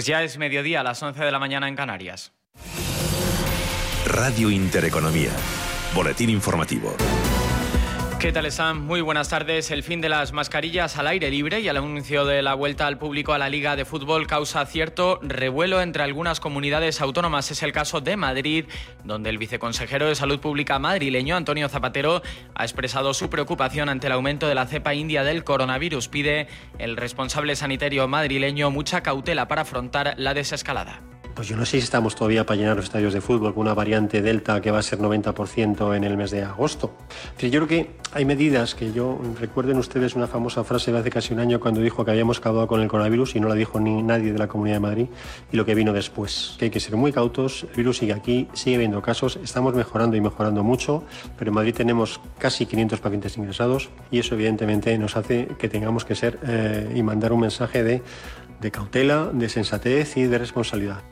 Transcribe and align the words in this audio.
Pues 0.00 0.06
ya 0.06 0.22
es 0.22 0.38
mediodía, 0.38 0.80
a 0.80 0.82
las 0.82 1.02
11 1.02 1.22
de 1.22 1.30
la 1.30 1.38
mañana 1.38 1.68
en 1.68 1.76
Canarias. 1.76 2.32
Radio 4.06 4.48
Intereconomía. 4.48 5.28
Boletín 5.94 6.30
informativo. 6.30 6.96
¿Qué 8.20 8.32
tal 8.32 8.44
están? 8.44 8.82
Muy 8.82 9.00
buenas 9.00 9.30
tardes. 9.30 9.70
El 9.70 9.82
fin 9.82 10.02
de 10.02 10.10
las 10.10 10.34
mascarillas 10.34 10.98
al 10.98 11.06
aire 11.06 11.30
libre 11.30 11.60
y 11.60 11.68
el 11.68 11.76
anuncio 11.78 12.26
de 12.26 12.42
la 12.42 12.52
vuelta 12.52 12.86
al 12.86 12.98
público 12.98 13.32
a 13.32 13.38
la 13.38 13.48
Liga 13.48 13.76
de 13.76 13.86
Fútbol 13.86 14.26
causa 14.26 14.66
cierto 14.66 15.18
revuelo 15.22 15.80
entre 15.80 16.02
algunas 16.02 16.38
comunidades 16.38 17.00
autónomas. 17.00 17.50
Es 17.50 17.62
el 17.62 17.72
caso 17.72 18.02
de 18.02 18.18
Madrid, 18.18 18.66
donde 19.04 19.30
el 19.30 19.38
viceconsejero 19.38 20.06
de 20.06 20.14
Salud 20.14 20.38
Pública 20.38 20.78
madrileño, 20.78 21.34
Antonio 21.34 21.70
Zapatero, 21.70 22.20
ha 22.54 22.62
expresado 22.62 23.14
su 23.14 23.30
preocupación 23.30 23.88
ante 23.88 24.08
el 24.08 24.12
aumento 24.12 24.48
de 24.48 24.54
la 24.54 24.66
cepa 24.66 24.92
india 24.92 25.24
del 25.24 25.42
coronavirus. 25.42 26.08
Pide 26.08 26.46
el 26.78 26.98
responsable 26.98 27.56
sanitario 27.56 28.06
madrileño 28.06 28.70
mucha 28.70 29.02
cautela 29.02 29.48
para 29.48 29.62
afrontar 29.62 30.12
la 30.18 30.34
desescalada. 30.34 31.00
Pues 31.34 31.48
yo 31.48 31.56
no 31.56 31.64
sé 31.64 31.72
si 31.72 31.84
estamos 31.84 32.14
todavía 32.14 32.44
para 32.44 32.58
llenar 32.58 32.76
los 32.76 32.86
estadios 32.86 33.12
de 33.12 33.20
fútbol 33.20 33.54
con 33.54 33.62
una 33.62 33.74
variante 33.74 34.20
Delta 34.20 34.60
que 34.60 34.70
va 34.70 34.80
a 34.80 34.82
ser 34.82 34.98
90% 34.98 35.96
en 35.96 36.04
el 36.04 36.16
mes 36.16 36.30
de 36.30 36.42
agosto. 36.42 36.92
Yo 37.38 37.48
creo 37.48 37.66
que 37.66 37.90
hay 38.12 38.24
medidas 38.24 38.74
que 38.74 38.92
yo 38.92 39.18
recuerden 39.38 39.78
ustedes 39.78 40.16
una 40.16 40.26
famosa 40.26 40.64
frase 40.64 40.92
de 40.92 40.98
hace 40.98 41.10
casi 41.10 41.32
un 41.32 41.40
año 41.40 41.60
cuando 41.60 41.80
dijo 41.80 42.04
que 42.04 42.10
habíamos 42.10 42.38
acabado 42.38 42.66
con 42.66 42.80
el 42.80 42.88
coronavirus 42.88 43.36
y 43.36 43.40
no 43.40 43.48
la 43.48 43.54
dijo 43.54 43.80
ni 43.80 44.02
nadie 44.02 44.32
de 44.32 44.38
la 44.38 44.48
Comunidad 44.48 44.76
de 44.76 44.80
Madrid 44.80 45.06
y 45.52 45.56
lo 45.56 45.64
que 45.64 45.74
vino 45.74 45.92
después. 45.92 46.56
Que 46.58 46.66
hay 46.66 46.70
que 46.70 46.80
ser 46.80 46.96
muy 46.96 47.12
cautos, 47.12 47.64
el 47.70 47.76
virus 47.76 47.98
sigue 47.98 48.12
aquí, 48.12 48.48
sigue 48.52 48.76
habiendo 48.76 49.00
casos, 49.00 49.38
estamos 49.42 49.74
mejorando 49.74 50.16
y 50.16 50.20
mejorando 50.20 50.64
mucho, 50.64 51.04
pero 51.38 51.50
en 51.50 51.54
Madrid 51.54 51.74
tenemos 51.74 52.20
casi 52.38 52.66
500 52.66 53.00
pacientes 53.00 53.38
ingresados 53.38 53.90
y 54.10 54.18
eso 54.18 54.34
evidentemente 54.34 54.96
nos 54.98 55.16
hace 55.16 55.46
que 55.58 55.68
tengamos 55.68 56.04
que 56.04 56.14
ser 56.14 56.38
eh, 56.46 56.92
y 56.94 57.02
mandar 57.02 57.32
un 57.32 57.40
mensaje 57.40 57.82
de 57.84 58.70
cautela, 58.70 59.30
de 59.32 59.48
sensatez 59.48 60.16
y 60.16 60.24
de 60.24 60.38
responsabilidad. 60.38 61.02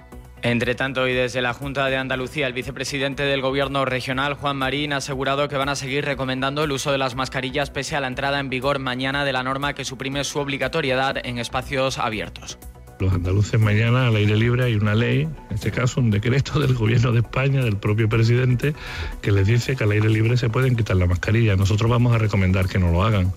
Entre 0.42 0.74
tanto, 0.74 1.08
y 1.08 1.14
desde 1.14 1.42
la 1.42 1.52
Junta 1.52 1.86
de 1.86 1.96
Andalucía, 1.96 2.46
el 2.46 2.52
vicepresidente 2.52 3.24
del 3.24 3.40
Gobierno 3.40 3.84
regional, 3.84 4.34
Juan 4.34 4.56
Marín, 4.56 4.92
ha 4.92 4.98
asegurado 4.98 5.48
que 5.48 5.56
van 5.56 5.68
a 5.68 5.74
seguir 5.74 6.04
recomendando 6.04 6.62
el 6.62 6.70
uso 6.70 6.92
de 6.92 6.98
las 6.98 7.16
mascarillas 7.16 7.70
pese 7.70 7.96
a 7.96 8.00
la 8.00 8.06
entrada 8.06 8.38
en 8.38 8.48
vigor 8.48 8.78
mañana 8.78 9.24
de 9.24 9.32
la 9.32 9.42
norma 9.42 9.74
que 9.74 9.84
suprime 9.84 10.22
su 10.22 10.38
obligatoriedad 10.38 11.16
en 11.24 11.38
espacios 11.38 11.98
abiertos. 11.98 12.58
Los 13.00 13.12
andaluces 13.12 13.60
mañana 13.60 14.08
al 14.08 14.16
aire 14.16 14.36
libre 14.36 14.64
hay 14.64 14.74
una 14.74 14.94
ley, 14.94 15.22
en 15.22 15.54
este 15.54 15.70
caso 15.70 16.00
un 16.00 16.10
decreto 16.10 16.58
del 16.60 16.74
Gobierno 16.74 17.12
de 17.12 17.20
España, 17.20 17.62
del 17.62 17.76
propio 17.76 18.08
presidente, 18.08 18.74
que 19.22 19.32
les 19.32 19.46
dice 19.46 19.76
que 19.76 19.84
al 19.84 19.90
aire 19.90 20.08
libre 20.08 20.36
se 20.36 20.48
pueden 20.48 20.76
quitar 20.76 20.96
la 20.96 21.06
mascarilla. 21.06 21.56
Nosotros 21.56 21.90
vamos 21.90 22.14
a 22.14 22.18
recomendar 22.18 22.68
que 22.68 22.78
no 22.78 22.92
lo 22.92 23.02
hagan, 23.02 23.32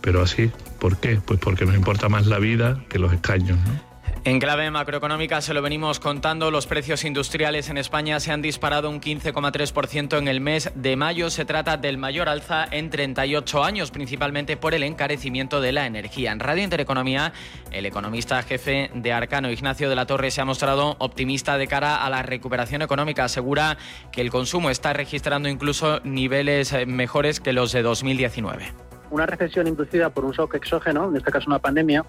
pero 0.00 0.22
así, 0.22 0.50
¿por 0.80 0.98
qué? 0.98 1.20
Pues 1.24 1.38
porque 1.38 1.66
nos 1.66 1.76
importa 1.76 2.08
más 2.08 2.26
la 2.26 2.38
vida 2.38 2.82
que 2.88 2.98
los 2.98 3.12
escaños. 3.12 3.58
¿no? 3.58 3.91
En 4.24 4.38
clave 4.38 4.70
macroeconómica 4.70 5.40
se 5.40 5.52
lo 5.52 5.62
venimos 5.62 5.98
contando, 5.98 6.52
los 6.52 6.68
precios 6.68 7.04
industriales 7.04 7.68
en 7.70 7.76
España 7.76 8.20
se 8.20 8.30
han 8.30 8.40
disparado 8.40 8.88
un 8.88 9.00
15,3% 9.00 10.16
en 10.16 10.28
el 10.28 10.40
mes 10.40 10.70
de 10.76 10.94
mayo. 10.94 11.28
Se 11.28 11.44
trata 11.44 11.76
del 11.76 11.98
mayor 11.98 12.28
alza 12.28 12.64
en 12.70 12.88
38 12.88 13.64
años, 13.64 13.90
principalmente 13.90 14.56
por 14.56 14.74
el 14.74 14.84
encarecimiento 14.84 15.60
de 15.60 15.72
la 15.72 15.86
energía. 15.86 16.30
En 16.30 16.38
Radio 16.38 16.62
Intereconomía, 16.62 17.32
el 17.72 17.84
economista 17.84 18.40
jefe 18.44 18.92
de 18.94 19.12
Arcano, 19.12 19.50
Ignacio 19.50 19.88
de 19.88 19.96
la 19.96 20.06
Torre, 20.06 20.30
se 20.30 20.40
ha 20.40 20.44
mostrado 20.44 20.94
optimista 21.00 21.58
de 21.58 21.66
cara 21.66 22.04
a 22.04 22.08
la 22.08 22.22
recuperación 22.22 22.82
económica. 22.82 23.24
Asegura 23.24 23.76
que 24.12 24.20
el 24.20 24.30
consumo 24.30 24.70
está 24.70 24.92
registrando 24.92 25.48
incluso 25.48 25.98
niveles 26.04 26.72
eh, 26.72 26.86
mejores 26.86 27.40
que 27.40 27.52
los 27.52 27.72
de 27.72 27.82
2019 27.82 28.91
una 29.12 29.26
recesión 29.26 29.66
inducida 29.66 30.10
por 30.10 30.24
un 30.24 30.32
shock 30.32 30.54
exógeno, 30.54 31.08
en 31.08 31.16
este 31.16 31.30
caso 31.30 31.46
una 31.48 31.58
pandemia, 31.58 32.04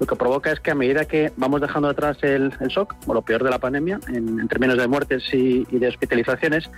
lo 0.00 0.06
que 0.06 0.16
provoca 0.16 0.50
es 0.50 0.60
que 0.60 0.70
a 0.70 0.74
medida 0.74 1.04
que 1.04 1.32
vamos 1.36 1.60
dejando 1.60 1.88
atrás 1.88 2.18
el, 2.22 2.50
shock, 2.68 2.94
o 3.06 3.14
lo 3.14 3.22
peor 3.22 3.42
de 3.44 3.50
la 3.50 3.58
pandemia, 3.58 3.98
en, 4.08 4.48
términos 4.48 4.78
de 4.78 4.86
muertes 4.86 5.22
y, 5.32 5.64
de 5.64 5.88
hospitalizaciones, 5.88 6.70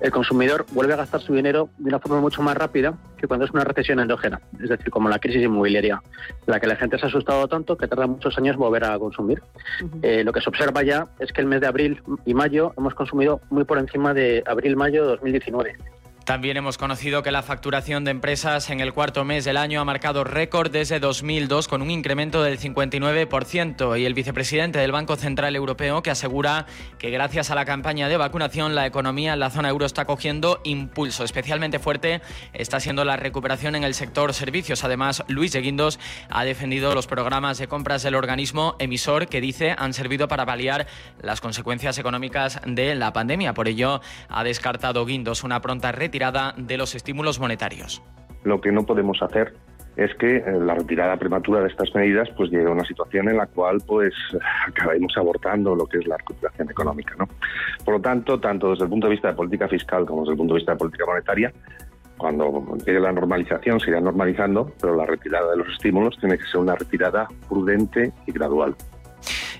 el 0.00 0.10
consumidor 0.10 0.66
vuelve 0.72 0.92
a 0.92 0.96
gastar 0.96 1.20
su 1.22 1.34
dinero 1.34 1.70
de 1.78 1.88
una 1.88 1.98
forma 1.98 2.20
mucho 2.20 2.42
más 2.42 2.56
rápida 2.56 2.94
que 3.16 3.26
cuando 3.26 3.46
es 3.46 3.50
una 3.50 3.64
recesión 3.64 3.98
endógena, 3.98 4.40
es 4.62 4.68
decir, 4.68 4.90
como 4.90 5.08
la 5.08 5.18
crisis 5.18 5.42
inmobiliaria, 5.42 6.02
en 6.46 6.52
la 6.52 6.60
que 6.60 6.66
la 6.66 6.76
gente 6.76 6.98
se 6.98 7.06
ha 7.06 7.08
asustado 7.08 7.48
tanto 7.48 7.76
que 7.76 7.88
tarda 7.88 8.06
muchos 8.06 8.36
años 8.38 8.56
volver 8.56 8.84
a 8.84 8.98
consumir. 8.98 9.42
Eh, 10.02 10.22
lo 10.22 10.32
que 10.32 10.40
se 10.40 10.50
observa 10.50 10.82
ya 10.82 11.06
es 11.18 11.32
que 11.32 11.40
el 11.40 11.46
mes 11.46 11.62
de 11.62 11.66
abril 11.66 12.02
y 12.26 12.34
mayo 12.34 12.72
hemos 12.76 12.94
consumido 12.94 13.40
muy 13.50 13.64
por 13.64 13.78
encima 13.78 14.12
de 14.12 14.44
abril-mayo 14.46 15.02
de 15.02 15.08
2019. 15.08 15.76
También 16.26 16.56
hemos 16.56 16.76
conocido 16.76 17.22
que 17.22 17.30
la 17.30 17.44
facturación 17.44 18.04
de 18.04 18.10
empresas 18.10 18.68
en 18.70 18.80
el 18.80 18.92
cuarto 18.92 19.24
mes 19.24 19.44
del 19.44 19.56
año 19.56 19.80
ha 19.80 19.84
marcado 19.84 20.24
récord 20.24 20.72
desde 20.72 20.98
2002 20.98 21.68
con 21.68 21.82
un 21.82 21.90
incremento 21.92 22.42
del 22.42 22.58
59% 22.58 23.96
y 23.96 24.04
el 24.04 24.12
vicepresidente 24.12 24.80
del 24.80 24.90
Banco 24.90 25.14
Central 25.14 25.54
Europeo 25.54 26.02
que 26.02 26.10
asegura 26.10 26.66
que 26.98 27.10
gracias 27.10 27.52
a 27.52 27.54
la 27.54 27.64
campaña 27.64 28.08
de 28.08 28.16
vacunación 28.16 28.74
la 28.74 28.86
economía 28.86 29.34
en 29.34 29.38
la 29.38 29.50
zona 29.50 29.68
euro 29.68 29.86
está 29.86 30.04
cogiendo 30.04 30.60
impulso. 30.64 31.22
Especialmente 31.22 31.78
fuerte 31.78 32.20
está 32.52 32.80
siendo 32.80 33.04
la 33.04 33.16
recuperación 33.16 33.76
en 33.76 33.84
el 33.84 33.94
sector 33.94 34.34
servicios. 34.34 34.82
Además, 34.82 35.22
Luis 35.28 35.52
de 35.52 35.60
Guindos 35.60 36.00
ha 36.28 36.42
defendido 36.42 36.92
los 36.92 37.06
programas 37.06 37.58
de 37.58 37.68
compras 37.68 38.02
del 38.02 38.16
organismo 38.16 38.74
emisor 38.80 39.28
que 39.28 39.40
dice 39.40 39.76
han 39.78 39.94
servido 39.94 40.26
para 40.26 40.44
paliar 40.44 40.88
las 41.22 41.40
consecuencias 41.40 41.98
económicas 41.98 42.60
de 42.66 42.96
la 42.96 43.12
pandemia. 43.12 43.54
Por 43.54 43.68
ello, 43.68 44.00
ha 44.28 44.42
descartado 44.42 45.06
Guindos 45.06 45.44
una 45.44 45.62
pronta 45.62 45.92
retirada 45.92 46.15
de 46.56 46.76
los 46.78 46.94
estímulos 46.94 47.38
monetarios. 47.38 48.02
Lo 48.44 48.60
que 48.60 48.72
no 48.72 48.84
podemos 48.84 49.22
hacer 49.22 49.54
es 49.96 50.14
que 50.16 50.36
eh, 50.36 50.44
la 50.60 50.74
retirada 50.74 51.16
prematura 51.16 51.60
de 51.60 51.68
estas 51.68 51.94
medidas 51.94 52.28
pues 52.36 52.50
lleve 52.50 52.66
a 52.66 52.70
una 52.70 52.84
situación 52.84 53.28
en 53.28 53.38
la 53.38 53.46
cual 53.46 53.78
pues 53.86 54.14
acabemos 54.68 55.16
abortando 55.16 55.74
lo 55.74 55.86
que 55.86 55.98
es 55.98 56.06
la 56.06 56.16
recuperación 56.16 56.70
económica. 56.70 57.14
Por 57.84 57.94
lo 57.94 58.00
tanto, 58.00 58.38
tanto 58.38 58.70
desde 58.70 58.84
el 58.84 58.90
punto 58.90 59.06
de 59.06 59.12
vista 59.12 59.28
de 59.28 59.34
política 59.34 59.68
fiscal 59.68 60.04
como 60.04 60.22
desde 60.22 60.32
el 60.32 60.38
punto 60.38 60.54
de 60.54 60.58
vista 60.58 60.72
de 60.72 60.78
política 60.78 61.06
monetaria, 61.06 61.52
cuando 62.16 62.76
llegue 62.86 63.00
la 63.00 63.12
normalización 63.12 63.78
se 63.78 63.90
irá 63.90 64.00
normalizando, 64.00 64.72
pero 64.80 64.96
la 64.96 65.04
retirada 65.04 65.50
de 65.50 65.58
los 65.58 65.68
estímulos 65.68 66.16
tiene 66.18 66.38
que 66.38 66.44
ser 66.44 66.60
una 66.60 66.74
retirada 66.74 67.28
prudente 67.48 68.12
y 68.26 68.32
gradual. 68.32 68.74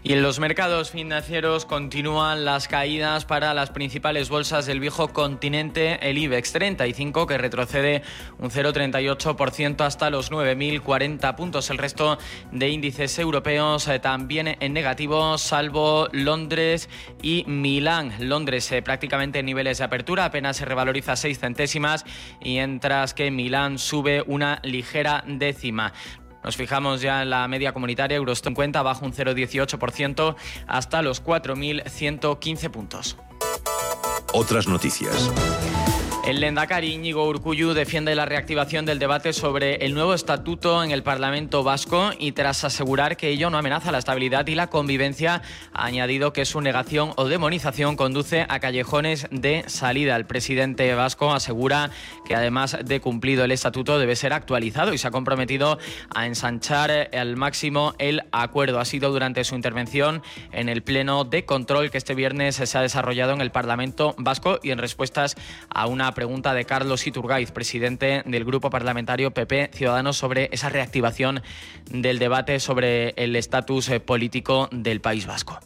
Y 0.07 0.13
en 0.13 0.23
los 0.23 0.39
mercados 0.39 0.93
financieros 0.93 1.67
continúan 1.67 2.45
las 2.45 2.69
caídas 2.69 3.25
para 3.25 3.55
las 3.55 3.71
principales 3.71 4.29
bolsas 4.29 4.65
del 4.65 4.79
viejo 4.79 5.09
continente, 5.09 5.99
el 6.09 6.17
IBEX 6.17 6.53
35 6.53 7.27
que 7.27 7.37
retrocede 7.37 8.03
un 8.39 8.51
0,38% 8.51 9.81
hasta 9.81 10.09
los 10.11 10.31
9.040 10.31 11.35
puntos. 11.35 11.71
El 11.71 11.79
resto 11.79 12.19
de 12.53 12.69
índices 12.69 13.19
europeos 13.19 13.89
eh, 13.89 13.99
también 13.99 14.57
en 14.61 14.73
negativo, 14.73 15.39
salvo 15.39 16.07
Londres 16.13 16.89
y 17.21 17.43
Milán. 17.49 18.13
Londres 18.21 18.71
eh, 18.71 18.83
prácticamente 18.83 19.41
en 19.41 19.47
niveles 19.47 19.79
de 19.79 19.85
apertura, 19.87 20.27
apenas 20.27 20.59
se 20.59 20.67
revaloriza 20.67 21.17
6 21.17 21.37
centésimas, 21.37 22.05
mientras 22.41 23.13
que 23.13 23.33
Milán 23.33 23.77
sube 23.77 24.23
una 24.25 24.61
ligera 24.63 25.25
décima. 25.27 25.93
Nos 26.47 26.57
fijamos 26.57 27.01
ya 27.01 27.23
en 27.23 27.31
la 27.31 27.49
media 27.49 27.73
comunitaria, 27.73 28.17
Euro 28.17 28.33
50 28.33 28.81
bajo 28.83 29.05
un 29.05 29.13
0,18% 29.13 30.37
hasta 30.69 31.03
los 31.03 31.25
4.115 31.25 32.71
puntos. 32.71 33.17
Otras 34.33 34.69
noticias. 34.69 35.29
El 36.27 36.41
Lendakari 36.41 36.93
Íñigo 36.93 37.25
Urcuyu 37.29 37.73
defiende 37.73 38.17
la 38.17 38.25
reactivación 38.25 38.85
del 38.85 38.99
debate 38.99 39.33
sobre 39.33 39.77
el 39.87 39.95
nuevo 39.95 40.13
estatuto 40.13 40.83
en 40.83 40.91
el 40.91 41.05
Parlamento 41.05 41.63
vasco 41.63 42.11
y 42.19 42.33
tras 42.33 42.65
asegurar 42.65 43.17
que 43.17 43.29
ello 43.29 43.49
no 43.49 43.59
amenaza 43.59 43.93
la 43.93 43.99
estabilidad 43.99 44.45
y 44.49 44.57
la 44.57 44.67
convivencia, 44.67 45.43
ha 45.73 45.85
añadido 45.85 46.33
que 46.33 46.45
su 46.45 46.61
negación 46.61 47.13
o 47.15 47.29
demonización 47.29 47.95
conduce 47.95 48.45
a 48.49 48.59
callejones 48.59 49.29
de 49.31 49.63
salida. 49.69 50.17
El 50.17 50.27
presidente 50.27 50.93
vasco 50.97 51.33
asegura 51.33 51.91
que 52.27 52.35
además 52.35 52.77
de 52.85 53.01
cumplido 53.01 53.45
el 53.45 53.53
estatuto 53.53 53.97
debe 54.01 54.17
ser 54.17 54.33
actualizado 54.33 54.93
y 54.93 54.99
se 54.99 55.07
ha 55.07 55.13
comprometido 55.13 55.79
a 56.13 56.27
ensanchar 56.27 57.09
al 57.17 57.37
máximo 57.37 57.95
el 58.01 58.25
acuerdo. 58.33 58.81
Ha 58.81 58.85
sido 58.85 59.13
durante 59.13 59.45
su 59.45 59.55
intervención 59.55 60.25
en 60.51 60.69
el 60.69 60.83
pleno 60.83 61.23
de 61.23 61.45
control 61.45 61.93
que 61.93 61.99
este 61.99 62.17
viernes 62.17 62.57
se 62.57 62.79
ha 62.79 62.83
desarrollado 62.83 63.33
en 63.33 63.41
el 63.41 63.53
Parlamento 63.53 64.17
vasco 64.19 64.59
y 64.61 64.73
en 64.73 64.79
respuestas 64.79 65.37
a 65.71 65.87
una 65.87 66.16
pregunta 66.17 66.55
de 66.55 66.65
Carlos 66.65 67.07
Iturgaiz, 67.07 67.53
presidente 67.53 68.23
del 68.25 68.45
Grupo 68.47 68.71
Parlamentario 68.71 69.33
PP 69.33 69.71
Ciudadanos, 69.75 70.17
sobre 70.17 70.49
esa 70.51 70.71
reactivación 70.71 71.43
del 71.91 72.19
debate 72.19 72.59
sobre 72.59 73.11
el 73.11 73.37
estatus 73.37 73.91
eh, 73.91 74.01
político 74.01 74.71
del 74.73 75.03
País 75.03 75.27
Vasco. 75.27 75.61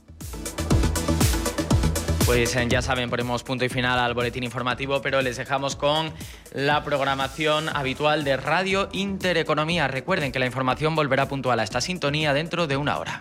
Pues 2.26 2.56
eh, 2.56 2.67
ya 2.69 2.82
saben, 2.82 3.11
ponemos 3.11 3.44
punto 3.44 3.64
y 3.64 3.69
final 3.69 4.00
al 4.00 4.12
boletín 4.12 4.43
informativo, 4.43 5.00
pero 5.00 5.23
les 5.23 5.37
dejamos 5.37 5.76
con 5.76 6.12
la 6.53 6.82
programación 6.82 7.69
habitual 7.69 8.25
de 8.25 8.37
Radio 8.37 8.88
Intereconomía. 8.93 9.87
Recuerden 9.87 10.32
que 10.32 10.41
la 10.41 10.46
información 10.46 10.96
volverá 10.96 11.29
puntual 11.29 11.61
a 11.61 11.62
esta 11.62 11.81
sintonía 11.81 12.35
dentro 12.35 12.67
de 12.67 12.76
una 12.76 12.99
hora. 12.99 13.20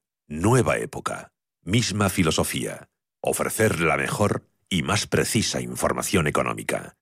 Nueva 0.33 0.77
época. 0.77 1.33
Misma 1.65 2.07
filosofía. 2.07 2.87
Ofrecer 3.21 3.81
la 3.81 3.97
mejor 3.97 4.47
y 4.69 4.81
más 4.81 5.05
precisa 5.05 5.59
información 5.59 6.25
económica. 6.25 6.95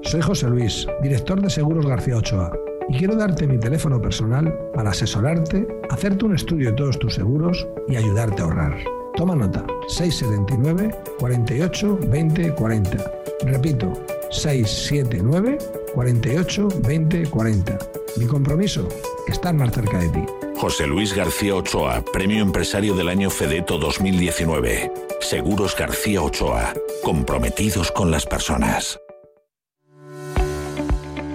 Soy 0.00 0.22
José 0.22 0.48
Luis, 0.48 0.86
director 1.02 1.42
de 1.42 1.50
Seguros 1.50 1.86
García 1.86 2.16
Ochoa, 2.16 2.52
y 2.88 2.96
quiero 2.96 3.16
darte 3.16 3.46
mi 3.46 3.60
teléfono 3.60 4.00
personal 4.00 4.50
para 4.72 4.92
asesorarte, 4.92 5.68
hacerte 5.90 6.24
un 6.24 6.36
estudio 6.36 6.70
de 6.70 6.76
todos 6.76 6.98
tus 6.98 7.12
seguros 7.12 7.68
y 7.86 7.96
ayudarte 7.96 8.40
a 8.40 8.46
ahorrar. 8.46 8.78
Toma 9.14 9.36
nota, 9.36 9.66
679 9.88 10.94
48 11.18 11.98
20 12.08 12.54
40. 12.54 13.12
Repito, 13.42 13.92
679 14.30 15.58
48 15.94 16.68
20 16.82 17.26
40. 17.26 17.78
Mi 18.18 18.26
compromiso, 18.26 18.88
estar 19.28 19.54
más 19.54 19.72
cerca 19.72 19.98
de 19.98 20.08
ti. 20.08 20.24
José 20.56 20.86
Luis 20.86 21.14
García 21.14 21.54
Ochoa, 21.54 22.02
Premio 22.12 22.42
Empresario 22.42 22.94
del 22.94 23.08
Año 23.08 23.28
Fedeto 23.28 23.78
2019. 23.78 24.90
Seguros 25.20 25.76
García 25.76 26.22
Ochoa, 26.22 26.72
comprometidos 27.02 27.92
con 27.92 28.10
las 28.10 28.24
personas. 28.24 28.98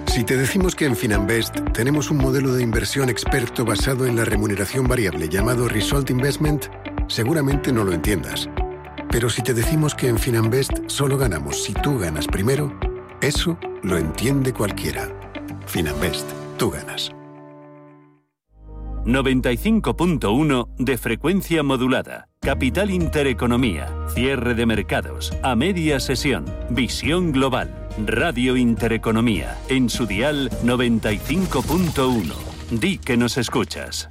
Si 0.08 0.24
te 0.24 0.36
decimos 0.36 0.76
que 0.76 0.86
en 0.86 0.96
Finanbest 0.96 1.56
tenemos 1.74 2.12
un 2.12 2.18
modelo 2.18 2.54
de 2.54 2.64
inversión 2.64 3.10
experto 3.10 3.64
basado 3.64 4.06
en 4.06 4.16
la 4.16 4.26
remuneración 4.26 4.88
variable 4.88 5.30
llamado 5.30 5.70
Result 5.70 6.10
Investment, 6.10 6.66
seguramente 7.08 7.72
no 7.72 7.84
lo 7.84 7.94
entiendas. 7.94 8.50
Pero 9.12 9.30
si 9.30 9.42
te 9.42 9.54
decimos 9.54 9.94
que 9.94 10.08
en 10.08 10.18
Finanbest 10.18 10.72
solo 10.88 11.18
ganamos 11.18 11.64
si 11.64 11.74
tú 11.74 12.00
ganas 12.00 12.28
primero, 12.28 12.74
eso 13.22 13.58
lo 13.84 13.98
entiende 13.98 14.54
cualquiera. 14.54 15.10
Finanbest, 15.68 16.30
tú 16.58 16.72
ganas. 16.72 17.12
95.1 19.06 20.70
de 20.78 20.98
frecuencia 20.98 21.62
modulada. 21.64 22.30
Capital 22.40 22.90
Intereconomía. 22.92 23.94
Cierre 24.14 24.54
de 24.54 24.66
mercados. 24.66 25.34
A 25.44 25.56
media 25.56 26.00
sesión. 26.00 26.46
Visión 26.70 27.32
global. 27.32 27.90
Radio 28.06 28.56
Intereconomía. 28.56 29.58
En 29.68 29.90
su 29.90 30.06
dial 30.06 30.50
95.1. 30.64 32.34
Di 32.80 33.00
que 33.00 33.18
nos 33.18 33.38
escuchas. 33.38 34.11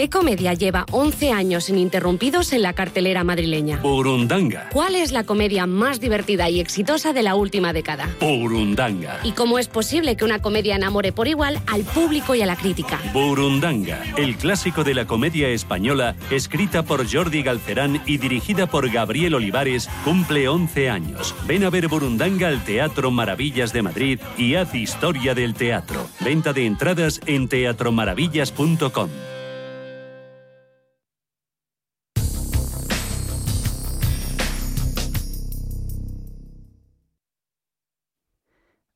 ¿Qué 0.00 0.08
comedia 0.08 0.54
lleva 0.54 0.86
11 0.92 1.30
años 1.30 1.68
ininterrumpidos 1.68 2.54
en 2.54 2.62
la 2.62 2.72
cartelera 2.72 3.22
madrileña? 3.22 3.80
Burundanga. 3.82 4.70
¿Cuál 4.72 4.94
es 4.94 5.12
la 5.12 5.24
comedia 5.24 5.66
más 5.66 6.00
divertida 6.00 6.48
y 6.48 6.58
exitosa 6.58 7.12
de 7.12 7.22
la 7.22 7.34
última 7.34 7.74
década? 7.74 8.08
Burundanga. 8.18 9.20
¿Y 9.24 9.32
cómo 9.32 9.58
es 9.58 9.68
posible 9.68 10.16
que 10.16 10.24
una 10.24 10.40
comedia 10.40 10.74
enamore 10.74 11.12
por 11.12 11.28
igual 11.28 11.60
al 11.66 11.82
público 11.82 12.34
y 12.34 12.40
a 12.40 12.46
la 12.46 12.56
crítica? 12.56 12.98
Burundanga, 13.12 14.02
el 14.16 14.36
clásico 14.38 14.84
de 14.84 14.94
la 14.94 15.06
comedia 15.06 15.50
española, 15.50 16.16
escrita 16.30 16.82
por 16.82 17.06
Jordi 17.06 17.42
Galcerán 17.42 18.00
y 18.06 18.16
dirigida 18.16 18.68
por 18.68 18.88
Gabriel 18.88 19.34
Olivares, 19.34 19.90
cumple 20.02 20.48
11 20.48 20.88
años. 20.88 21.34
Ven 21.46 21.62
a 21.64 21.68
ver 21.68 21.88
Burundanga 21.88 22.48
al 22.48 22.64
Teatro 22.64 23.10
Maravillas 23.10 23.74
de 23.74 23.82
Madrid 23.82 24.18
y 24.38 24.54
haz 24.54 24.74
historia 24.74 25.34
del 25.34 25.52
teatro. 25.52 26.08
Venta 26.20 26.54
de 26.54 26.64
entradas 26.64 27.20
en 27.26 27.48
teatromaravillas.com. 27.48 29.10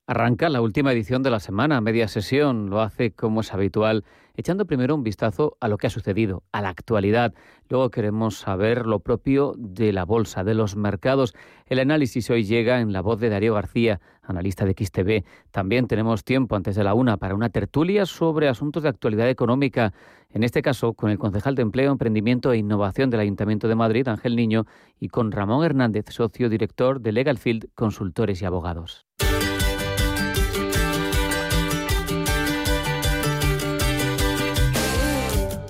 Arranca 0.06 0.50
la 0.50 0.60
última 0.60 0.92
edición 0.92 1.22
de 1.22 1.30
la 1.30 1.40
semana, 1.40 1.80
media 1.80 2.08
sesión. 2.08 2.68
Lo 2.68 2.82
hace 2.82 3.12
como 3.12 3.40
es 3.40 3.54
habitual, 3.54 4.04
echando 4.36 4.66
primero 4.66 4.94
un 4.94 5.02
vistazo 5.02 5.56
a 5.60 5.68
lo 5.68 5.78
que 5.78 5.86
ha 5.86 5.90
sucedido, 5.90 6.42
a 6.52 6.60
la 6.60 6.68
actualidad. 6.68 7.32
Luego 7.70 7.88
queremos 7.88 8.36
saber 8.36 8.84
lo 8.84 9.00
propio 9.00 9.54
de 9.56 9.94
la 9.94 10.04
bolsa, 10.04 10.44
de 10.44 10.52
los 10.52 10.76
mercados. 10.76 11.34
El 11.64 11.78
análisis 11.78 12.28
hoy 12.28 12.44
llega 12.44 12.80
en 12.80 12.92
la 12.92 13.00
voz 13.00 13.18
de 13.18 13.30
Darío 13.30 13.54
García, 13.54 14.02
analista 14.22 14.66
de 14.66 14.74
XTV. 14.78 15.24
También 15.50 15.86
tenemos 15.86 16.22
tiempo 16.22 16.54
antes 16.54 16.76
de 16.76 16.84
la 16.84 16.92
una 16.92 17.16
para 17.16 17.34
una 17.34 17.48
tertulia 17.48 18.04
sobre 18.04 18.50
asuntos 18.50 18.82
de 18.82 18.90
actualidad 18.90 19.30
económica. 19.30 19.94
En 20.28 20.42
este 20.42 20.60
caso, 20.60 20.92
con 20.92 21.08
el 21.08 21.18
concejal 21.18 21.54
de 21.54 21.62
Empleo, 21.62 21.90
Emprendimiento 21.90 22.52
e 22.52 22.58
Innovación 22.58 23.08
del 23.08 23.20
Ayuntamiento 23.20 23.68
de 23.68 23.74
Madrid, 23.74 24.06
Ángel 24.06 24.36
Niño, 24.36 24.66
y 25.00 25.08
con 25.08 25.32
Ramón 25.32 25.64
Hernández, 25.64 26.04
socio 26.10 26.50
director 26.50 27.00
de 27.00 27.12
Legalfield 27.12 27.70
Consultores 27.74 28.42
y 28.42 28.44
Abogados. 28.44 29.06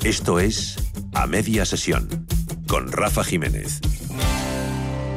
Esto 0.04 0.38
es 0.38 0.76
A 1.14 1.26
Media 1.26 1.64
Sesión 1.64 2.26
con 2.68 2.92
Rafa 2.92 3.25
Jiménez. 3.25 3.80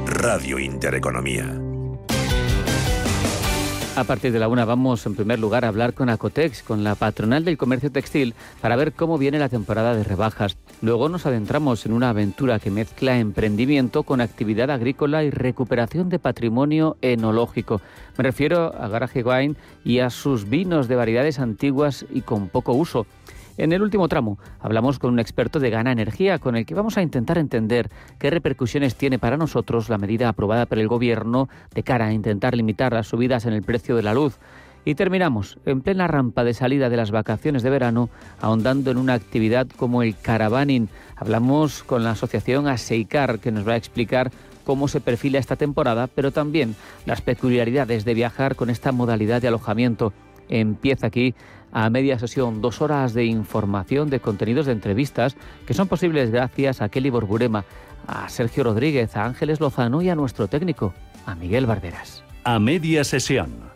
Radio 0.05 0.59
Intereconomía. 0.59 1.59
A 3.97 4.03
partir 4.05 4.31
de 4.31 4.39
la 4.39 4.47
una 4.47 4.63
vamos 4.63 5.05
en 5.05 5.15
primer 5.15 5.39
lugar 5.39 5.65
a 5.65 5.67
hablar 5.67 5.93
con 5.93 6.07
Acotex, 6.07 6.63
con 6.63 6.85
la 6.85 6.95
patronal 6.95 7.43
del 7.43 7.57
comercio 7.57 7.91
textil, 7.91 8.33
para 8.61 8.77
ver 8.77 8.93
cómo 8.93 9.17
viene 9.17 9.39
la 9.39 9.49
temporada 9.49 9.93
de 9.93 10.05
rebajas. 10.05 10.55
Luego 10.81 11.09
nos 11.09 11.25
adentramos 11.25 11.85
en 11.85 11.91
una 11.91 12.11
aventura 12.11 12.59
que 12.59 12.71
mezcla 12.71 13.19
emprendimiento 13.19 14.03
con 14.03 14.21
actividad 14.21 14.71
agrícola 14.71 15.25
y 15.25 15.31
recuperación 15.31 16.07
de 16.07 16.19
patrimonio 16.19 16.95
enológico. 17.01 17.81
Me 18.17 18.23
refiero 18.23 18.73
a 18.73 18.87
Garage 18.87 19.21
Wine 19.21 19.55
y 19.83 19.99
a 19.99 20.09
sus 20.09 20.47
vinos 20.47 20.87
de 20.87 20.95
variedades 20.95 21.39
antiguas 21.39 22.05
y 22.09 22.21
con 22.21 22.47
poco 22.47 22.71
uso. 22.71 23.05
En 23.57 23.71
el 23.71 23.81
último 23.81 24.07
tramo 24.07 24.37
hablamos 24.59 24.99
con 24.99 25.11
un 25.11 25.19
experto 25.19 25.59
de 25.59 25.71
Gana 25.71 25.91
Energía 25.91 26.37
con 26.37 26.55
el 26.55 26.65
que 26.65 26.75
vamos 26.75 26.95
a 26.97 27.01
intentar 27.01 27.39
entender 27.39 27.89
qué 28.19 28.29
repercusiones 28.29 28.95
tiene 28.95 29.17
para 29.17 29.35
nosotros 29.35 29.89
la 29.89 29.97
medida 29.97 30.29
aprobada 30.29 30.67
por 30.67 30.77
el 30.77 30.87
Gobierno 30.87 31.49
de 31.73 31.81
cara 31.81 32.05
a 32.05 32.13
intentar 32.13 32.55
limitar 32.55 32.93
las 32.93 33.07
subidas 33.07 33.45
en 33.47 33.53
el 33.53 33.63
precio 33.63 33.95
de 33.95 34.03
la 34.03 34.13
luz. 34.13 34.37
Y 34.85 34.93
terminamos 34.93 35.57
en 35.65 35.81
plena 35.81 36.07
rampa 36.07 36.43
de 36.43 36.53
salida 36.53 36.89
de 36.89 36.97
las 36.97 37.11
vacaciones 37.11 37.63
de 37.63 37.71
verano, 37.71 38.09
ahondando 38.39 38.91
en 38.91 38.97
una 38.97 39.15
actividad 39.15 39.67
como 39.75 40.01
el 40.01 40.15
caravaning. 40.15 40.87
Hablamos 41.15 41.83
con 41.83 42.03
la 42.03 42.11
asociación 42.11 42.67
Aseicar, 42.67 43.39
que 43.39 43.51
nos 43.51 43.67
va 43.67 43.73
a 43.73 43.77
explicar 43.77 44.31
cómo 44.63 44.87
se 44.87 45.01
perfila 45.01 45.39
esta 45.39 45.57
temporada, 45.57 46.07
pero 46.07 46.31
también 46.31 46.75
las 47.05 47.21
peculiaridades 47.21 48.05
de 48.05 48.13
viajar 48.13 48.55
con 48.55 48.69
esta 48.69 48.93
modalidad 48.93 49.41
de 49.41 49.49
alojamiento. 49.49 50.13
Empieza 50.47 51.07
aquí 51.07 51.35
a 51.71 51.89
media 51.89 52.19
sesión 52.19 52.61
dos 52.61 52.81
horas 52.81 53.13
de 53.13 53.25
información, 53.25 54.09
de 54.09 54.19
contenidos 54.19 54.65
de 54.65 54.71
entrevistas 54.71 55.35
que 55.65 55.73
son 55.73 55.87
posibles 55.87 56.31
gracias 56.31 56.81
a 56.81 56.89
Kelly 56.89 57.09
Borburema, 57.09 57.65
a 58.07 58.29
Sergio 58.29 58.63
Rodríguez, 58.63 59.15
a 59.15 59.25
Ángeles 59.25 59.59
Lozano 59.59 60.01
y 60.01 60.09
a 60.09 60.15
nuestro 60.15 60.47
técnico, 60.47 60.93
a 61.25 61.35
Miguel 61.35 61.65
Barderas. 61.65 62.23
A 62.43 62.59
media 62.59 63.03
sesión. 63.03 63.67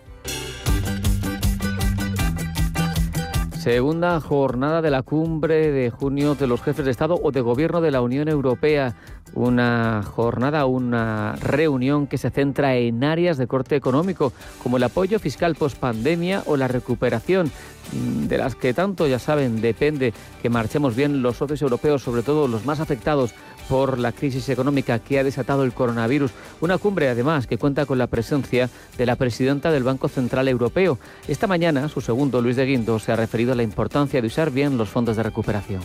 Segunda 3.62 4.20
jornada 4.20 4.82
de 4.82 4.90
la 4.90 5.04
cumbre 5.04 5.72
de 5.72 5.92
junio 5.92 6.34
de 6.34 6.48
los 6.48 6.64
jefes 6.64 6.84
de 6.84 6.90
Estado 6.90 7.20
o 7.22 7.32
de 7.32 7.42
Gobierno 7.42 7.80
de 7.80 7.92
la 7.92 8.02
Unión 8.02 8.28
Europea. 8.28 8.96
Una 9.34 10.04
jornada, 10.04 10.66
una 10.66 11.36
reunión 11.38 12.08
que 12.08 12.18
se 12.18 12.30
centra 12.30 12.76
en 12.76 13.04
áreas 13.04 13.38
de 13.38 13.48
corte 13.48 13.76
económico, 13.76 14.34
como 14.62 14.78
el 14.78 14.84
apoyo 14.84 15.20
fiscal 15.20 15.56
post-pandemia 15.56 16.44
o 16.46 16.58
la 16.58 16.68
recuperación, 16.68 17.52
de 17.92 18.38
las 18.38 18.56
que 18.56 18.74
tanto, 18.74 19.08
ya 19.08 19.20
saben, 19.20 19.62
depende 19.62 20.14
que 20.42 20.50
marchemos 20.50 20.96
bien 20.96 21.22
los 21.22 21.38
socios 21.38 21.62
europeos, 21.62 22.02
sobre 22.02 22.24
todo 22.24 22.48
los 22.48 22.66
más 22.66 22.80
afectados 22.80 23.34
por 23.70 24.00
la 24.00 24.12
crisis 24.12 24.50
económica 24.50 25.00
que 25.00 25.20
ha 25.20 25.24
desatado 25.24 25.64
el 25.64 25.74
coronavirus. 25.74 26.32
Una 26.60 26.78
cumbre, 26.78 27.10
además, 27.10 27.48
que 27.48 27.58
cuenta 27.58 27.86
con 27.86 27.98
la 27.98 28.08
presencia 28.08 28.70
de 28.98 29.06
la 29.06 29.16
presidenta 29.16 29.72
del 29.72 29.84
Banco 29.84 30.10
Central 30.10 30.48
Europeo. 30.48 31.00
Esta 31.28 31.48
mañana, 31.48 31.88
su 31.88 32.02
segundo, 32.02 32.42
Luis 32.42 32.58
de 32.58 32.66
Guindo, 32.66 33.00
se 33.00 33.12
ha 33.12 33.16
referido 33.16 33.54
a 33.54 33.56
la 33.56 33.64
importancia 33.64 34.22
de 34.22 34.28
usar 34.28 34.52
bien 34.52 34.78
los 34.78 34.90
fondos 34.90 35.16
de 35.16 35.24
recuperación. 35.24 35.82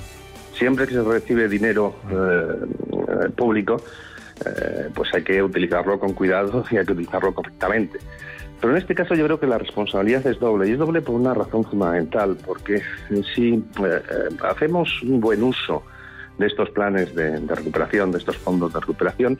Siempre 0.58 0.86
que 0.86 0.94
se 0.94 1.02
recibe 1.02 1.48
dinero 1.48 1.94
eh, 2.10 2.95
público, 3.34 3.76
eh, 4.44 4.90
pues 4.94 5.14
hay 5.14 5.22
que 5.22 5.42
utilizarlo 5.42 5.98
con 5.98 6.12
cuidado 6.12 6.64
y 6.70 6.76
hay 6.76 6.84
que 6.84 6.92
utilizarlo 6.92 7.34
correctamente. 7.34 7.98
Pero 8.60 8.72
en 8.72 8.78
este 8.78 8.94
caso 8.94 9.14
yo 9.14 9.24
creo 9.24 9.40
que 9.40 9.46
la 9.46 9.58
responsabilidad 9.58 10.26
es 10.26 10.38
doble, 10.38 10.68
y 10.68 10.72
es 10.72 10.78
doble 10.78 11.00
por 11.00 11.14
una 11.14 11.32
razón 11.32 11.64
fundamental, 11.64 12.36
porque 12.44 12.82
si 13.34 13.54
eh, 13.54 13.62
eh, 13.82 14.36
hacemos 14.48 15.02
un 15.02 15.20
buen 15.20 15.42
uso 15.42 15.84
de 16.38 16.46
estos 16.46 16.68
planes 16.70 17.14
de, 17.14 17.38
recuperación, 17.38 18.12
de 18.12 18.18
estos 18.18 18.36
fondos 18.36 18.72
de 18.74 18.80
recuperación, 18.80 19.38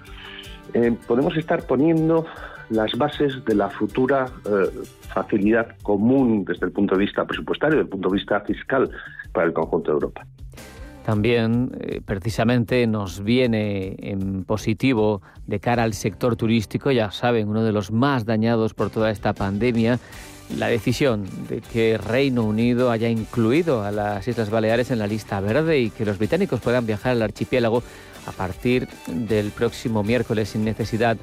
podemos 1.07 1.37
estar 1.37 1.63
poniendo 1.67 2.27
las 2.71 2.93
bases 2.97 3.45
de 3.45 3.55
la 3.55 3.69
futura 3.71 4.27
facilidad 5.15 5.77
común 5.83 6.45
desde 6.45 6.67
el 6.67 6.73
punto 6.73 6.95
de 6.95 7.05
vista 7.05 7.25
presupuestario, 7.25 7.77
desde 7.77 7.85
el 7.85 7.91
punto 7.91 8.09
de 8.09 8.17
vista 8.17 8.41
fiscal 8.41 8.91
para 9.33 9.47
el 9.47 9.53
conjunto 9.53 9.91
de 9.91 9.95
Europa. 9.95 10.27
También, 11.07 11.71
eh, 11.79 12.01
precisamente, 12.05 12.85
nos 12.89 13.23
viene 13.23 13.95
en 13.99 14.43
positivo 14.43 15.23
de 15.47 15.61
cara 15.61 15.85
al 15.85 15.95
sector 15.95 16.35
turístico, 16.35 16.91
ya 16.91 17.13
saben, 17.13 17.49
uno 17.49 17.63
de 17.63 17.71
los 17.71 17.93
más 17.93 18.25
dañados 18.25 18.75
por 18.75 18.91
toda 18.91 19.13
esta 19.13 19.33
pandemia, 19.33 20.01
la 20.59 20.67
decisión 20.67 21.29
de 21.49 21.61
que 21.61 21.97
Reino 21.97 22.43
Unido 22.43 22.91
haya 22.91 23.09
incluido 23.09 23.85
a 23.85 23.93
las 23.93 24.27
Islas 24.27 24.51
Baleares 24.51 24.91
en 24.91 24.99
la 24.99 25.07
lista 25.07 25.39
verde 25.39 25.79
y 25.79 25.91
que 25.91 26.05
los 26.05 26.19
británicos 26.19 26.61
puedan 26.61 26.87
viajar 26.87 27.13
al 27.13 27.23
archipiélago 27.23 27.85
a 28.27 28.33
partir 28.33 28.89
del 29.07 29.53
próximo 29.53 30.03
miércoles 30.03 30.49
sin 30.49 30.65
necesidad 30.65 31.17
de 31.17 31.23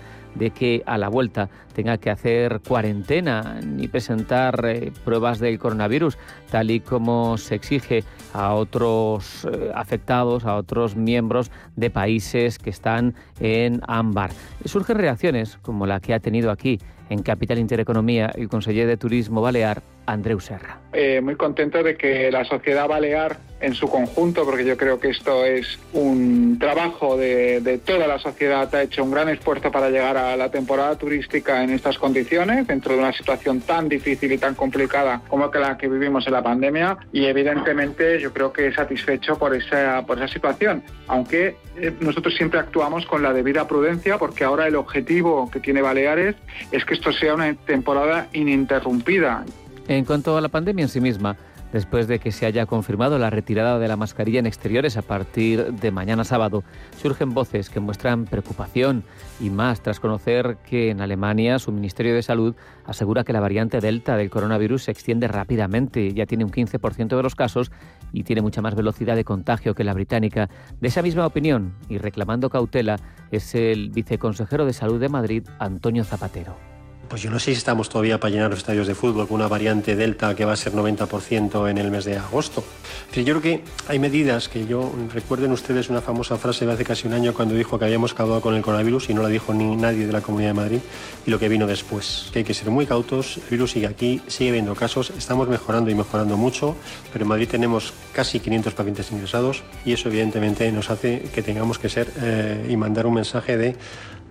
que 0.54 0.84
a 0.86 0.98
la 0.98 1.10
vuelta 1.10 1.50
tenga 1.74 1.98
que 1.98 2.10
hacer 2.10 2.62
cuarentena 2.68 3.60
ni 3.66 3.88
presentar 3.88 4.64
eh, 4.66 4.92
pruebas 5.04 5.40
del 5.40 5.60
coronavirus, 5.60 6.18
tal 6.50 6.72
y 6.72 6.80
como 6.80 7.38
se 7.38 7.56
exige 7.56 8.04
a 8.34 8.54
otros 8.54 9.46
eh, 9.46 9.72
afectados, 9.74 10.46
a 10.46 10.56
otros 10.56 10.96
miembros 10.96 11.52
de 11.76 11.90
países 11.90 12.60
que 12.60 12.70
están 12.70 13.16
en 13.40 13.82
ámbar. 13.88 14.32
Surgen 14.66 14.98
reacciones 14.98 15.58
como 15.62 15.86
la 15.86 16.00
que 16.00 16.14
ha 16.14 16.20
tenido 16.20 16.52
aquí 16.52 16.80
en 17.14 17.24
Capital 17.24 17.60
Intereconomía 17.60 18.32
el 18.36 18.50
conseller 18.50 18.88
de 18.88 18.98
Turismo 18.98 19.42
Balear, 19.42 19.82
Andreu 20.06 20.40
Serra. 20.40 20.80
Eh, 20.92 21.22
muy 21.22 21.36
contento 21.36 21.82
de 21.82 21.96
que 21.96 22.30
la 22.32 22.44
sociedad 22.44 22.88
balear 22.88 23.38
en 23.62 23.74
su 23.74 23.88
conjunto, 23.88 24.44
porque 24.44 24.66
yo 24.66 24.76
creo 24.76 25.00
que 25.00 25.10
esto 25.10 25.46
es 25.46 25.80
un 25.94 26.58
trabajo 26.60 27.16
de, 27.16 27.80
toda 27.86 28.08
la 28.08 28.20
sociedad, 28.20 28.74
ha 28.76 28.84
hecho 28.84 29.04
un 29.04 29.12
gran 29.12 29.30
esfuerzo 29.30 29.72
para 29.72 29.90
llegar 29.90 30.18
a 30.18 30.36
la 30.36 30.52
temporada 30.52 30.98
turística 30.98 31.64
en 31.64 31.70
estas 31.70 31.98
condiciones, 31.98 32.68
dentro 32.68 32.94
de 32.94 33.00
una 33.00 33.14
situación 33.14 33.62
tan 33.62 33.88
difícil 33.88 34.34
y 34.34 34.38
tan 34.38 34.56
complicada 34.56 35.22
como 35.30 35.50
la 35.54 35.78
que 35.78 35.88
vivimos 35.88 36.28
en 36.28 36.34
la 36.34 36.44
pandemia, 36.44 36.98
y 37.14 37.26
evidentemente 37.26 38.20
yo 38.20 38.34
creo 38.34 38.52
que 38.52 38.74
satisfecho 38.74 39.38
por 39.38 39.56
esa, 39.56 40.06
por 40.06 40.18
esa 40.18 40.28
situación, 40.28 40.84
aunque 41.08 41.56
eh, 41.78 41.94
nosotros 42.02 42.36
siempre 42.36 42.60
actuamos 42.60 43.06
con 43.06 43.24
la 43.24 43.32
debida 43.32 43.66
prudencia, 43.66 44.18
porque 44.18 44.44
ahora 44.44 44.68
el 44.68 44.76
objetivo 44.76 45.50
que 45.50 45.62
tiene 45.62 45.82
Baleares 45.82 46.36
es 46.72 46.84
que 46.84 46.96
esto 47.04 47.20
sea 47.20 47.34
una 47.34 47.54
temporada 47.54 48.30
ininterrumpida. 48.32 49.44
En 49.90 50.06
cuanto 50.06 50.38
a 50.38 50.42
la 50.42 50.48
pandemia 50.48 50.84
en 50.84 50.90
sí 50.90 51.02
misma, 51.02 51.36
después 51.74 52.08
de 52.08 52.20
que 52.20 52.32
se 52.32 52.46
haya 52.46 52.66
confirmado 52.66 53.20
la 53.20 53.30
retirada 53.30 53.78
de 53.78 53.90
la 53.90 53.98
mascarilla 53.98 54.40
en 54.40 54.46
exteriores 54.46 54.96
a 54.96 55.02
partir 55.02 55.74
de 55.74 55.92
mañana 55.92 56.24
sábado, 56.24 56.64
surgen 57.02 57.34
voces 57.34 57.70
que 57.70 57.82
muestran 57.82 58.24
preocupación 58.24 59.04
y 59.42 59.50
más 59.50 59.82
tras 59.82 60.00
conocer 60.00 60.56
que 60.66 60.92
en 60.92 61.02
Alemania 61.02 61.60
su 61.60 61.74
Ministerio 61.74 62.16
de 62.16 62.24
Salud 62.24 62.56
asegura 62.86 63.26
que 63.26 63.34
la 63.34 63.42
variante 63.42 63.82
Delta 63.82 64.16
del 64.16 64.30
coronavirus 64.30 64.84
se 64.84 64.92
extiende 64.92 65.28
rápidamente, 65.28 66.14
ya 66.14 66.26
tiene 66.26 66.46
un 66.46 66.52
15% 66.52 67.18
de 67.18 67.24
los 67.24 67.36
casos 67.36 67.70
y 68.14 68.24
tiene 68.24 68.42
mucha 68.42 68.62
más 68.62 68.76
velocidad 68.76 69.18
de 69.18 69.26
contagio 69.26 69.76
que 69.76 69.84
la 69.84 69.94
británica. 69.94 70.48
De 70.80 70.88
esa 70.88 71.02
misma 71.02 71.26
opinión 71.26 71.74
y 71.90 71.98
reclamando 71.98 72.50
cautela 72.50 72.96
es 73.30 73.56
el 73.56 73.90
viceconsejero 73.90 74.66
de 74.66 74.72
Salud 74.72 75.02
de 75.02 75.10
Madrid, 75.10 75.44
Antonio 75.60 76.06
Zapatero. 76.06 76.73
Pues 77.14 77.22
yo 77.22 77.30
no 77.30 77.38
sé 77.38 77.52
si 77.52 77.60
estamos 77.60 77.90
todavía 77.90 78.20
para 78.20 78.32
llenar 78.32 78.50
los 78.50 78.58
estadios 78.58 78.88
de 78.88 78.96
fútbol 78.96 79.28
con 79.28 79.36
una 79.36 79.48
variante 79.48 79.96
Delta 79.96 80.34
que 80.34 80.46
va 80.46 80.54
a 80.54 80.56
ser 80.56 80.74
90% 80.74 81.70
en 81.70 81.78
el 81.78 81.92
mes 81.92 82.06
de 82.06 82.18
agosto. 82.18 82.64
Pero 83.12 83.22
yo 83.22 83.40
creo 83.40 83.42
que 83.44 83.64
hay 83.88 84.00
medidas 84.00 84.50
que 84.50 84.66
yo 84.66 84.92
recuerden 85.14 85.52
ustedes 85.52 85.92
una 85.92 86.02
famosa 86.02 86.38
frase 86.38 86.66
de 86.66 86.74
hace 86.74 86.84
casi 86.84 87.06
un 87.06 87.14
año 87.14 87.36
cuando 87.36 87.54
dijo 87.54 87.78
que 87.78 87.86
habíamos 87.86 88.14
acabado 88.14 88.42
con 88.42 88.56
el 88.56 88.64
coronavirus 88.64 89.12
y 89.12 89.14
no 89.14 89.22
la 89.22 89.28
dijo 89.28 89.54
ni 89.54 89.76
nadie 89.76 90.08
de 90.08 90.12
la 90.12 90.22
Comunidad 90.22 90.50
de 90.50 90.54
Madrid 90.56 90.80
y 91.28 91.30
lo 91.30 91.38
que 91.38 91.50
vino 91.50 91.68
después. 91.68 92.32
Que 92.34 92.40
hay 92.40 92.46
que 92.46 92.56
ser 92.56 92.72
muy 92.72 92.88
cautos, 92.88 93.38
el 93.38 93.44
virus 93.52 93.74
sigue 93.74 93.86
aquí, 93.86 94.20
sigue 94.26 94.50
habiendo 94.50 94.74
casos, 94.74 95.14
estamos 95.16 95.48
mejorando 95.48 95.92
y 95.92 95.94
mejorando 95.94 96.36
mucho, 96.36 96.76
pero 97.12 97.26
en 97.26 97.30
Madrid 97.30 97.48
tenemos 97.48 97.94
casi 98.12 98.40
500 98.40 98.74
pacientes 98.74 99.12
ingresados 99.12 99.62
y 99.86 99.94
eso 99.94 100.10
evidentemente 100.10 100.72
nos 100.72 100.90
hace 100.90 101.30
que 101.32 101.44
tengamos 101.44 101.78
que 101.78 101.90
ser 101.90 102.12
eh, 102.24 102.66
y 102.72 102.76
mandar 102.76 103.06
un 103.06 103.14
mensaje 103.14 103.56
de 103.56 103.76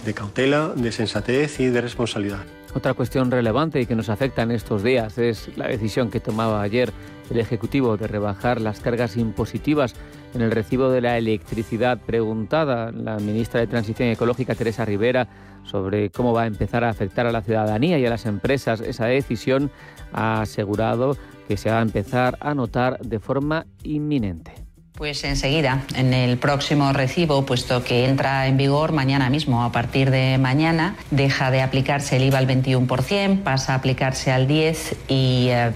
de 0.04 0.14
cautela, 0.14 0.72
de 0.74 0.90
sensatez 0.90 1.60
y 1.60 1.66
de 1.66 1.80
responsabilidad. 1.80 2.40
Otra 2.74 2.94
cuestión 2.94 3.30
relevante 3.30 3.80
y 3.80 3.86
que 3.86 3.94
nos 3.94 4.08
afecta 4.08 4.42
en 4.42 4.50
estos 4.50 4.82
días 4.82 5.18
es 5.18 5.56
la 5.56 5.68
decisión 5.68 6.10
que 6.10 6.20
tomaba 6.20 6.62
ayer 6.62 6.90
el 7.30 7.38
Ejecutivo 7.38 7.96
de 7.96 8.08
rebajar 8.08 8.60
las 8.60 8.80
cargas 8.80 9.16
impositivas 9.16 9.94
en 10.34 10.40
el 10.40 10.50
recibo 10.50 10.90
de 10.90 11.02
la 11.02 11.18
electricidad. 11.18 11.98
Preguntada 11.98 12.90
la 12.90 13.18
ministra 13.18 13.60
de 13.60 13.66
Transición 13.66 14.08
Ecológica, 14.08 14.54
Teresa 14.54 14.86
Rivera, 14.86 15.28
sobre 15.64 16.10
cómo 16.10 16.32
va 16.32 16.42
a 16.42 16.46
empezar 16.46 16.82
a 16.82 16.88
afectar 16.88 17.26
a 17.26 17.32
la 17.32 17.42
ciudadanía 17.42 17.98
y 17.98 18.06
a 18.06 18.10
las 18.10 18.26
empresas, 18.26 18.80
esa 18.80 19.06
decisión 19.06 19.70
ha 20.12 20.40
asegurado 20.40 21.16
que 21.48 21.56
se 21.56 21.70
va 21.70 21.78
a 21.78 21.82
empezar 21.82 22.38
a 22.40 22.54
notar 22.54 22.98
de 23.00 23.18
forma 23.18 23.66
inminente. 23.82 24.61
Pues 25.02 25.24
enseguida, 25.24 25.84
en 25.96 26.14
el 26.14 26.38
próximo 26.38 26.92
recibo, 26.92 27.44
puesto 27.44 27.82
que 27.82 28.06
entra 28.06 28.46
en 28.46 28.56
vigor 28.56 28.92
mañana 28.92 29.30
mismo, 29.30 29.64
a 29.64 29.72
partir 29.72 30.12
de 30.12 30.38
mañana, 30.38 30.94
deja 31.10 31.50
de 31.50 31.60
aplicarse 31.60 32.18
el 32.18 32.22
IVA 32.22 32.38
al 32.38 32.46
21%, 32.46 33.42
pasa 33.42 33.72
a 33.72 33.78
aplicarse 33.78 34.30
al 34.30 34.46
10% 34.46 34.94
y 35.08 35.48
eh, 35.48 35.72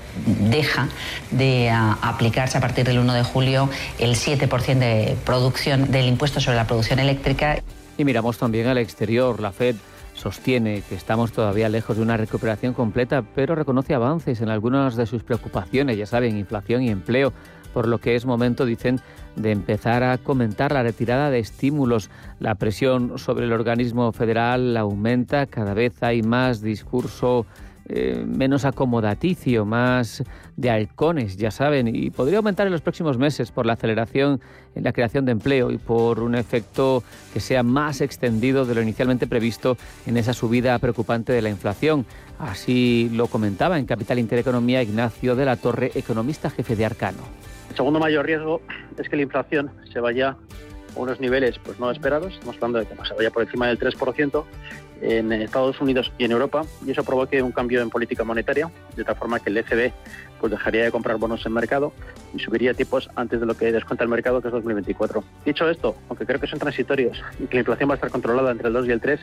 deja 0.49 0.89
de 1.33 1.71
ah, 1.71 1.99
aplicarse 2.03 2.57
a 2.59 2.61
partir 2.61 2.87
del 2.87 3.01
1 3.01 3.15
de 3.15 3.25
julio 3.25 3.69
el 3.99 4.15
7% 4.15 4.79
de 4.79 5.17
producción 5.25 5.91
del 5.91 6.07
impuesto 6.07 6.39
sobre 6.39 6.59
la 6.59 6.69
producción 6.69 7.01
eléctrica. 7.01 7.59
Y 7.99 8.05
miramos 8.05 8.39
también 8.39 8.69
al 8.69 8.79
exterior. 8.79 9.41
La 9.41 9.51
Fed 9.51 9.75
sostiene 10.15 10.85
que 10.89 10.95
estamos 10.95 11.33
todavía 11.33 11.69
lejos 11.69 11.97
de 11.97 12.03
una 12.05 12.17
recuperación 12.17 12.75
completa, 12.75 13.25
pero 13.35 13.57
reconoce 13.57 13.93
avances 13.93 14.41
en 14.41 14.51
algunas 14.51 14.95
de 14.95 15.05
sus 15.05 15.25
preocupaciones, 15.25 15.99
ya 15.99 16.07
saben, 16.07 16.39
inflación 16.39 16.83
y 16.83 16.91
empleo 16.91 17.33
por 17.77 17.89
lo 17.89 17.99
que 17.99 18.15
es 18.15 18.25
momento, 18.25 18.65
dicen, 18.65 19.01
de 19.35 19.51
empezar 19.53 20.03
a 20.03 20.17
comentar 20.17 20.73
la 20.73 20.83
retirada 20.83 21.29
de 21.29 21.41
estímulos. 21.41 22.09
La 22.41 22.55
presión 22.55 23.19
sobre 23.19 23.45
el 23.45 23.53
organismo 23.53 24.13
federal 24.13 24.75
aumenta, 24.79 25.45
cada 25.45 25.75
vez 25.75 26.03
hay 26.03 26.23
más 26.23 26.63
discurso 26.63 27.45
eh, 27.91 28.25
menos 28.27 28.65
acomodaticio, 28.65 29.67
más 29.67 30.25
de 30.57 30.71
halcones, 30.71 31.37
ya 31.37 31.51
saben, 31.51 31.95
y 31.95 32.09
podría 32.09 32.39
aumentar 32.39 32.67
en 32.67 32.73
los 32.73 32.81
próximos 32.81 33.19
meses 33.19 33.53
por 33.53 33.67
la 33.67 33.75
aceleración 33.75 34.41
en 34.75 34.83
la 34.83 34.95
creación 34.95 35.27
de 35.27 35.33
empleo 35.33 35.71
y 35.71 35.77
por 35.77 36.21
un 36.21 36.35
efecto 36.35 37.05
que 37.35 37.41
sea 37.41 37.63
más 37.63 38.01
extendido 38.01 38.65
de 38.65 38.75
lo 38.75 38.81
inicialmente 38.81 39.27
previsto 39.27 39.77
en 40.07 40.17
esa 40.17 40.33
subida 40.33 40.79
preocupante 40.79 41.35
de 41.35 41.43
la 41.43 41.51
inflación. 41.51 42.07
Así 42.39 43.11
lo 43.13 43.27
comentaba 43.27 43.79
en 43.79 43.85
Capital 43.85 44.19
Intereconomía 44.19 44.83
Ignacio 44.83 45.37
de 45.37 45.45
la 45.45 45.57
Torre, 45.57 45.93
economista 45.95 46.49
jefe 46.49 46.75
de 46.75 46.87
Arcano. 46.87 47.56
El 47.77 47.81
segundo 47.81 48.01
mayor 48.01 48.25
riesgo 48.25 48.63
es 48.97 49.07
que 49.07 49.17
la 49.17 49.23
inflación 49.23 49.71
se 49.93 50.01
vaya 50.01 50.31
a 50.31 50.99
unos 50.99 51.21
niveles 51.21 51.59
pues 51.59 51.79
no 51.79 51.91
esperados, 51.91 52.33
estamos 52.33 52.57
hablando 52.57 52.79
de 52.79 52.87
que 52.87 52.95
se 53.07 53.13
vaya 53.13 53.31
por 53.31 53.43
encima 53.43 53.67
del 53.67 53.79
3% 53.79 54.45
en 55.03 55.31
Estados 55.31 55.79
Unidos 55.83 56.11
y 56.17 56.25
en 56.25 56.33
Europa, 56.33 56.63
y 56.87 56.93
eso 56.93 57.05
provoque 57.05 57.43
un 57.43 57.53
cambio 57.53 57.83
en 57.83 57.91
política 57.91 58.25
monetaria, 58.25 58.71
de 58.97 59.05
tal 59.05 59.15
forma 59.17 59.41
que 59.41 59.51
el 59.51 59.59
ECB 59.59 59.93
pues 60.41 60.51
dejaría 60.51 60.85
de 60.85 60.91
comprar 60.91 61.19
bonos 61.19 61.45
en 61.45 61.53
mercado 61.53 61.93
y 62.35 62.39
subiría 62.39 62.73
tipos 62.73 63.11
antes 63.15 63.41
de 63.41 63.45
lo 63.45 63.55
que 63.55 63.71
descuenta 63.71 64.05
el 64.05 64.09
mercado, 64.09 64.41
que 64.41 64.49
es 64.49 64.55
2024. 64.55 65.23
Dicho 65.45 65.69
esto, 65.69 65.97
aunque 66.09 66.25
creo 66.25 66.41
que 66.41 66.47
son 66.47 66.59
transitorios 66.59 67.23
y 67.39 67.47
que 67.47 67.57
la 67.57 67.61
inflación 67.61 67.91
va 67.91 67.95
a 67.95 67.97
estar 67.97 68.11
controlada 68.11 68.53
entre 68.53 68.69
el 68.69 68.73
2 68.73 68.87
y 68.87 68.91
el 68.93 69.03
3, 69.03 69.21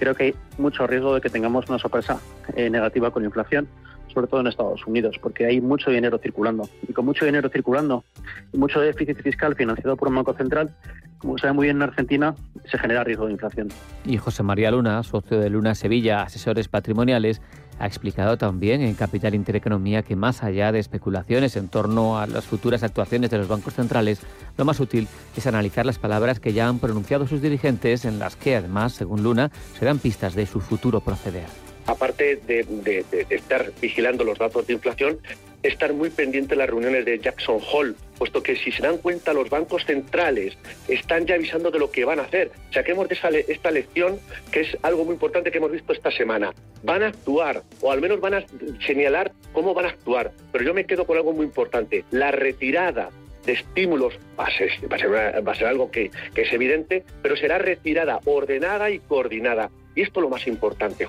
creo 0.00 0.14
que 0.14 0.24
hay 0.24 0.34
mucho 0.58 0.86
riesgo 0.86 1.14
de 1.14 1.20
que 1.20 1.28
tengamos 1.28 1.68
una 1.68 1.78
sorpresa 1.78 2.18
eh, 2.56 2.70
negativa 2.70 3.10
con 3.10 3.22
la 3.22 3.28
inflación 3.28 3.68
sobre 4.12 4.26
todo 4.26 4.40
en 4.40 4.48
Estados 4.48 4.84
Unidos, 4.86 5.16
porque 5.20 5.46
hay 5.46 5.60
mucho 5.60 5.90
dinero 5.90 6.18
circulando. 6.18 6.68
Y 6.88 6.92
con 6.92 7.04
mucho 7.04 7.24
dinero 7.24 7.48
circulando 7.48 8.04
y 8.52 8.58
mucho 8.58 8.80
déficit 8.80 9.22
fiscal 9.22 9.54
financiado 9.54 9.96
por 9.96 10.08
un 10.08 10.16
banco 10.16 10.34
central, 10.34 10.74
como 11.18 11.38
sabe 11.38 11.52
muy 11.52 11.66
bien 11.66 11.76
en 11.76 11.82
Argentina, 11.82 12.34
se 12.64 12.78
genera 12.78 13.04
riesgo 13.04 13.26
de 13.26 13.32
inflación. 13.32 13.68
Y 14.04 14.16
José 14.16 14.42
María 14.42 14.70
Luna, 14.70 15.02
socio 15.02 15.38
de 15.38 15.50
Luna 15.50 15.74
Sevilla, 15.74 16.22
asesores 16.22 16.68
patrimoniales, 16.68 17.40
Ha 17.80 17.86
explicado 17.86 18.36
también 18.36 18.82
en 18.82 18.94
Capital 18.94 19.34
Intereconomía 19.34 20.02
que 20.02 20.14
más 20.14 20.42
allá 20.42 20.70
de 20.70 20.78
especulaciones 20.78 21.56
en 21.56 21.68
torno 21.68 22.18
a 22.18 22.26
las 22.26 22.44
futuras 22.44 22.82
actuaciones 22.82 23.30
de 23.30 23.38
los 23.38 23.48
bancos 23.48 23.72
centrales, 23.72 24.20
lo 24.58 24.66
más 24.66 24.80
útil 24.80 25.08
es 25.34 25.46
analizar 25.46 25.86
las 25.86 25.98
palabras 25.98 26.40
que 26.40 26.52
ya 26.52 26.68
han 26.68 26.78
pronunciado 26.78 27.26
sus 27.26 27.40
dirigentes 27.40 28.04
en 28.04 28.18
las 28.18 28.36
que 28.36 28.54
además, 28.54 28.92
según 28.92 29.22
Luna, 29.22 29.50
se 29.78 29.86
dan 29.86 29.98
pistas 29.98 30.34
de 30.34 30.44
su 30.44 30.60
futuro 30.60 31.00
proceder. 31.00 31.46
Aparte 31.86 32.36
de, 32.46 33.04
estar 33.30 33.72
vigilando 33.80 34.24
los 34.24 34.38
datos 34.38 34.66
de 34.66 34.74
inflación, 34.74 35.18
estar 35.62 35.92
muy 35.92 36.10
pendiente 36.10 36.50
de 36.50 36.56
las 36.56 36.70
reuniones 36.70 37.04
de 37.04 37.18
Jackson 37.18 37.58
Hole, 37.72 37.94
puesto 38.18 38.42
que 38.42 38.56
si 38.56 38.72
se 38.72 38.82
dan 38.82 38.98
cuenta 38.98 39.32
los 39.32 39.50
bancos 39.50 39.84
centrales 39.84 40.56
están 40.88 41.26
ya 41.26 41.34
avisando 41.34 41.70
de 41.70 41.78
lo 41.78 41.90
que 41.90 42.04
van 42.04 42.20
a 42.20 42.22
hacer. 42.22 42.50
Saquemos 42.72 43.08
de 43.08 43.44
esta 43.48 43.70
lección, 43.70 44.18
que 44.50 44.60
es 44.60 44.78
algo 44.82 45.04
muy 45.04 45.14
importante 45.14 45.50
que 45.50 45.58
hemos 45.58 45.72
visto 45.72 45.92
esta 45.92 46.10
semana. 46.10 46.52
Van 46.82 47.02
a 47.02 47.08
actuar, 47.08 47.62
o 47.80 47.92
al 47.92 48.00
menos 48.00 48.20
van 48.20 48.34
a 48.34 48.44
señalar 48.86 49.32
cómo 49.52 49.74
van 49.74 49.86
a 49.86 49.90
actuar. 49.90 50.32
Pero 50.52 50.64
yo 50.64 50.74
me 50.74 50.84
quedo 50.84 51.06
con 51.06 51.16
algo 51.16 51.32
muy 51.32 51.46
importante, 51.46 52.04
la 52.10 52.30
retirada 52.30 53.10
de 53.44 53.52
estímulos 53.52 54.14
va 54.38 54.46
a 54.46 54.50
ser, 54.50 54.70
va 54.90 55.52
a 55.52 55.54
ser, 55.54 55.66
algo 55.66 55.90
que, 55.90 56.10
que 56.34 56.42
es 56.42 56.52
evidente, 56.52 57.04
pero 57.22 57.36
será 57.36 57.58
retirada, 57.58 58.20
ordenada 58.24 58.90
y 58.90 58.98
coordinada. 58.98 59.70
Y 59.94 60.02
esto 60.02 60.20
es 60.20 60.24
lo 60.24 60.30
más 60.30 60.46
importante. 60.46 61.08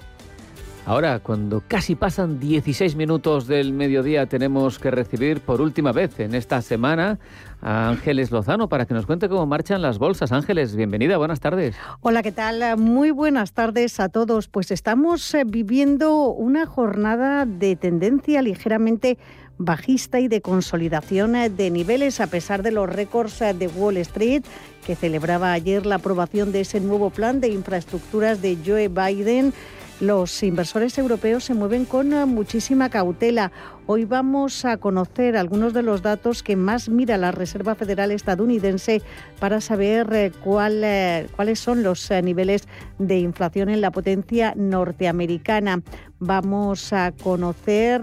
Ahora, 0.83 1.19
cuando 1.19 1.61
casi 1.67 1.93
pasan 1.93 2.39
16 2.39 2.95
minutos 2.95 3.45
del 3.45 3.71
mediodía, 3.71 4.25
tenemos 4.25 4.79
que 4.79 4.89
recibir 4.89 5.39
por 5.39 5.61
última 5.61 5.91
vez 5.91 6.19
en 6.19 6.33
esta 6.33 6.59
semana 6.63 7.19
a 7.61 7.89
Ángeles 7.89 8.31
Lozano 8.31 8.67
para 8.67 8.88
que 8.88 8.95
nos 8.95 9.05
cuente 9.05 9.29
cómo 9.29 9.45
marchan 9.45 9.83
las 9.83 10.00
bolsas. 10.00 10.31
Ángeles, 10.31 10.75
bienvenida, 10.75 11.17
buenas 11.17 11.39
tardes. 11.39 11.75
Hola, 12.01 12.23
¿qué 12.23 12.31
tal? 12.31 12.77
Muy 12.77 13.11
buenas 13.11 13.53
tardes 13.53 14.00
a 14.00 14.09
todos. 14.09 14.47
Pues 14.47 14.71
estamos 14.71 15.31
eh, 15.35 15.43
viviendo 15.45 16.25
una 16.25 16.65
jornada 16.65 17.45
de 17.45 17.75
tendencia 17.75 18.41
ligeramente 18.41 19.19
bajista 19.59 20.19
y 20.19 20.27
de 20.27 20.41
consolidación 20.41 21.35
eh, 21.35 21.51
de 21.51 21.69
niveles 21.69 22.19
a 22.19 22.27
pesar 22.27 22.63
de 22.63 22.71
los 22.71 22.89
récords 22.89 23.39
eh, 23.43 23.53
de 23.53 23.67
Wall 23.67 23.97
Street 23.97 24.43
que 24.85 24.95
celebraba 24.95 25.53
ayer 25.53 25.85
la 25.85 25.95
aprobación 25.95 26.51
de 26.51 26.61
ese 26.61 26.79
nuevo 26.79 27.11
plan 27.11 27.39
de 27.39 27.50
infraestructuras 27.50 28.41
de 28.41 28.57
Joe 28.65 28.88
Biden 28.88 29.53
los 30.01 30.41
inversores 30.41 30.98
europeos 30.98 31.43
se 31.43 31.53
mueven 31.53 31.86
con 31.86 32.12
eh, 32.12 32.25
muchísima 32.25 32.89
cautela. 32.89 33.51
Hoy 33.86 34.05
vamos 34.05 34.65
a 34.65 34.77
conocer 34.77 35.38
algunos 35.38 35.74
de 35.74 35.84
los 35.84 36.01
datos 36.01 36.43
que 36.43 36.55
más 36.55 36.89
mira 36.89 37.17
la 37.17 37.31
Reserva 37.31 37.75
Federal 37.75 38.12
estadounidense 38.12 39.01
para 39.39 39.62
saber 39.62 40.12
eh, 40.12 40.31
eh, 40.31 41.27
cuáles 41.36 41.60
son 41.60 41.84
los 41.84 42.10
niveles 42.24 42.67
de 42.98 43.20
inflación 43.20 43.70
en 43.70 43.81
la 43.81 43.91
potencia 43.91 44.53
norteamericana. 44.55 45.84
Vamos 46.20 46.93
a 46.93 47.12
conocer 47.12 48.01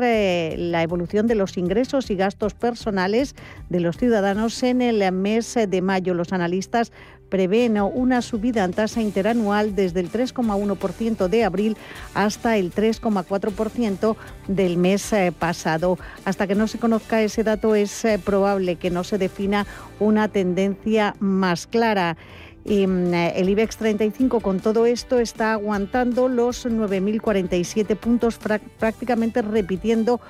la 0.59 0.83
evolución 0.83 1.29
de 1.29 1.37
los 1.37 1.57
ingresos 1.57 2.11
y 2.11 2.17
gastos 2.17 2.55
personales 2.55 3.37
de 3.69 3.79
los 3.79 3.97
ciudadanos 3.97 4.61
en 4.65 4.83
el 4.83 5.13
mes 5.13 5.57
de 5.69 5.83
mayo. 5.83 6.15
Los 6.15 6.33
analistas 6.33 6.91
prevén 7.29 7.81
una 7.81 8.23
subida 8.23 8.65
en 8.65 8.73
tasa 8.73 9.03
interanual 9.03 9.75
desde 9.75 10.01
el 10.01 10.11
3,1% 10.11 11.29
de 11.29 11.45
abril 11.45 11.77
hasta 12.15 12.57
el 12.57 12.73
3,4% 12.73 14.17
del 14.49 14.77
mes 14.77 15.13
eh, 15.13 15.33
pasado. 15.37 15.99
Hasta 16.25 16.47
que 16.47 16.55
no 16.55 16.67
se 16.67 16.79
conozca 16.79 17.23
ese 17.23 17.45
dato 17.45 17.75
es 17.75 18.05
eh, 18.05 18.19
probable 18.19 18.77
que 18.77 18.91
no 18.91 19.05
se 19.05 19.19
defina 19.19 19.67
una 20.01 20.29
tendencia 20.29 21.15
más 21.21 21.67
clara. 21.67 22.17
Y 22.65 22.87
mm, 22.87 23.15
el 23.15 23.49
IBEX 23.49 23.77
35 23.79 24.41
con 24.41 24.61
todo 24.61 24.87
esto 24.87 25.19
está 25.19 25.53
aguantando 25.53 26.29
los 26.29 26.67
9.047 26.67 27.97
puntos, 27.97 28.39
prácticamente 28.79 29.43
repitiendo 29.43 30.21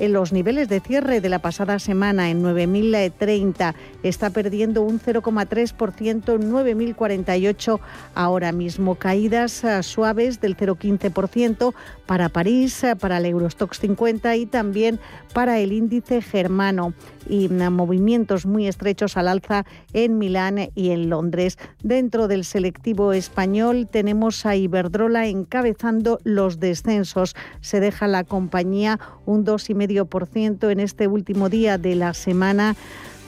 en 0.00 0.14
los 0.14 0.32
niveles 0.32 0.68
de 0.68 0.80
cierre 0.80 1.20
de 1.20 1.28
la 1.28 1.38
pasada 1.38 1.78
semana 1.78 2.30
en 2.30 2.42
9.030. 2.42 3.74
Está 4.02 4.30
perdiendo 4.30 4.82
un 4.82 4.98
0,3%, 4.98 6.34
en 6.34 6.50
9.048 6.50 7.80
ahora 8.14 8.50
mismo. 8.50 8.94
Caídas 8.94 9.62
eh, 9.62 9.82
suaves 9.82 10.40
del 10.40 10.56
0,15% 10.56 11.74
para 12.06 12.30
París, 12.30 12.82
eh, 12.82 12.96
para 12.96 13.18
el 13.18 13.26
Eurostox 13.26 13.78
50 13.78 14.36
y 14.36 14.46
también 14.46 14.98
para 15.34 15.58
el 15.58 15.72
índice 15.72 16.22
germano 16.22 16.94
y 17.28 17.48
mm, 17.48 17.70
movimientos 17.70 18.46
muy 18.46 18.66
estrechos 18.66 19.16
al 19.16 19.28
alza 19.28 19.64
en 19.92 20.18
Milán 20.18 20.70
y 20.74 20.90
en 20.90 21.10
Londres. 21.10 21.58
Dentro 21.82 22.28
del 22.28 22.44
selectivo 22.44 23.12
español 23.12 23.88
tenemos 23.90 24.46
a 24.46 24.56
Iberdrola 24.56 25.26
encabezando 25.26 26.18
los 26.24 26.60
descensos. 26.60 27.34
Se 27.60 27.80
deja 27.80 28.08
la 28.08 28.24
compañía 28.24 28.98
un 29.26 29.44
2,5% 29.44 30.70
en 30.70 30.80
este 30.80 31.06
último 31.06 31.48
día 31.48 31.78
de 31.78 31.94
la 31.94 32.14
semana 32.14 32.76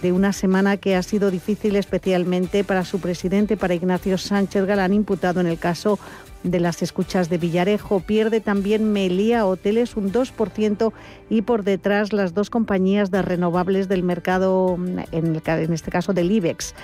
de 0.03 0.13
una 0.13 0.33
semana 0.33 0.77
que 0.79 0.97
ha 0.97 1.03
sido 1.05 1.31
difícil 1.31 1.77
especialmente 1.77 2.65
para 2.65 2.85
su 2.85 2.99
presidente, 3.01 3.57
para 3.57 3.75
Ignacio 3.75 4.19
Sánchez 4.19 4.65
Galán, 4.67 4.93
imputado 4.93 5.41
en 5.41 5.47
el 5.47 5.59
caso 5.59 5.99
de 6.43 6.61
las 6.61 6.83
escuchas 6.83 7.29
de 7.29 7.39
Villarejo. 7.39 8.01
Pierde 8.01 8.41
también 8.41 8.93
Melía 8.93 9.47
Hoteles 9.47 9.97
un 9.97 10.13
2% 10.13 10.93
y 11.31 11.43
por 11.43 11.65
detrás 11.65 12.13
las 12.13 12.35
dos 12.35 12.51
compañías 12.51 13.11
de 13.11 13.23
renovables 13.23 13.89
del 13.89 14.03
mercado, 14.03 14.77
en, 15.13 15.41
en 15.45 15.73
este 15.73 15.91
caso 15.91 16.13
del 16.13 16.31
IBEX, 16.31 16.75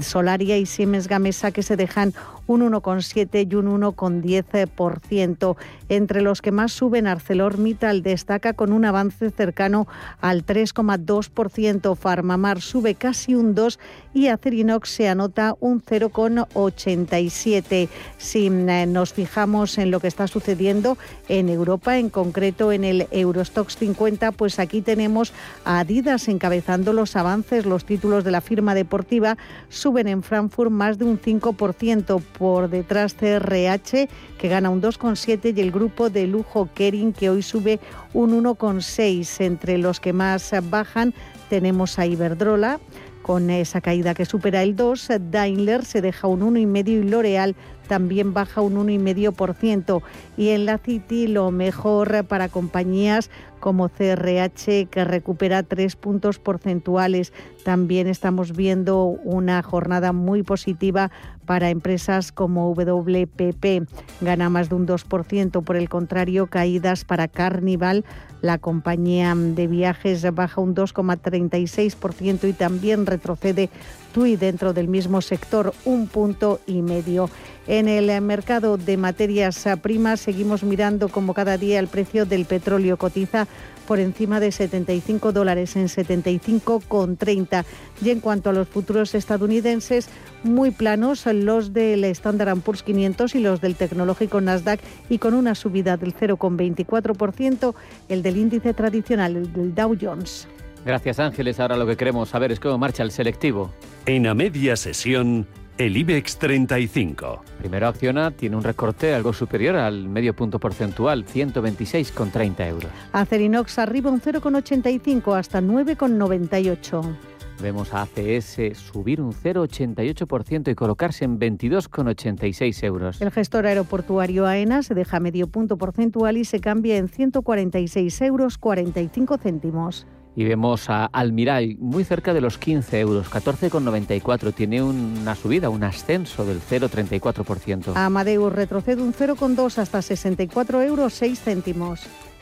Solaria 0.00 0.58
y 0.58 0.66
Siemens 0.66 1.08
Gamesa, 1.08 1.50
que 1.52 1.62
se 1.62 1.76
dejan 1.76 2.12
un 2.46 2.60
1,7 2.62 3.50
y 3.50 3.54
un 3.54 3.80
1,10%. 3.80 5.56
Entre 5.88 6.22
los 6.22 6.42
que 6.42 6.52
más 6.52 6.72
suben, 6.72 7.06
ArcelorMittal 7.06 8.02
destaca 8.02 8.54
con 8.54 8.72
un 8.72 8.84
avance 8.84 9.30
cercano 9.30 9.86
al 10.20 10.46
3,2%. 10.46 11.96
Farmamar 11.96 12.60
sube 12.60 12.94
casi 12.94 13.34
un 13.34 13.54
2% 13.54 13.78
y 14.14 14.28
Acerinox 14.28 14.88
se 14.88 15.08
anota 15.08 15.56
un 15.60 15.82
0,87%. 15.82 17.88
Si 18.16 18.46
eh, 18.46 18.86
nos 18.86 19.12
fijamos 19.12 19.76
en 19.78 19.90
lo 19.90 20.00
que 20.00 20.08
está 20.08 20.26
sucediendo 20.28 20.96
en 21.28 21.48
Europa, 21.48 21.98
en 21.98 22.10
concreto 22.10 22.70
en 22.72 22.84
el 22.84 23.06
Eurostox 23.10 23.76
50, 23.76 24.32
pues 24.32 24.58
aquí 24.58 24.80
tenemos 24.80 25.32
a 25.64 25.80
Adidas 25.80 26.28
encabezando 26.28 26.92
los 26.92 27.16
avances. 27.16 27.66
Los 27.66 27.84
títulos 27.84 28.24
de 28.24 28.30
la 28.30 28.40
firma 28.40 28.74
deportiva 28.74 29.36
suben 29.68 30.08
en 30.08 30.22
Frankfurt 30.22 30.70
más 30.70 30.98
de 30.98 31.04
un 31.04 31.20
5% 31.20 32.22
por 32.38 32.70
detrás 32.70 33.14
CRH, 33.14 34.08
que 34.38 34.48
gana 34.48 34.70
un 34.70 34.80
2,7, 34.80 35.56
y 35.56 35.60
el 35.60 35.72
grupo 35.74 36.08
de 36.08 36.26
lujo 36.26 36.70
Kering, 36.72 37.12
que 37.12 37.28
hoy 37.28 37.42
sube 37.42 37.80
un 38.14 38.30
1,6. 38.42 39.44
Entre 39.44 39.76
los 39.76 40.00
que 40.00 40.14
más 40.14 40.54
bajan 40.70 41.12
tenemos 41.50 41.98
a 41.98 42.06
Iberdrola, 42.06 42.80
con 43.22 43.50
esa 43.50 43.80
caída 43.80 44.14
que 44.14 44.26
supera 44.26 44.62
el 44.62 44.76
2, 44.76 45.08
Daimler 45.30 45.84
se 45.84 46.00
deja 46.02 46.28
un 46.28 46.40
1,5 46.40 46.88
y 46.88 47.02
L'Oreal 47.08 47.56
también 47.88 48.34
baja 48.34 48.60
un 48.60 48.76
1,5%. 48.76 50.02
Y 50.36 50.50
en 50.50 50.66
la 50.66 50.78
City 50.78 51.26
lo 51.26 51.50
mejor 51.50 52.24
para 52.24 52.48
compañías 52.48 53.30
como 53.64 53.88
CRH 53.88 54.88
que 54.90 55.04
recupera 55.04 55.62
tres 55.62 55.96
puntos 55.96 56.38
porcentuales. 56.38 57.32
También 57.64 58.08
estamos 58.08 58.54
viendo 58.54 59.06
una 59.06 59.62
jornada 59.62 60.12
muy 60.12 60.42
positiva 60.42 61.10
para 61.46 61.70
empresas 61.70 62.30
como 62.30 62.74
WPP. 62.74 63.88
Gana 64.20 64.50
más 64.50 64.68
de 64.68 64.74
un 64.74 64.86
2%. 64.86 65.64
Por 65.64 65.76
el 65.76 65.88
contrario, 65.88 66.48
caídas 66.48 67.06
para 67.06 67.26
Carnival. 67.26 68.04
La 68.42 68.58
compañía 68.58 69.34
de 69.34 69.66
viajes 69.66 70.30
baja 70.34 70.60
un 70.60 70.74
2,36% 70.74 72.46
y 72.46 72.52
también 72.52 73.06
retrocede 73.06 73.70
TUI 74.12 74.36
dentro 74.36 74.74
del 74.74 74.88
mismo 74.88 75.22
sector 75.22 75.72
un 75.86 76.06
punto 76.06 76.60
y 76.66 76.82
medio. 76.82 77.30
En 77.66 77.88
el 77.88 78.20
mercado 78.20 78.76
de 78.76 78.98
materias 78.98 79.66
primas 79.80 80.20
seguimos 80.20 80.62
mirando 80.62 81.08
como 81.08 81.32
cada 81.32 81.56
día 81.56 81.78
el 81.80 81.88
precio 81.88 82.26
del 82.26 82.44
petróleo 82.44 82.98
cotiza 82.98 83.46
por 83.86 84.00
encima 84.00 84.40
de 84.40 84.52
75 84.52 85.32
dólares 85.32 85.76
en 85.76 85.86
75,30. 85.86 87.64
Y 88.02 88.10
en 88.10 88.20
cuanto 88.20 88.50
a 88.50 88.52
los 88.52 88.68
futuros 88.68 89.14
estadounidenses, 89.14 90.08
muy 90.42 90.70
planos 90.72 91.24
los 91.26 91.72
del 91.72 92.04
Standard 92.04 92.58
Poor's 92.60 92.82
500 92.82 93.34
y 93.34 93.40
los 93.40 93.60
del 93.60 93.76
tecnológico 93.76 94.40
Nasdaq 94.40 94.80
y 95.08 95.18
con 95.18 95.34
una 95.34 95.54
subida 95.54 95.96
del 95.96 96.14
0,24% 96.14 97.74
el 98.08 98.22
del 98.22 98.36
índice 98.36 98.74
tradicional, 98.74 99.36
el 99.36 99.52
del 99.52 99.74
Dow 99.74 99.96
Jones. 100.00 100.48
Gracias 100.84 101.18
Ángeles. 101.18 101.60
Ahora 101.60 101.76
lo 101.76 101.86
que 101.86 101.96
queremos 101.96 102.28
saber 102.28 102.52
es 102.52 102.60
cómo 102.60 102.76
marcha 102.76 103.02
el 103.02 103.10
selectivo. 103.10 103.70
En 104.04 104.26
a 104.26 104.34
media 104.34 104.76
sesión, 104.76 105.46
el 105.78 105.96
IBEX 105.96 106.38
35. 106.38 107.42
Primero 107.58 107.88
acciona, 107.88 108.30
tiene 108.30 108.56
un 108.56 108.62
recorte 108.62 109.14
algo 109.14 109.32
superior 109.32 109.76
al 109.76 110.08
medio 110.08 110.34
punto 110.34 110.60
porcentual, 110.60 111.24
126,30 111.26 112.68
euros. 112.68 112.90
Acerinox 113.12 113.78
arriba 113.78 114.10
un 114.10 114.20
0,85 114.20 115.36
hasta 115.36 115.60
9,98. 115.60 117.16
Vemos 117.62 117.94
a 117.94 118.02
ACS 118.02 118.76
subir 118.76 119.20
un 119.20 119.32
0,88% 119.32 120.70
y 120.70 120.74
colocarse 120.74 121.24
en 121.24 121.38
22,86 121.38 122.84
euros. 122.84 123.20
El 123.20 123.30
gestor 123.30 123.66
aeroportuario 123.66 124.46
AENA 124.46 124.82
se 124.82 124.94
deja 124.94 125.20
medio 125.20 125.46
punto 125.46 125.78
porcentual 125.78 126.36
y 126.36 126.44
se 126.44 126.60
cambia 126.60 126.96
en 126.96 127.08
146 127.08 128.20
euros 128.22 128.58
45 128.58 129.38
céntimos. 129.38 130.06
Y 130.36 130.44
vemos 130.44 130.90
a 130.90 131.06
Almiray 131.06 131.76
muy 131.78 132.02
cerca 132.04 132.34
de 132.34 132.40
los 132.40 132.58
15 132.58 133.00
euros, 133.00 133.30
14,94. 133.30 134.52
Tiene 134.52 134.82
una 134.82 135.34
subida, 135.34 135.68
un 135.68 135.84
ascenso 135.84 136.44
del 136.44 136.60
0,34%. 136.60 137.92
Amadeus 137.94 138.52
retrocede 138.52 139.00
un 139.02 139.14
0,2 139.14 139.78
hasta 139.78 140.02
64 140.02 140.82
euros 140.82 141.14
6 141.14 141.40
céntimos. 141.40 142.00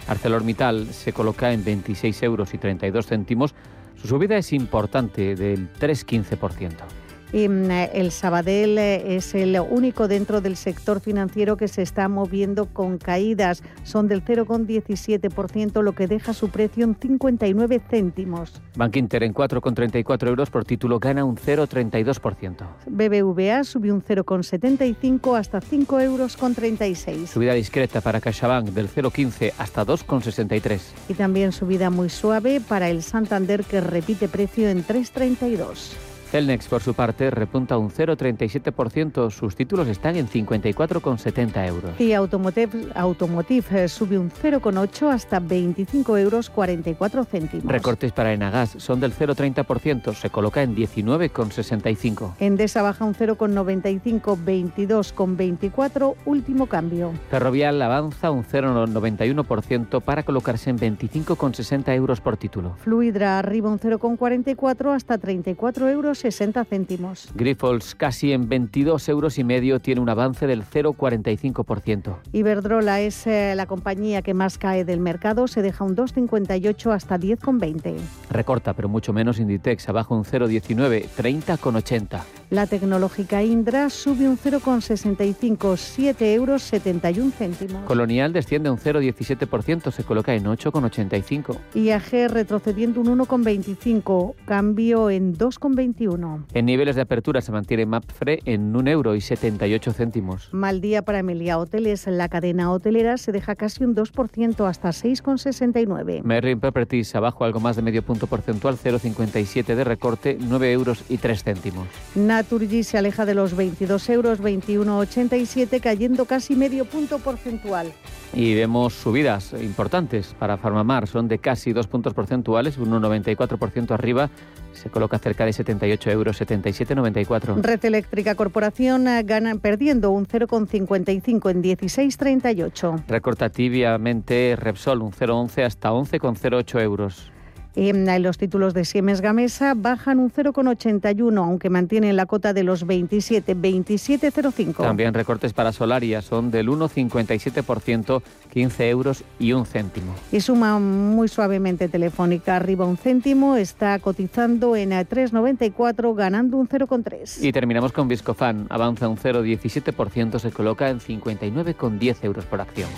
ArcelorMittal 0.08 0.86
se 0.92 1.12
coloca 1.12 1.52
en 1.52 1.64
26 1.64 2.22
euros 2.22 2.54
y 2.54 2.58
32 2.58 3.06
céntimos. 3.06 3.54
Su 4.00 4.08
subida 4.08 4.36
es 4.36 4.52
importante, 4.52 5.36
del 5.36 5.72
3,15%. 5.74 7.01
Mm, 7.32 7.70
el 7.70 8.12
Sabadell 8.12 8.78
eh, 8.78 9.16
es 9.16 9.34
el 9.34 9.58
único 9.58 10.06
dentro 10.06 10.40
del 10.40 10.56
sector 10.56 11.00
financiero 11.00 11.56
que 11.56 11.66
se 11.66 11.82
está 11.82 12.08
moviendo 12.08 12.66
con 12.66 12.98
caídas. 12.98 13.62
Son 13.84 14.06
del 14.06 14.22
0,17%, 14.24 15.82
lo 15.82 15.92
que 15.92 16.06
deja 16.06 16.34
su 16.34 16.50
precio 16.50 16.84
en 16.84 16.94
59 16.94 17.80
céntimos. 17.88 18.60
Bank 18.76 18.96
Inter 18.96 19.22
en 19.22 19.34
4,34 19.34 20.28
euros 20.28 20.50
por 20.50 20.64
título 20.64 20.98
gana 20.98 21.24
un 21.24 21.36
0,32%. 21.36 22.66
BBVA 22.86 23.64
subió 23.64 23.94
un 23.94 24.02
0,75 24.02 25.38
hasta 25.38 25.60
5 25.60 26.00
euros 26.00 26.36
con 26.36 26.54
36. 26.54 27.30
Subida 27.30 27.54
discreta 27.54 28.00
para 28.00 28.20
CaixaBank 28.20 28.68
del 28.70 28.88
0,15 28.88 29.52
hasta 29.56 29.86
2,63. 29.86 30.80
Y 31.08 31.14
también 31.14 31.52
subida 31.52 31.90
muy 31.90 32.10
suave 32.10 32.60
para 32.60 32.90
el 32.90 33.02
Santander 33.02 33.64
que 33.64 33.80
repite 33.80 34.28
precio 34.28 34.68
en 34.68 34.84
3,32. 34.84 36.11
Celnex, 36.32 36.66
por 36.66 36.80
su 36.80 36.94
parte, 36.94 37.30
repunta 37.30 37.76
un 37.76 37.90
0,37%. 37.90 39.30
Sus 39.30 39.54
títulos 39.54 39.86
están 39.86 40.16
en 40.16 40.26
54,70 40.26 41.68
euros. 41.68 42.00
Y 42.00 42.14
Automotive, 42.14 42.88
Automotive 42.94 43.84
eh, 43.84 43.88
sube 43.88 44.18
un 44.18 44.30
0,8 44.30 45.10
hasta 45.10 45.40
25 45.40 46.16
euros 46.16 46.48
44 46.48 47.24
céntimos. 47.26 47.70
Recortes 47.70 48.12
para 48.12 48.32
Enagas 48.32 48.70
son 48.78 48.98
del 49.00 49.12
0,30%. 49.12 50.14
Se 50.14 50.30
coloca 50.30 50.62
en 50.62 50.74
19,65. 50.74 52.32
Endesa 52.40 52.80
baja 52.80 53.04
un 53.04 53.14
0,95, 53.14 54.38
22,24, 54.42 56.14
último 56.24 56.66
cambio. 56.66 57.12
Ferrovial 57.28 57.82
avanza 57.82 58.30
un 58.30 58.42
0,91% 58.42 60.00
para 60.00 60.22
colocarse 60.22 60.70
en 60.70 60.78
25,60 60.78 61.94
euros 61.94 62.22
por 62.22 62.38
título. 62.38 62.74
Fluidra 62.82 63.38
arriba 63.38 63.68
un 63.68 63.78
0,44 63.78 64.94
hasta 64.94 65.18
34 65.18 65.90
euros 65.90 66.21
60 66.22 66.64
céntimos. 66.64 67.28
Grifols 67.34 67.96
casi 67.96 68.32
en 68.32 68.48
22 68.48 69.08
euros 69.08 69.38
y 69.38 69.44
medio 69.44 69.80
tiene 69.80 70.00
un 70.00 70.08
avance 70.08 70.46
del 70.46 70.64
0,45%. 70.64 72.16
Iberdrola 72.32 73.00
es 73.00 73.26
eh, 73.26 73.54
la 73.56 73.66
compañía 73.66 74.22
que 74.22 74.34
más 74.34 74.56
cae 74.56 74.84
del 74.84 75.00
mercado, 75.00 75.48
se 75.48 75.62
deja 75.62 75.84
un 75.84 75.96
2,58 75.96 76.92
hasta 76.92 77.18
10,20. 77.18 77.96
Recorta, 78.30 78.72
pero 78.74 78.88
mucho 78.88 79.12
menos 79.12 79.40
Inditex, 79.40 79.88
abajo 79.88 80.14
un 80.14 80.24
0,19, 80.24 81.08
30,80. 81.16 82.22
La 82.50 82.66
tecnológica 82.66 83.42
Indra 83.42 83.90
sube 83.90 84.28
un 84.28 84.38
0,65, 84.38 85.76
7 85.76 86.34
euros 86.34 86.62
71 86.62 87.32
céntimos. 87.36 87.82
Colonial 87.84 88.32
desciende 88.32 88.70
un 88.70 88.78
0,17%, 88.78 89.90
se 89.90 90.04
coloca 90.04 90.34
en 90.34 90.44
8,85. 90.44 91.56
IAG 91.74 92.30
retrocediendo 92.30 93.00
un 93.00 93.18
1,25, 93.18 94.34
cambio 94.44 95.10
en 95.10 95.34
2,21. 95.36 96.11
En 96.54 96.66
niveles 96.66 96.96
de 96.96 97.02
apertura 97.02 97.40
se 97.40 97.52
mantiene 97.52 97.86
MAPFRE 97.86 98.40
en 98.44 98.74
1 98.74 98.90
euro 98.90 99.14
y 99.14 99.20
78 99.20 99.92
céntimos. 99.92 100.48
Mal 100.52 100.80
día 100.80 101.02
para 101.02 101.20
Emilia 101.20 101.58
Hoteles. 101.58 102.06
La 102.06 102.28
cadena 102.28 102.70
hotelera 102.70 103.16
se 103.16 103.32
deja 103.32 103.54
casi 103.54 103.84
un 103.84 103.94
2% 103.94 104.68
hasta 104.68 104.90
6,69. 104.90 106.22
Merlin 106.22 106.60
Properties 106.60 107.14
abajo 107.14 107.44
algo 107.44 107.60
más 107.60 107.76
de 107.76 107.82
medio 107.82 108.02
punto 108.02 108.26
porcentual, 108.26 108.76
0,57 108.76 109.74
de 109.74 109.84
recorte, 109.84 110.36
9 110.40 110.72
euros 110.72 111.04
y 111.08 111.18
3 111.18 111.42
céntimos. 111.42 111.86
Naturgy 112.14 112.82
se 112.82 112.98
aleja 112.98 113.24
de 113.24 113.34
los 113.34 113.56
22 113.56 114.10
euros, 114.10 114.40
21,87, 114.40 115.80
cayendo 115.80 116.26
casi 116.26 116.56
medio 116.56 116.84
punto 116.84 117.18
porcentual. 117.18 117.92
Y 118.34 118.54
vemos 118.54 118.94
subidas 118.94 119.52
importantes 119.52 120.34
para 120.38 120.56
Farmamar, 120.56 121.06
son 121.06 121.28
de 121.28 121.38
casi 121.38 121.72
dos 121.74 121.86
puntos 121.86 122.14
porcentuales, 122.14 122.78
1,94% 122.78 123.90
arriba, 123.90 124.30
se 124.72 124.90
coloca 124.90 125.18
cerca 125.18 125.44
de 125.44 125.52
78 125.52 126.10
euros, 126.10 126.40
77,94. 126.40 127.62
Red 127.62 127.84
Eléctrica 127.84 128.34
Corporación 128.34 129.08
eh, 129.08 129.22
gana 129.22 129.54
perdiendo 129.56 130.10
un 130.10 130.26
0,55 130.26 131.50
en 131.50 131.62
16,38. 131.62 133.04
Recorta 133.06 133.48
tibiamente 133.50 134.56
Repsol 134.56 135.02
un 135.02 135.12
0,11 135.12 135.64
hasta 135.64 135.90
11,08 135.90 136.80
euros. 136.80 137.32
En 137.74 138.22
los 138.22 138.36
títulos 138.36 138.74
de 138.74 138.84
Siemens 138.84 139.22
Gamesa 139.22 139.72
bajan 139.74 140.18
un 140.18 140.30
0,81, 140.30 141.38
aunque 141.38 141.70
mantienen 141.70 142.16
la 142.16 142.26
cota 142.26 142.52
de 142.52 142.64
los 142.64 142.86
27, 142.86 143.56
27,05. 143.56 144.76
También 144.76 145.14
recortes 145.14 145.54
para 145.54 145.72
Solaria 145.72 146.20
son 146.20 146.50
del 146.50 146.68
1,57%, 146.68 148.22
15 148.52 148.90
euros 148.90 149.24
y 149.38 149.52
un 149.52 149.64
céntimo. 149.64 150.14
Y 150.30 150.40
suma 150.40 150.78
muy 150.78 151.28
suavemente 151.28 151.88
Telefónica, 151.88 152.56
arriba 152.56 152.84
un 152.84 152.98
céntimo, 152.98 153.56
está 153.56 153.98
cotizando 154.00 154.76
en 154.76 154.90
3,94, 154.90 156.14
ganando 156.14 156.58
un 156.58 156.68
0,3. 156.68 157.42
Y 157.42 157.52
terminamos 157.52 157.92
con 157.92 158.06
Viscofan, 158.06 158.66
avanza 158.68 159.08
un 159.08 159.16
0,17%, 159.16 160.38
se 160.38 160.50
coloca 160.50 160.90
en 160.90 161.00
59,10 161.00 162.16
euros 162.22 162.44
por 162.44 162.60
acción. 162.60 162.90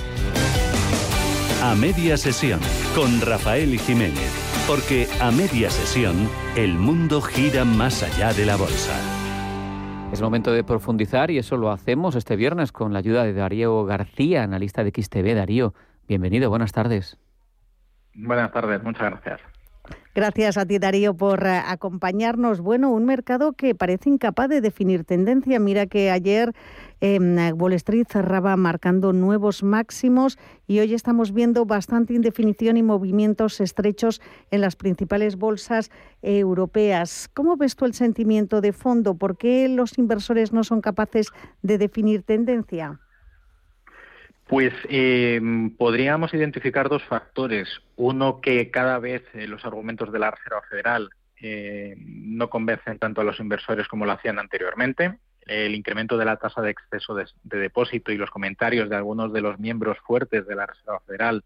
A 1.62 1.74
media 1.74 2.16
sesión, 2.16 2.60
con 2.94 3.20
Rafael 3.20 3.78
Jiménez. 3.78 4.43
Porque 4.66 5.06
a 5.20 5.30
media 5.30 5.68
sesión, 5.68 6.26
el 6.56 6.72
mundo 6.72 7.20
gira 7.20 7.66
más 7.66 8.02
allá 8.02 8.32
de 8.32 8.46
la 8.46 8.56
bolsa. 8.56 8.94
Es 10.10 10.22
momento 10.22 10.52
de 10.52 10.64
profundizar 10.64 11.30
y 11.30 11.36
eso 11.36 11.58
lo 11.58 11.70
hacemos 11.70 12.14
este 12.14 12.34
viernes 12.34 12.72
con 12.72 12.94
la 12.94 13.00
ayuda 13.00 13.24
de 13.24 13.34
Darío 13.34 13.84
García, 13.84 14.42
analista 14.42 14.82
de 14.82 14.90
XTV. 14.90 15.34
Darío, 15.34 15.74
bienvenido, 16.08 16.48
buenas 16.48 16.72
tardes. 16.72 17.18
Buenas 18.14 18.52
tardes, 18.52 18.82
muchas 18.82 19.10
gracias. 19.10 19.53
Gracias 20.14 20.56
a 20.56 20.64
ti, 20.64 20.78
Darío, 20.78 21.14
por 21.14 21.44
eh, 21.44 21.60
acompañarnos. 21.66 22.60
Bueno, 22.60 22.92
un 22.92 23.04
mercado 23.04 23.52
que 23.52 23.74
parece 23.74 24.10
incapaz 24.10 24.48
de 24.48 24.60
definir 24.60 25.02
tendencia. 25.02 25.58
Mira 25.58 25.86
que 25.86 26.12
ayer 26.12 26.52
eh, 27.00 27.18
Wall 27.52 27.72
Street 27.72 28.06
cerraba 28.08 28.56
marcando 28.56 29.12
nuevos 29.12 29.64
máximos 29.64 30.38
y 30.68 30.78
hoy 30.78 30.94
estamos 30.94 31.32
viendo 31.32 31.64
bastante 31.66 32.14
indefinición 32.14 32.76
y 32.76 32.84
movimientos 32.84 33.60
estrechos 33.60 34.20
en 34.52 34.60
las 34.60 34.76
principales 34.76 35.34
bolsas 35.34 35.90
europeas. 36.22 37.28
¿Cómo 37.34 37.56
ves 37.56 37.74
tú 37.74 37.84
el 37.84 37.94
sentimiento 37.94 38.60
de 38.60 38.72
fondo? 38.72 39.16
¿Por 39.16 39.36
qué 39.36 39.68
los 39.68 39.98
inversores 39.98 40.52
no 40.52 40.62
son 40.62 40.80
capaces 40.80 41.32
de 41.62 41.76
definir 41.76 42.22
tendencia? 42.22 43.00
Pues 44.46 44.74
eh, 44.88 45.40
podríamos 45.78 46.34
identificar 46.34 46.88
dos 46.88 47.02
factores. 47.04 47.68
Uno, 47.96 48.40
que 48.40 48.70
cada 48.70 48.98
vez 48.98 49.22
eh, 49.34 49.46
los 49.46 49.64
argumentos 49.64 50.12
de 50.12 50.18
la 50.18 50.30
Reserva 50.30 50.62
Federal 50.68 51.10
eh, 51.40 51.96
no 51.98 52.50
convencen 52.50 52.98
tanto 52.98 53.20
a 53.20 53.24
los 53.24 53.40
inversores 53.40 53.88
como 53.88 54.04
lo 54.04 54.12
hacían 54.12 54.38
anteriormente. 54.38 55.18
El 55.46 55.74
incremento 55.74 56.16
de 56.16 56.24
la 56.24 56.36
tasa 56.36 56.60
de 56.62 56.70
exceso 56.70 57.14
de, 57.14 57.26
de 57.42 57.58
depósito 57.58 58.12
y 58.12 58.16
los 58.16 58.30
comentarios 58.30 58.88
de 58.88 58.96
algunos 58.96 59.32
de 59.32 59.40
los 59.40 59.58
miembros 59.58 59.98
fuertes 60.06 60.46
de 60.46 60.54
la 60.54 60.66
Reserva 60.66 61.00
Federal 61.00 61.44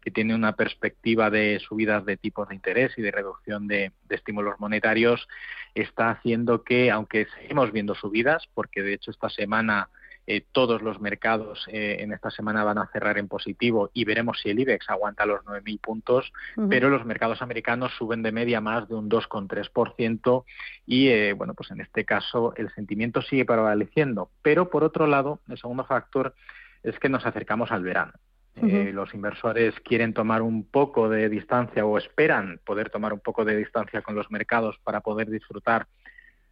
que 0.00 0.10
tiene 0.10 0.34
una 0.34 0.56
perspectiva 0.56 1.30
de 1.30 1.60
subidas 1.60 2.04
de 2.06 2.16
tipos 2.16 2.48
de 2.48 2.54
interés 2.54 2.92
y 2.96 3.02
de 3.02 3.10
reducción 3.10 3.68
de, 3.68 3.92
de, 4.08 4.16
estímulos 4.16 4.58
monetarios, 4.58 5.28
está 5.74 6.10
haciendo 6.10 6.64
que, 6.64 6.90
aunque 6.90 7.26
seguimos 7.38 7.70
viendo 7.70 7.94
subidas, 7.94 8.44
porque 8.54 8.82
de 8.82 8.94
hecho 8.94 9.10
esta 9.10 9.28
semana 9.28 9.90
eh, 10.32 10.44
todos 10.52 10.80
los 10.80 11.00
mercados 11.00 11.66
eh, 11.72 11.96
en 11.98 12.12
esta 12.12 12.30
semana 12.30 12.62
van 12.62 12.78
a 12.78 12.86
cerrar 12.92 13.18
en 13.18 13.26
positivo 13.26 13.90
y 13.92 14.04
veremos 14.04 14.38
si 14.40 14.48
el 14.48 14.60
IBEX 14.60 14.88
aguanta 14.88 15.26
los 15.26 15.40
9.000 15.44 15.80
puntos, 15.80 16.32
uh 16.56 16.62
-huh. 16.62 16.68
pero 16.68 16.88
los 16.88 17.04
mercados 17.04 17.42
americanos 17.42 17.90
suben 17.98 18.22
de 18.22 18.30
media 18.30 18.60
más 18.60 18.88
de 18.88 18.94
un 18.94 19.10
2,3% 19.10 20.44
y, 20.86 21.08
eh, 21.08 21.32
bueno, 21.32 21.54
pues 21.54 21.72
en 21.72 21.80
este 21.80 22.04
caso 22.04 22.54
el 22.56 22.70
sentimiento 22.74 23.22
sigue 23.22 23.44
prevaleciendo. 23.44 24.30
Pero, 24.40 24.70
por 24.70 24.84
otro 24.84 25.08
lado, 25.08 25.40
el 25.48 25.58
segundo 25.58 25.84
factor 25.84 26.36
es 26.84 26.96
que 27.00 27.08
nos 27.08 27.26
acercamos 27.26 27.72
al 27.72 27.82
verano. 27.82 28.12
Uh 28.54 28.66
-huh. 28.66 28.88
eh, 28.88 28.92
los 28.92 29.12
inversores 29.14 29.74
quieren 29.80 30.14
tomar 30.14 30.42
un 30.42 30.62
poco 30.62 31.08
de 31.08 31.28
distancia 31.28 31.84
o 31.84 31.98
esperan 31.98 32.60
poder 32.64 32.88
tomar 32.90 33.12
un 33.12 33.20
poco 33.20 33.44
de 33.44 33.56
distancia 33.56 34.00
con 34.02 34.14
los 34.14 34.30
mercados 34.30 34.78
para 34.84 35.00
poder 35.00 35.28
disfrutar 35.28 35.88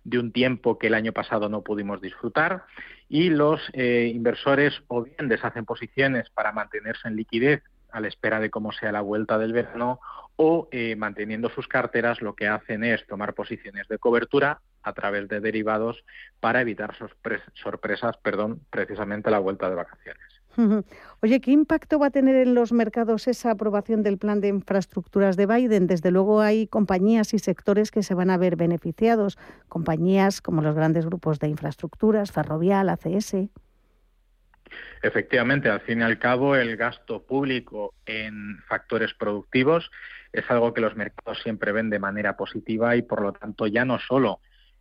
de 0.08 0.18
un 0.18 0.32
tiempo 0.32 0.78
que 0.78 0.86
el 0.86 0.94
año 0.94 1.12
pasado 1.12 1.48
no 1.48 1.62
pudimos 1.62 2.00
disfrutar 2.00 2.64
y 3.08 3.30
los 3.30 3.60
eh, 3.72 4.10
inversores 4.14 4.82
o 4.88 5.02
bien 5.04 5.28
deshacen 5.28 5.64
posiciones 5.64 6.30
para 6.30 6.52
mantenerse 6.52 7.08
en 7.08 7.16
liquidez 7.16 7.62
a 7.90 8.00
la 8.00 8.08
espera 8.08 8.40
de 8.40 8.50
cómo 8.50 8.72
sea 8.72 8.92
la 8.92 9.00
vuelta 9.00 9.38
del 9.38 9.52
verano 9.52 10.00
o 10.36 10.68
eh, 10.70 10.94
manteniendo 10.96 11.50
sus 11.50 11.68
carteras 11.68 12.22
lo 12.22 12.34
que 12.34 12.48
hacen 12.48 12.84
es 12.84 13.06
tomar 13.06 13.34
posiciones 13.34 13.88
de 13.88 13.98
cobertura 13.98 14.60
a 14.82 14.92
través 14.92 15.28
de 15.28 15.40
derivados 15.40 16.04
para 16.40 16.60
evitar 16.60 16.94
sorpresas, 17.54 18.16
perdón, 18.18 18.60
precisamente 18.70 19.30
la 19.30 19.40
vuelta 19.40 19.68
de 19.68 19.76
vacaciones. 19.76 20.37
Oye, 21.20 21.40
¿qué 21.40 21.52
impacto 21.52 22.00
va 22.00 22.08
a 22.08 22.10
tener 22.10 22.34
en 22.34 22.54
los 22.54 22.72
mercados 22.72 23.28
esa 23.28 23.52
aprobación 23.52 24.02
del 24.02 24.18
plan 24.18 24.40
de 24.40 24.48
infraestructuras 24.48 25.36
de 25.36 25.46
Biden? 25.46 25.86
Desde 25.86 26.10
luego 26.10 26.40
hay 26.40 26.66
compañías 26.66 27.32
y 27.32 27.38
sectores 27.38 27.92
que 27.92 28.02
se 28.02 28.14
van 28.14 28.30
a 28.30 28.38
ver 28.38 28.56
beneficiados, 28.56 29.38
compañías 29.68 30.40
como 30.40 30.60
los 30.60 30.74
grandes 30.74 31.06
grupos 31.06 31.38
de 31.38 31.48
infraestructuras, 31.48 32.32
Ferrovial, 32.32 32.88
ACS. 32.88 33.36
Efectivamente, 35.02 35.68
al 35.68 35.80
fin 35.80 36.00
y 36.00 36.02
al 36.02 36.18
cabo, 36.18 36.56
el 36.56 36.76
gasto 36.76 37.22
público 37.22 37.94
en 38.04 38.58
factores 38.66 39.14
productivos 39.14 39.90
es 40.32 40.44
algo 40.50 40.74
que 40.74 40.80
los 40.80 40.96
mercados 40.96 41.40
siempre 41.42 41.70
ven 41.70 41.88
de 41.88 42.00
manera 42.00 42.36
positiva 42.36 42.96
y, 42.96 43.02
por 43.02 43.22
lo 43.22 43.32
tanto, 43.32 43.68
ya 43.68 43.84
no 43.84 43.98
solo 44.00 44.40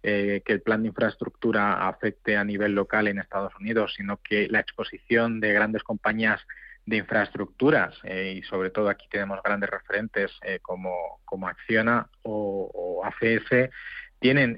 eh, 0.10 0.41
que 0.46 0.54
el 0.54 0.62
plan 0.62 0.84
de 0.84 0.88
infraestructura 0.88 1.86
afecte 1.86 2.38
a 2.38 2.46
nivel 2.46 2.74
local 2.74 3.10
en 3.10 3.20
Estados 3.20 3.54
Unidos, 3.60 3.93
sino 3.98 4.22
que 4.24 4.48
la 4.48 4.62
exposición 4.62 5.41
de 5.41 5.52
grandes 5.52 5.84
compañías 5.84 6.39
de 6.86 6.96
infraestructuras 6.96 7.93
eh, 8.06 8.36
y 8.38 8.41
sobre 8.43 8.70
todo 8.70 8.88
aquí 8.88 9.06
tenemos 9.12 9.43
grandes 9.43 9.70
referentes 9.70 10.32
eh, 10.43 10.60
como, 10.62 11.20
como 11.26 11.50
Acciona 11.50 12.08
o, 12.22 12.72
o 12.74 13.06
ACS 13.06 13.70
tienen 14.22 14.58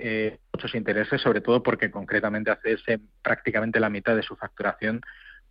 muchos 0.53 0.75
intereses, 0.75 1.19
sobre 1.19 1.41
todo 1.41 1.63
porque 1.63 1.89
concretamente 1.89 2.51
ACS 2.51 3.01
prácticamente 3.23 3.79
la 3.79 3.89
mitad 3.89 4.15
de 4.15 4.21
su 4.21 4.35
facturación 4.35 5.01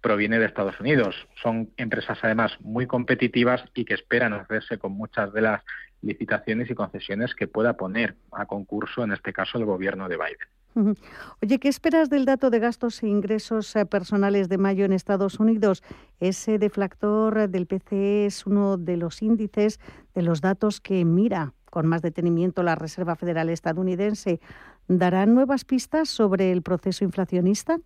proviene 0.00 0.38
de 0.38 0.46
Estados 0.46 0.78
Unidos. 0.80 1.14
Son 1.42 1.70
empresas 1.76 2.18
además 2.22 2.52
muy 2.60 2.86
competitivas 2.86 3.62
y 3.74 3.84
que 3.84 3.94
esperan 3.94 4.32
hacerse 4.32 4.78
con 4.78 4.92
muchas 4.92 5.32
de 5.32 5.42
las 5.42 5.62
licitaciones 6.02 6.70
y 6.70 6.74
concesiones 6.74 7.34
que 7.34 7.48
pueda 7.48 7.74
poner 7.74 8.16
a 8.32 8.46
concurso, 8.46 9.02
en 9.02 9.12
este 9.12 9.32
caso, 9.32 9.58
el 9.58 9.64
gobierno 9.64 10.08
de 10.08 10.16
Biden. 10.16 10.96
Oye, 11.42 11.58
¿qué 11.58 11.68
esperas 11.68 12.08
del 12.08 12.24
dato 12.24 12.50
de 12.50 12.60
gastos 12.60 13.02
e 13.02 13.08
ingresos 13.08 13.74
eh, 13.74 13.84
personales 13.84 14.48
de 14.48 14.58
mayo 14.58 14.84
en 14.84 14.92
Estados 14.92 15.40
Unidos? 15.40 15.82
Ese 16.20 16.58
deflactor 16.58 17.48
del 17.48 17.66
PCE 17.66 18.26
es 18.26 18.46
uno 18.46 18.76
de 18.76 18.96
los 18.96 19.22
índices 19.22 19.80
de 20.14 20.22
los 20.22 20.40
datos 20.40 20.80
que 20.80 21.04
mira 21.04 21.52
con 21.70 21.86
más 21.86 22.02
detenimiento 22.02 22.62
la 22.62 22.76
Reserva 22.76 23.16
Federal 23.16 23.48
estadounidense. 23.50 24.40
¿Darán 24.86 25.34
nuevas 25.34 25.64
pistas 25.64 26.08
sobre 26.08 26.52
el 26.52 26.62
proceso 26.62 27.04
inflacionista? 27.04 27.78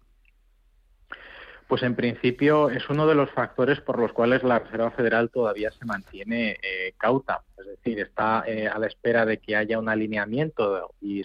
Pues 1.73 1.85
en 1.85 1.97
principio 1.97 2.69
es 2.69 2.91
uno 2.91 3.07
de 3.07 3.15
los 3.15 3.31
factores 3.31 3.81
por 3.81 3.99
los 3.99 4.13
cuales 4.13 4.43
la 4.43 4.59
Reserva 4.59 4.91
Federal 4.91 5.31
todavía 5.31 5.71
se 5.71 5.87
mantiene 5.87 6.59
eh, 6.63 6.93
cauta, 6.99 7.45
es 7.57 7.67
decir, 7.67 7.99
está 7.99 8.45
eh, 8.47 8.69
a 8.69 8.79
la 8.79 8.89
espera 8.89 9.25
de 9.25 9.39
que 9.39 9.57
haya 9.57 9.79
un 9.79 9.89
alineamiento 9.89 10.95
y, 11.01 11.23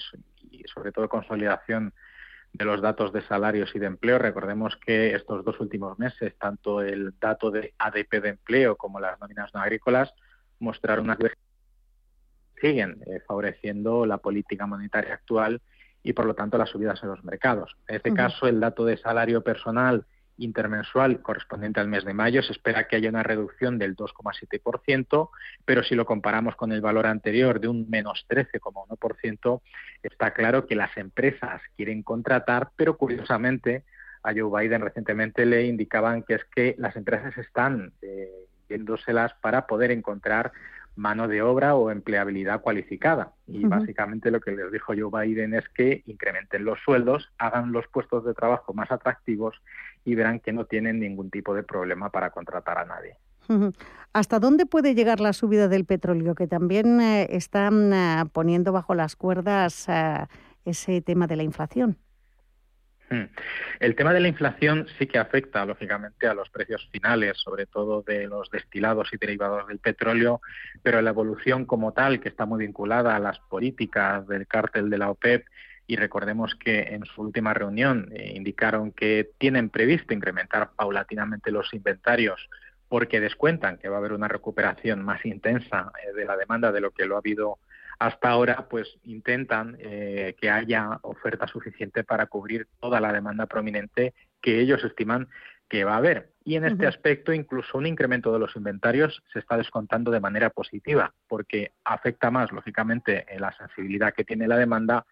sobre 0.73 0.93
todo 0.93 1.09
consolidación 1.09 1.93
de 2.53 2.63
los 2.63 2.81
datos 2.81 3.11
de 3.11 3.23
salarios 3.23 3.75
y 3.75 3.79
de 3.79 3.87
empleo. 3.87 4.19
Recordemos 4.19 4.77
que 4.77 5.15
estos 5.15 5.43
dos 5.43 5.59
últimos 5.59 5.99
meses, 5.99 6.33
tanto 6.39 6.81
el 6.81 7.13
dato 7.19 7.51
de 7.51 7.73
ADP 7.77 8.21
de 8.21 8.29
empleo 8.29 8.77
como 8.77 9.01
las 9.01 9.19
nóminas 9.19 9.53
no 9.53 9.59
agrícolas, 9.59 10.13
mostraron 10.59 11.03
una 11.03 11.17
siguen 12.61 13.03
eh, 13.05 13.19
favoreciendo 13.27 14.05
la 14.05 14.19
política 14.19 14.65
monetaria 14.65 15.13
actual 15.13 15.61
y 16.03 16.13
por 16.13 16.25
lo 16.25 16.35
tanto 16.35 16.57
las 16.57 16.69
subidas 16.69 17.03
en 17.03 17.09
los 17.09 17.21
mercados. 17.25 17.75
En 17.89 17.97
este 17.97 18.13
caso, 18.13 18.47
el 18.47 18.61
dato 18.61 18.85
de 18.85 18.95
salario 18.95 19.43
personal 19.43 20.05
intermensual 20.37 21.21
correspondiente 21.21 21.79
al 21.79 21.87
mes 21.87 22.05
de 22.05 22.13
mayo 22.13 22.41
se 22.43 22.51
espera 22.51 22.87
que 22.87 22.95
haya 22.95 23.09
una 23.09 23.23
reducción 23.23 23.77
del 23.77 23.95
2,7%, 23.95 25.29
pero 25.65 25.83
si 25.83 25.95
lo 25.95 26.05
comparamos 26.05 26.55
con 26.55 26.71
el 26.71 26.81
valor 26.81 27.07
anterior 27.07 27.59
de 27.59 27.67
un 27.67 27.89
menos 27.89 28.25
13,1%, 28.29 29.61
está 30.03 30.33
claro 30.33 30.67
que 30.67 30.75
las 30.75 30.95
empresas 30.97 31.61
quieren 31.75 32.03
contratar, 32.03 32.71
pero 32.75 32.97
curiosamente 32.97 33.83
a 34.23 34.33
Joe 34.33 34.61
Biden 34.61 34.81
recientemente 34.81 35.45
le 35.45 35.65
indicaban 35.65 36.23
que 36.23 36.35
es 36.35 36.45
que 36.53 36.75
las 36.77 36.95
empresas 36.95 37.37
están 37.37 37.93
eh, 38.01 38.29
viéndoselas 38.67 39.33
para 39.41 39.67
poder 39.67 39.91
encontrar 39.91 40.51
mano 40.97 41.27
de 41.27 41.41
obra 41.41 41.75
o 41.75 41.91
empleabilidad 41.91 42.61
cualificada. 42.61 43.31
Y 43.47 43.65
básicamente 43.65 44.31
lo 44.31 44.41
que 44.41 44.51
les 44.51 44.71
dijo 44.71 44.93
Joe 44.97 45.25
Biden 45.25 45.53
es 45.53 45.69
que 45.69 46.01
incrementen 46.07 46.65
los 46.65 46.79
sueldos, 46.83 47.31
hagan 47.37 47.71
los 47.71 47.87
puestos 47.87 48.25
de 48.25 48.33
trabajo 48.33 48.73
más 48.73 48.91
atractivos 48.91 49.61
y 50.07 50.15
verán 50.15 50.39
que 50.39 50.53
no 50.53 50.63
tienen 50.63 51.01
ningún 51.01 51.29
tipo 51.29 51.53
de 51.53 51.63
problema 51.63 52.09
para 52.09 52.29
contratar 52.29 52.77
a 52.77 52.85
nadie. 52.85 53.17
¿Hasta 54.13 54.39
dónde 54.39 54.65
puede 54.65 54.95
llegar 54.95 55.19
la 55.19 55.33
subida 55.33 55.67
del 55.67 55.83
petróleo, 55.83 56.33
que 56.33 56.47
también 56.47 57.01
eh, 57.01 57.27
están 57.31 57.91
eh, 57.91 58.23
poniendo 58.31 58.71
bajo 58.71 58.95
las 58.95 59.17
cuerdas 59.17 59.85
eh, 59.89 60.25
ese 60.63 61.01
tema 61.01 61.27
de 61.27 61.35
la 61.35 61.43
inflación? 61.43 61.97
Hmm. 63.09 63.25
El 63.81 63.95
tema 63.95 64.13
de 64.13 64.21
la 64.21 64.29
inflación 64.29 64.87
sí 64.97 65.07
que 65.07 65.19
afecta, 65.19 65.65
lógicamente, 65.65 66.25
a 66.25 66.33
los 66.33 66.49
precios 66.49 66.87
finales, 66.89 67.37
sobre 67.37 67.65
todo 67.65 68.01
de 68.01 68.27
los 68.27 68.49
destilados 68.49 69.09
y 69.11 69.17
derivados 69.17 69.67
del 69.67 69.79
petróleo, 69.79 70.39
pero 70.83 71.01
la 71.01 71.09
evolución 71.09 71.65
como 71.65 71.91
tal, 71.91 72.21
que 72.21 72.29
está 72.29 72.45
muy 72.45 72.65
vinculada 72.65 73.13
a 73.13 73.19
las 73.19 73.39
políticas 73.39 74.25
del 74.25 74.47
cártel 74.47 74.89
de 74.89 74.97
la 74.99 75.09
OPEP, 75.09 75.45
y 75.87 75.95
recordemos 75.95 76.53
que 76.55 76.81
en 76.81 77.05
su 77.05 77.21
última 77.21 77.53
reunión 77.53 78.09
eh, 78.11 78.33
indicaron 78.35 78.91
que 78.91 79.31
tienen 79.37 79.69
previsto 79.69 80.13
incrementar 80.13 80.71
paulatinamente 80.75 81.49
los 81.49 81.73
inventarios 81.73 82.49
porque 82.89 83.19
descuentan 83.19 83.77
que 83.77 83.89
va 83.89 83.95
a 83.95 83.99
haber 83.99 84.13
una 84.13 84.27
recuperación 84.27 85.03
más 85.03 85.25
intensa 85.25 85.91
eh, 86.03 86.13
de 86.13 86.25
la 86.25 86.35
demanda 86.35 86.71
de 86.71 86.81
lo 86.81 86.91
que 86.91 87.05
lo 87.05 87.15
ha 87.15 87.19
habido 87.19 87.59
hasta 87.99 88.29
ahora 88.29 88.67
pues 88.69 88.97
intentan 89.03 89.77
eh, 89.79 90.35
que 90.39 90.49
haya 90.49 90.99
oferta 91.01 91.47
suficiente 91.47 92.03
para 92.03 92.27
cubrir 92.27 92.67
toda 92.79 92.99
la 92.99 93.11
demanda 93.11 93.45
prominente 93.47 94.13
que 94.41 94.59
ellos 94.59 94.83
estiman 94.83 95.29
que 95.69 95.83
va 95.83 95.95
a 95.95 95.97
haber. 95.97 96.31
Y 96.43 96.55
en 96.55 96.63
este 96.63 96.87
aspecto, 96.87 97.33
incluso 97.33 97.77
un 97.77 97.87
incremento 97.87 98.31
de 98.31 98.39
los 98.39 98.55
inventarios 98.55 99.21
se 99.33 99.39
está 99.39 99.57
descontando 99.57 100.11
de 100.11 100.21
manera 100.21 100.49
positiva, 100.49 101.13
porque 101.27 101.73
afecta 101.83 102.31
más, 102.31 102.53
lógicamente, 102.53 103.25
en 103.27 103.41
la 103.41 103.51
sensibilidad 103.51 104.13
que 104.13 104.23
tiene 104.23 104.47
la 104.47 104.55
demanda 104.55 105.05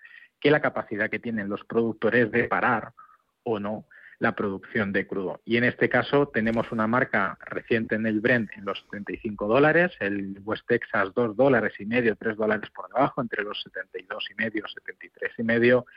que 0.45 0.51
la 0.51 0.61
capacidad 0.61 1.09
que 1.09 1.17
tienen 1.17 1.49
los 1.49 1.63
productores 1.63 2.31
de 2.31 2.43
parar 2.43 2.93
o 3.41 3.59
no 3.59 3.85
la 4.19 4.35
producción 4.35 4.93
de 4.93 5.07
crudo. 5.07 5.41
Y 5.43 5.57
en 5.57 5.63
este 5.63 5.89
caso 5.89 6.27
tenemos 6.27 6.71
una 6.71 6.85
marca 6.85 7.35
reciente 7.47 7.95
en 7.95 8.05
el 8.05 8.19
Brent 8.19 8.51
en 8.55 8.63
los 8.63 8.79
75 8.91 9.47
dólares, 9.47 9.93
el 9.99 10.39
West 10.43 10.67
Texas 10.67 11.11
2 11.15 11.35
dólares 11.35 11.73
y 11.79 11.87
medio, 11.87 12.15
3 12.15 12.37
dólares 12.37 12.69
por 12.69 12.87
debajo, 12.89 13.23
entre 13.23 13.43
los 13.43 13.59
72 13.63 14.27
y 14.29 14.35
medio, 14.35 14.67
73 14.67 15.31
y 15.35 15.43
medio. 15.43 15.87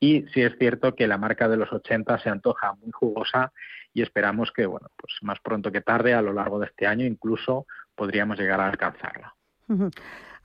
Y 0.00 0.22
sí 0.32 0.40
es 0.40 0.56
cierto 0.58 0.94
que 0.94 1.06
la 1.06 1.18
marca 1.18 1.46
de 1.46 1.58
los 1.58 1.70
80 1.70 2.18
se 2.20 2.30
antoja 2.30 2.72
muy 2.76 2.90
jugosa 2.90 3.52
y 3.92 4.00
esperamos 4.00 4.52
que, 4.52 4.64
bueno, 4.64 4.88
pues 4.96 5.18
más 5.20 5.38
pronto 5.40 5.70
que 5.70 5.82
tarde, 5.82 6.14
a 6.14 6.22
lo 6.22 6.32
largo 6.32 6.58
de 6.58 6.64
este 6.64 6.86
año, 6.86 7.04
incluso 7.04 7.66
podríamos 7.94 8.38
llegar 8.38 8.58
a 8.58 8.68
alcanzarla. 8.68 9.34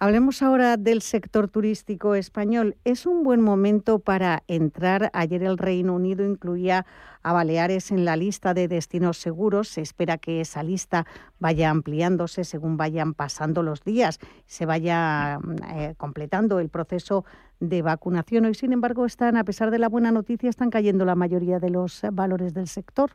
Hablemos 0.04 0.42
ahora 0.42 0.76
del 0.76 1.02
sector 1.02 1.48
turístico 1.48 2.14
español. 2.14 2.76
¿Es 2.84 3.06
un 3.06 3.24
buen 3.24 3.40
momento 3.40 4.00
para 4.00 4.44
entrar? 4.50 5.10
Ayer 5.14 5.44
el 5.44 5.58
Reino 5.58 5.96
Unido 5.96 6.26
incluía 6.26 6.86
a 7.22 7.32
Baleares 7.32 7.90
en 7.90 8.04
la 8.04 8.18
lista 8.18 8.54
de 8.54 8.68
destinos 8.68 9.18
seguros. 9.18 9.70
Se 9.70 9.80
espera 9.80 10.18
que 10.18 10.42
esa 10.42 10.62
lista 10.62 11.06
vaya 11.40 11.70
ampliándose 11.70 12.44
según 12.44 12.76
vayan 12.76 13.14
pasando 13.14 13.64
los 13.64 13.86
días, 13.86 14.20
se 14.46 14.66
vaya 14.66 15.40
eh, 15.74 15.94
completando 15.96 16.60
el 16.60 16.68
proceso 16.68 17.24
de 17.62 17.82
vacunación. 17.82 18.44
Hoy, 18.44 18.56
sin 18.56 18.74
embargo, 18.74 19.06
están, 19.06 19.38
a 19.38 19.46
pesar 19.46 19.72
de 19.72 19.80
la 19.80 19.88
buena 19.88 20.12
noticia, 20.12 20.50
están 20.50 20.70
cayendo 20.70 21.06
la 21.06 21.16
mayoría 21.16 21.60
de 21.60 21.70
los 21.70 22.02
valores 22.12 22.54
del 22.54 22.68
sector. 22.68 23.12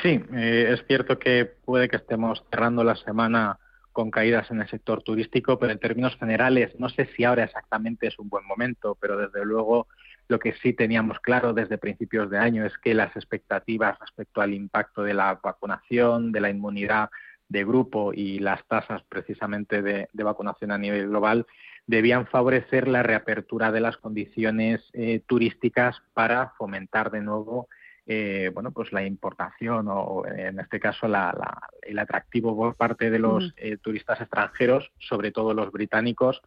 Sí, 0.00 0.22
eh, 0.32 0.74
es 0.74 0.86
cierto 0.86 1.18
que 1.18 1.44
puede 1.44 1.88
que 1.88 1.96
estemos 1.96 2.44
cerrando 2.52 2.84
la 2.84 2.94
semana 2.94 3.58
con 3.92 4.10
caídas 4.10 4.50
en 4.50 4.60
el 4.60 4.68
sector 4.68 5.02
turístico, 5.02 5.58
pero 5.58 5.72
en 5.72 5.78
términos 5.78 6.16
generales 6.16 6.78
no 6.78 6.88
sé 6.88 7.08
si 7.16 7.24
ahora 7.24 7.44
exactamente 7.44 8.06
es 8.06 8.18
un 8.18 8.28
buen 8.28 8.46
momento, 8.46 8.96
pero 9.00 9.16
desde 9.16 9.44
luego 9.44 9.88
lo 10.28 10.38
que 10.38 10.52
sí 10.62 10.72
teníamos 10.72 11.18
claro 11.18 11.52
desde 11.52 11.76
principios 11.76 12.30
de 12.30 12.38
año 12.38 12.64
es 12.64 12.78
que 12.78 12.94
las 12.94 13.14
expectativas 13.16 13.98
respecto 13.98 14.40
al 14.40 14.54
impacto 14.54 15.02
de 15.02 15.12
la 15.12 15.40
vacunación, 15.42 16.30
de 16.30 16.40
la 16.40 16.50
inmunidad 16.50 17.10
de 17.48 17.64
grupo 17.64 18.12
y 18.14 18.38
las 18.38 18.64
tasas 18.68 19.02
precisamente 19.08 19.82
de, 19.82 20.08
vacunación 20.12 20.70
a 20.70 20.78
nivel 20.78 21.08
global 21.08 21.46
debían 21.86 22.28
favorecer 22.28 22.86
la 22.86 23.02
reapertura 23.02 23.72
de 23.72 23.80
las 23.80 23.96
condiciones 23.96 24.88
eh, 24.92 25.20
turísticas 25.26 26.00
para 26.14 26.50
fomentar 26.56 27.10
de 27.10 27.22
nuevo 27.22 27.68
eh, 28.06 28.50
bueno, 28.52 28.72
pues 28.72 28.92
la 28.92 29.04
importación 29.04 29.86
o, 29.88 30.24
en 30.26 30.58
este 30.60 30.80
caso 30.80 31.06
el 31.06 31.98
atractivo 31.98 32.56
por 32.56 32.74
parte 32.76 33.10
de 33.10 33.18
los 33.18 33.52
eh, 33.56 33.76
turistas 33.76 34.20
extranjeros, 34.20 34.90
sobre 34.98 35.32
todo 35.32 35.54
los 35.54 35.70
británicos, 35.70 36.40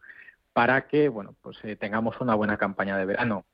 para 0.52 0.86
que 0.86 1.08
bueno, 1.08 1.34
pues 1.40 1.58
eh, 1.64 1.76
tengamos 1.76 2.20
una 2.20 2.34
buena 2.34 2.56
campaña 2.56 2.96
de 2.96 3.06
verano. 3.06 3.46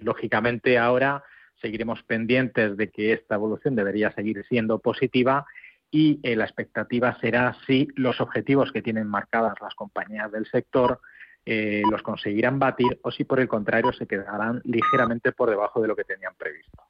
lógicamente 0.00 0.78
ahora 0.78 1.22
seguiremos 1.60 2.02
pendientes 2.02 2.76
de 2.76 2.90
que 2.90 3.12
esta 3.12 3.36
evolución 3.36 3.74
debería 3.74 4.12
seguir 4.12 4.44
siendo 4.48 4.78
positiva 4.78 5.46
y 5.90 6.18
eh, 6.24 6.34
la 6.34 6.44
expectativa 6.44 7.16
será 7.20 7.56
si 7.66 7.88
los 7.94 8.20
objetivos 8.20 8.72
que 8.72 8.82
tienen 8.82 9.06
marcadas 9.06 9.54
las 9.60 9.74
compañías 9.74 10.30
del 10.32 10.44
sector 10.46 11.00
eh, 11.46 11.82
los 11.90 12.02
conseguirán 12.02 12.58
batir 12.58 12.98
o 13.02 13.10
si 13.10 13.24
por 13.24 13.38
el 13.38 13.48
contrario 13.48 13.92
se 13.92 14.06
quedarán 14.06 14.60
ligeramente 14.64 15.32
por 15.32 15.50
debajo 15.50 15.80
de 15.80 15.88
lo 15.88 15.94
que 15.94 16.04
tenían 16.04 16.34
previsto. 16.36 16.83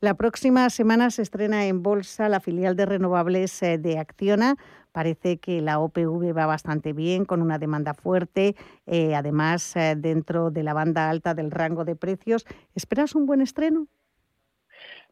La 0.00 0.14
próxima 0.14 0.68
semana 0.70 1.10
se 1.10 1.22
estrena 1.22 1.66
en 1.66 1.82
bolsa 1.82 2.28
la 2.28 2.40
filial 2.40 2.76
de 2.76 2.86
renovables 2.86 3.62
eh, 3.62 3.78
de 3.78 3.98
Acciona. 3.98 4.56
Parece 4.92 5.38
que 5.38 5.60
la 5.60 5.78
OPV 5.78 6.36
va 6.36 6.46
bastante 6.46 6.92
bien, 6.92 7.24
con 7.24 7.42
una 7.42 7.58
demanda 7.58 7.94
fuerte, 7.94 8.56
eh, 8.86 9.14
además 9.14 9.74
dentro 9.96 10.50
de 10.50 10.62
la 10.62 10.74
banda 10.74 11.08
alta 11.08 11.34
del 11.34 11.50
rango 11.50 11.84
de 11.84 11.94
precios. 11.94 12.46
¿Esperas 12.74 13.14
un 13.14 13.26
buen 13.26 13.40
estreno? 13.40 13.86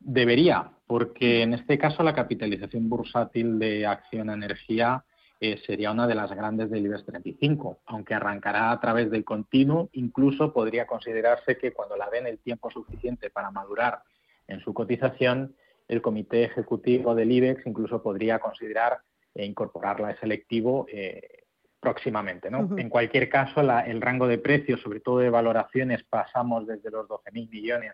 Debería, 0.01 0.71
porque 0.87 1.43
en 1.43 1.55
este 1.55 1.79
caso 1.79 2.03
la 2.03 2.15
capitalización 2.15 2.89
bursátil 2.89 3.59
de 3.59 3.87
Acciona 3.87 4.35
Energía 4.35 5.05
eh, 5.39 5.59
sería 5.67 5.91
una 5.91 6.07
de 6.07 6.15
las 6.15 6.33
grandes 6.33 6.71
del 6.71 6.87
IBEX 6.87 7.05
35, 7.05 7.81
aunque 7.87 8.15
arrancará 8.15 8.71
a 8.71 8.81
través 8.81 9.11
del 9.11 9.25
continuo, 9.25 9.91
incluso 9.93 10.53
podría 10.53 10.87
considerarse 10.87 11.59
que 11.59 11.73
cuando 11.73 11.97
la 11.97 12.09
den 12.09 12.27
el 12.27 12.39
tiempo 12.39 12.71
suficiente 12.71 13.31
para 13.31 13.51
madurar 13.51 14.03
en 14.49 14.61
su 14.61 14.73
cotización, 14.75 15.55
el 15.89 16.03
comité 16.03 16.45
ejecutivo 16.45 17.15
del 17.15 17.31
IBEX 17.31 17.67
incluso 17.67 18.03
podría 18.03 18.39
considerar 18.39 18.99
e 19.35 19.45
incorporarla 19.45 20.09
a 20.09 20.17
selectivo 20.17 20.87
eh, 20.91 21.45
próximamente. 21.79 22.49
En 22.49 22.89
cualquier 22.89 23.29
caso, 23.29 23.61
el 23.61 24.01
rango 24.01 24.27
de 24.27 24.39
precios, 24.39 24.81
sobre 24.81 25.01
todo 25.01 25.19
de 25.19 25.31
valoraciones, 25.31 26.03
pasamos 26.05 26.67
desde 26.67 26.91
los 26.91 27.07
12.000 27.07 27.51
millones 27.51 27.93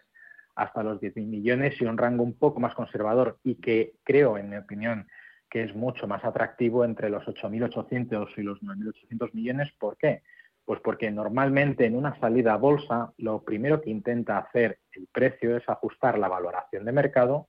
hasta 0.54 0.82
los 0.82 1.00
10.000 1.00 1.26
millones 1.26 1.80
y 1.80 1.84
un 1.84 1.98
rango 1.98 2.22
un 2.22 2.34
poco 2.34 2.60
más 2.60 2.74
conservador 2.74 3.38
y 3.42 3.56
que 3.56 3.94
creo, 4.04 4.38
en 4.38 4.50
mi 4.50 4.56
opinión, 4.56 5.08
que 5.50 5.64
es 5.64 5.74
mucho 5.74 6.06
más 6.06 6.24
atractivo 6.24 6.84
entre 6.84 7.10
los 7.10 7.24
8.800 7.24 8.28
y 8.36 8.42
los 8.42 8.62
9.800 8.62 9.34
millones. 9.34 9.70
¿Por 9.78 9.96
qué? 9.96 10.22
Pues 10.64 10.80
porque 10.80 11.10
normalmente 11.10 11.86
en 11.86 11.96
una 11.96 12.18
salida 12.20 12.54
a 12.54 12.56
bolsa 12.56 13.12
lo 13.18 13.42
primero 13.42 13.80
que 13.80 13.90
intenta 13.90 14.38
hacer 14.38 14.78
el 14.92 15.08
precio 15.12 15.56
es 15.56 15.68
ajustar 15.68 16.18
la 16.18 16.28
valoración 16.28 16.84
de 16.84 16.92
mercado 16.92 17.48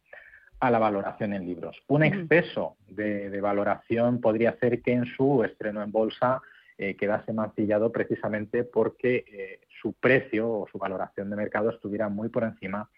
a 0.59 0.71
la 0.71 0.79
valoración 0.79 1.33
en 1.33 1.45
libros. 1.45 1.77
Un 1.87 2.03
exceso 2.03 2.77
de, 2.87 3.39
valoración 3.41 4.21
podría 4.21 4.51
hacer 4.51 4.81
que 4.81 4.93
en 4.93 5.05
su 5.05 5.43
estreno 5.43 5.83
en 5.83 5.91
bolsa 5.91 6.41
eh, 6.77 6.95
quedase 6.95 7.33
mancillado 7.33 7.91
precisamente 7.91 8.63
porque 8.63 9.25
eh, 9.27 9.59
su 9.81 9.93
precio 9.93 10.49
o 10.49 10.67
su 10.71 10.77
valoración 10.77 11.29
de 11.29 11.35
mercado 11.35 11.69
estuviera 11.69 12.07
muy 12.09 12.29
por 12.29 12.43
encima 12.45 12.89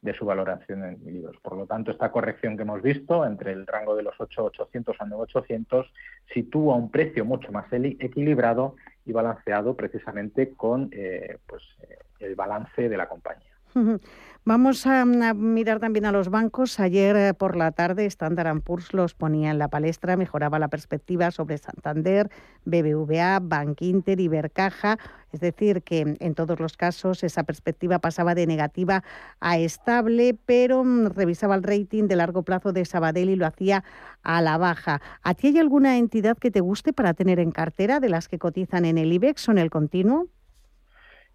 de 0.00 0.14
su 0.14 0.24
valoración 0.24 0.84
en 0.84 1.04
libros. 1.04 1.36
Por 1.42 1.56
lo 1.56 1.66
tanto, 1.66 1.90
esta 1.90 2.12
corrección 2.12 2.56
que 2.56 2.62
hemos 2.62 2.82
visto 2.82 3.24
entre 3.26 3.52
el 3.52 3.66
rango 3.66 3.96
de 3.96 4.04
los 4.04 4.14
8.800 4.16 4.94
a 5.00 5.04
9.800 5.04 5.90
sitúa 6.32 6.76
un 6.76 6.90
precio 6.90 7.24
mucho 7.24 7.50
más 7.50 7.66
equilibrado 7.72 8.76
y 9.08 9.12
balanceado 9.12 9.74
precisamente 9.74 10.54
con 10.54 10.90
eh, 10.92 11.38
pues, 11.46 11.62
eh, 11.82 11.98
el 12.20 12.34
balance 12.34 12.88
de 12.88 12.96
la 12.96 13.08
compañía. 13.08 13.47
Vamos 14.48 14.86
a, 14.86 15.04
mirar 15.04 15.78
también 15.78 16.06
a 16.06 16.12
los 16.12 16.30
bancos. 16.30 16.80
Ayer 16.80 17.16
eh, 17.16 17.34
por 17.34 17.54
la 17.54 17.70
tarde 17.70 18.06
Standard 18.06 18.62
Poor's 18.62 18.94
los 18.94 19.12
ponía 19.12 19.50
en 19.50 19.58
la 19.58 19.68
palestra, 19.68 20.16
mejoraba 20.16 20.58
la 20.58 20.68
perspectiva 20.68 21.30
sobre 21.30 21.58
Santander, 21.58 22.30
BBVA, 22.64 23.40
Bank 23.42 23.82
Inter, 23.82 24.20
Ibercaja. 24.20 24.96
Es 25.32 25.40
decir, 25.40 25.82
que 25.82 26.16
en 26.18 26.34
todos 26.34 26.60
los 26.60 26.78
casos 26.78 27.22
esa 27.24 27.42
perspectiva 27.42 27.98
pasaba 27.98 28.34
de 28.34 28.46
negativa 28.46 29.04
a 29.40 29.58
estable, 29.58 30.38
pero 30.46 30.82
mm, 30.82 31.08
revisaba 31.08 31.54
el 31.54 31.62
rating 31.62 32.04
de 32.04 32.16
largo 32.16 32.42
plazo 32.42 32.72
de 32.72 32.86
Sabadell 32.86 33.28
y 33.28 33.36
lo 33.36 33.46
hacía 33.46 33.84
a 34.22 34.40
la 34.40 34.56
baja. 34.56 35.02
¿A 35.22 35.34
ti 35.34 35.48
hay 35.48 35.58
alguna 35.58 35.98
entidad 35.98 36.38
que 36.38 36.50
te 36.50 36.60
guste 36.60 36.94
para 36.94 37.12
tener 37.12 37.38
en 37.38 37.50
cartera 37.50 38.00
de 38.00 38.08
las 38.08 38.28
que 38.28 38.38
cotizan 38.38 38.86
en 38.86 38.96
el 38.96 39.12
IBEX 39.12 39.46
o 39.50 39.52
en 39.52 39.58
el 39.58 39.68
continuo? 39.68 40.28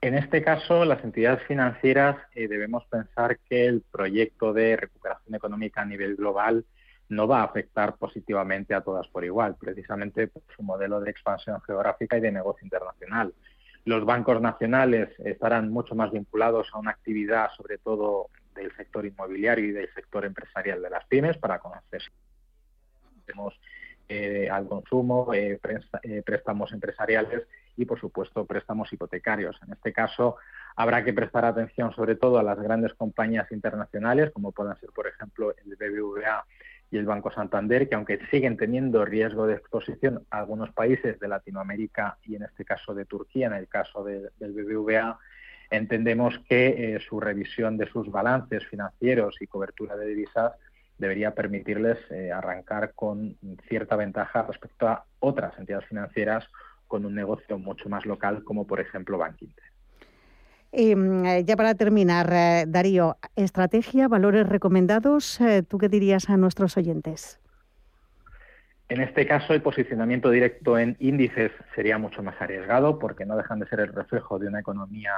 En 0.04 0.16
este 0.16 0.44
caso, 0.44 0.84
las 0.84 1.02
entidades 1.02 1.44
financieras 1.48 2.18
eh, 2.36 2.50
debemos 2.50 2.84
pensar 2.88 3.40
que 3.40 3.68
el 3.68 3.84
proyecto 3.90 4.52
de 4.52 4.76
recuperación 4.76 5.34
económica 5.34 5.82
a 5.82 5.86
nivel 5.86 6.18
global 6.18 6.66
no 7.08 7.26
va 7.26 7.40
a 7.40 7.46
afectar 7.46 7.96
positivamente 7.96 8.74
a 8.74 8.82
todas 8.82 9.08
por 9.08 9.24
igual, 9.24 9.56
precisamente 9.58 10.28
por 10.28 10.44
su 10.54 10.62
modelo 10.62 11.00
de 11.00 11.10
expansión 11.10 11.62
geográfica 11.62 12.18
y 12.18 12.20
de 12.20 12.34
negocio 12.34 12.66
internacional. 12.66 13.34
Los 13.86 14.04
bancos 14.04 14.42
nacionales 14.42 15.08
estarán 15.20 15.72
mucho 15.72 15.96
más 15.96 16.12
vinculados 16.12 16.68
a 16.74 16.80
una 16.80 16.92
actividad, 16.92 17.52
sobre 17.56 17.78
todo 17.78 18.28
del 18.56 18.76
sector 18.76 19.06
inmobiliario 19.06 19.64
y 19.64 19.72
del 19.72 19.88
sector 19.94 20.26
empresarial 20.26 20.82
de 20.82 20.90
las 20.90 21.06
pymes, 21.06 21.38
para 21.38 21.60
conocer 21.60 22.02
eh, 24.10 24.50
al 24.52 24.68
consumo, 24.68 25.34
eh, 25.34 25.58
préstamos 26.26 26.74
empresariales 26.74 27.48
y, 27.76 27.86
por 27.86 28.00
supuesto, 28.00 28.46
préstamos 28.46 28.92
hipotecarios. 28.94 29.60
En 29.66 29.74
este 29.74 29.92
caso, 29.92 30.38
habrá 30.76 31.04
que 31.04 31.14
prestar 31.14 31.46
atención 31.46 31.94
sobre 31.94 32.16
todo 32.16 32.38
a 32.38 32.44
las 32.44 32.60
grandes 32.60 32.94
compañías 32.94 33.52
internacionales, 33.52 34.32
como 34.32 34.52
puedan 34.52 34.80
ser, 34.80 34.90
por 34.92 35.08
ejemplo, 35.08 35.54
el 35.66 35.76
BBVA 35.76 36.46
y 36.92 36.98
el 36.98 37.06
Banco 37.06 37.32
Santander, 37.32 37.90
que 37.90 37.96
aunque 37.96 38.20
siguen 38.30 38.56
teniendo 38.56 39.04
riesgo 39.04 39.48
de 39.48 39.56
exposición 39.56 40.26
a 40.30 40.40
algunos 40.40 40.72
países 40.72 41.20
de 41.20 41.28
Latinoamérica 41.28 42.18
y 42.24 42.36
en 42.36 42.44
este 42.44 42.66
caso 42.66 42.94
de 42.94 43.06
Turquía, 43.06 43.48
en 43.48 43.54
el 43.54 43.68
caso 43.68 44.04
del 44.04 44.30
BBVA, 44.40 45.18
entendemos 45.72 46.38
que 46.48 46.68
eh, 46.68 47.00
su 47.00 47.20
revisión 47.20 47.78
de 47.78 47.90
sus 47.90 48.12
balances 48.12 48.64
financieros 48.68 49.42
y 49.42 49.48
cobertura 49.48 49.96
de 49.96 50.06
divisas 50.06 50.54
debería 51.00 51.34
permitirles 51.34 51.98
eh, 52.12 52.32
arrancar 52.32 52.94
con 52.94 53.38
cierta 53.68 53.96
ventaja 53.96 54.44
respecto 54.44 54.88
a 54.88 55.06
otras 55.20 55.58
entidades 55.58 55.88
financieras 55.88 56.48
con 56.94 57.08
un 57.08 57.16
negocio 57.16 57.58
mucho 57.58 57.90
más 57.90 58.06
local, 58.06 58.44
como 58.44 58.68
por 58.68 58.80
ejemplo 58.80 59.18
Bank 59.18 59.38
em, 60.72 61.26
eh, 61.26 61.44
ya 61.44 61.56
para 61.56 61.74
terminar, 61.74 62.30
eh, 62.32 62.66
Darío, 62.68 63.18
estrategia, 63.36 64.08
valores 64.08 64.48
recomendados, 64.48 65.42
eh, 65.42 65.64
¿tú 65.68 65.80
qué 65.80 65.90
dirías 65.90 66.30
a 66.30 66.38
nuestros 66.38 66.78
oyentes? 66.78 67.42
En 68.90 69.02
este 69.02 69.26
caso, 69.26 69.56
el 69.56 69.64
posicionamiento 69.64 70.30
directo 70.30 70.78
en 70.78 70.96
índices 71.00 71.52
sería 71.74 71.98
mucho 71.98 72.22
más 72.22 72.40
arriesgado 72.40 73.00
porque 73.00 73.26
no 73.26 73.36
dejan 73.38 73.58
de 73.58 73.66
ser 73.66 73.80
el 73.80 73.92
reflejo 73.92 74.38
de 74.38 74.50
una 74.50 74.60
economía 74.60 75.14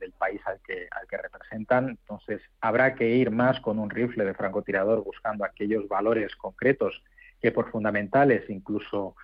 del 0.00 0.12
país 0.12 0.40
al 0.46 0.60
que, 0.66 0.88
al 0.98 1.06
que 1.06 1.18
representan. 1.18 1.90
Entonces, 1.90 2.40
habrá 2.62 2.94
que 2.94 3.10
ir 3.10 3.30
más 3.30 3.60
con 3.60 3.78
un 3.78 3.90
rifle 3.90 4.24
de 4.24 4.32
francotirador 4.32 5.04
buscando 5.04 5.44
aquellos 5.44 5.86
valores 5.88 6.34
concretos 6.36 7.02
que 7.42 7.52
por 7.52 7.70
fundamentales 7.70 8.48
incluso 8.48 9.14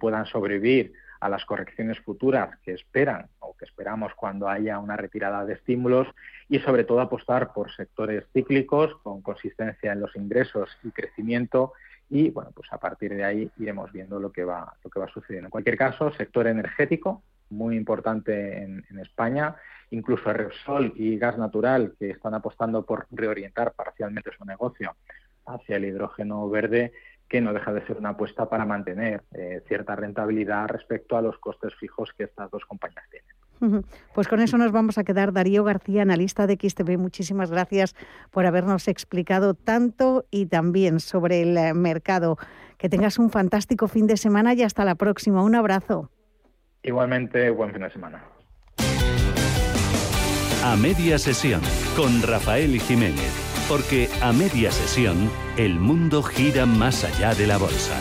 puedan 0.00 0.24
sobrevivir 0.24 0.94
a 1.24 1.30
las 1.30 1.46
correcciones 1.46 1.98
futuras 2.00 2.58
que 2.62 2.72
esperan 2.72 3.28
o 3.40 3.56
que 3.56 3.64
esperamos 3.64 4.12
cuando 4.14 4.46
haya 4.46 4.78
una 4.78 4.94
retirada 4.94 5.46
de 5.46 5.54
estímulos 5.54 6.06
y 6.50 6.58
sobre 6.58 6.84
todo 6.84 7.00
apostar 7.00 7.54
por 7.54 7.74
sectores 7.74 8.24
cíclicos 8.34 8.94
con 9.02 9.22
consistencia 9.22 9.94
en 9.94 10.00
los 10.00 10.14
ingresos 10.16 10.68
y 10.82 10.90
crecimiento. 10.90 11.72
Y 12.10 12.28
bueno 12.28 12.50
pues 12.54 12.70
a 12.74 12.78
partir 12.78 13.14
de 13.14 13.24
ahí 13.24 13.50
iremos 13.58 13.90
viendo 13.90 14.20
lo 14.20 14.30
que 14.32 14.44
va 14.44 14.74
lo 14.84 14.90
que 14.90 15.00
va 15.00 15.08
sucediendo. 15.08 15.46
En 15.46 15.50
cualquier 15.50 15.78
caso 15.78 16.12
sector 16.12 16.46
energético 16.46 17.22
muy 17.48 17.74
importante 17.76 18.62
en, 18.62 18.98
España. 18.98 19.56
Incluso 19.90 20.30
Repsol 20.30 20.92
y 20.96 21.16
gas 21.16 21.38
natural 21.38 21.94
que 21.98 22.10
están 22.10 22.34
apostando 22.34 22.84
por 22.84 23.06
reorientar 23.10 23.72
parcialmente 23.72 24.30
su 24.36 24.44
negocio 24.44 24.94
hacia 25.46 25.76
el 25.76 25.86
hidrógeno 25.86 26.48
verde 26.50 26.92
que 27.28 27.40
no 27.40 27.52
deja 27.52 27.72
de 27.72 27.84
ser 27.86 27.96
una 27.96 28.10
apuesta 28.10 28.48
para 28.48 28.64
mantener 28.64 29.22
eh, 29.32 29.62
cierta 29.66 29.96
rentabilidad 29.96 30.68
respecto 30.68 31.16
a 31.16 31.22
los 31.22 31.38
costes 31.38 31.74
fijos 31.74 32.10
que 32.16 32.24
estas 32.24 32.50
dos 32.50 32.64
compañías 32.64 33.04
tienen. 33.10 33.84
Pues 34.14 34.28
con 34.28 34.40
eso 34.40 34.58
nos 34.58 34.72
vamos 34.72 34.98
a 34.98 35.04
quedar. 35.04 35.32
Darío 35.32 35.64
García, 35.64 36.02
analista 36.02 36.46
de 36.46 36.58
XTV, 36.60 36.98
muchísimas 36.98 37.50
gracias 37.50 37.94
por 38.30 38.46
habernos 38.46 38.88
explicado 38.88 39.54
tanto 39.54 40.26
y 40.30 40.46
también 40.46 41.00
sobre 41.00 41.42
el 41.42 41.56
eh, 41.56 41.74
mercado. 41.74 42.36
Que 42.78 42.88
tengas 42.88 43.18
un 43.18 43.30
fantástico 43.30 43.88
fin 43.88 44.06
de 44.06 44.16
semana 44.16 44.52
y 44.54 44.62
hasta 44.62 44.84
la 44.84 44.96
próxima. 44.96 45.42
Un 45.42 45.54
abrazo. 45.54 46.10
Igualmente, 46.82 47.48
buen 47.50 47.72
fin 47.72 47.82
de 47.82 47.90
semana. 47.90 48.22
A 50.62 50.76
media 50.76 51.18
sesión 51.18 51.60
con 51.96 52.22
Rafael 52.22 52.78
Jiménez. 52.80 53.43
Porque 53.68 54.10
a 54.20 54.30
media 54.30 54.70
sesión, 54.70 55.30
el 55.56 55.80
mundo 55.80 56.22
gira 56.22 56.66
más 56.66 57.02
allá 57.02 57.34
de 57.34 57.46
la 57.46 57.56
bolsa. 57.56 57.98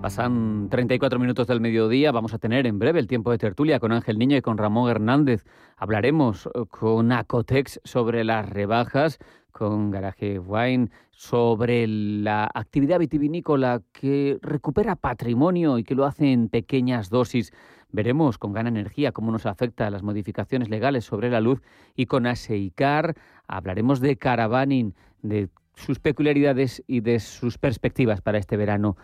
Pasan 0.00 0.68
34 0.70 1.18
minutos 1.18 1.46
del 1.46 1.60
mediodía. 1.60 2.10
Vamos 2.10 2.32
a 2.32 2.38
tener 2.38 2.66
en 2.66 2.78
breve 2.78 3.00
el 3.00 3.06
tiempo 3.06 3.30
de 3.30 3.36
tertulia 3.36 3.78
con 3.78 3.92
Ángel 3.92 4.18
Niño 4.18 4.38
y 4.38 4.40
con 4.40 4.56
Ramón 4.56 4.90
Hernández. 4.90 5.44
Hablaremos 5.76 6.46
eh, 6.46 6.64
con 6.70 7.12
Acotex 7.12 7.78
sobre 7.84 8.24
las 8.24 8.48
rebajas, 8.48 9.18
con 9.52 9.90
Garaje 9.90 10.38
Wine 10.38 10.88
sobre 11.10 11.86
la 11.86 12.48
actividad 12.54 12.98
vitivinícola 12.98 13.82
que 13.92 14.38
recupera 14.40 14.96
patrimonio 14.96 15.76
y 15.76 15.84
que 15.84 15.94
lo 15.94 16.06
hace 16.06 16.32
en 16.32 16.48
pequeñas 16.48 17.10
dosis. 17.10 17.52
Veremos 17.92 18.38
con 18.38 18.52
Gana 18.52 18.68
Energía 18.68 19.12
cómo 19.12 19.30
nos 19.30 19.46
afecta 19.46 19.90
las 19.90 20.02
modificaciones 20.02 20.68
legales 20.68 21.04
sobre 21.04 21.30
la 21.30 21.40
luz 21.40 21.62
y 21.94 22.06
con 22.06 22.26
ASEICAR 22.26 23.14
hablaremos 23.46 24.00
de 24.00 24.16
caravaning, 24.16 24.94
de 25.22 25.48
sus 25.74 25.98
peculiaridades 25.98 26.82
y 26.86 27.00
de 27.00 27.20
sus 27.20 27.58
perspectivas 27.58 28.20
para 28.20 28.38
este 28.38 28.56
verano. 28.56 28.96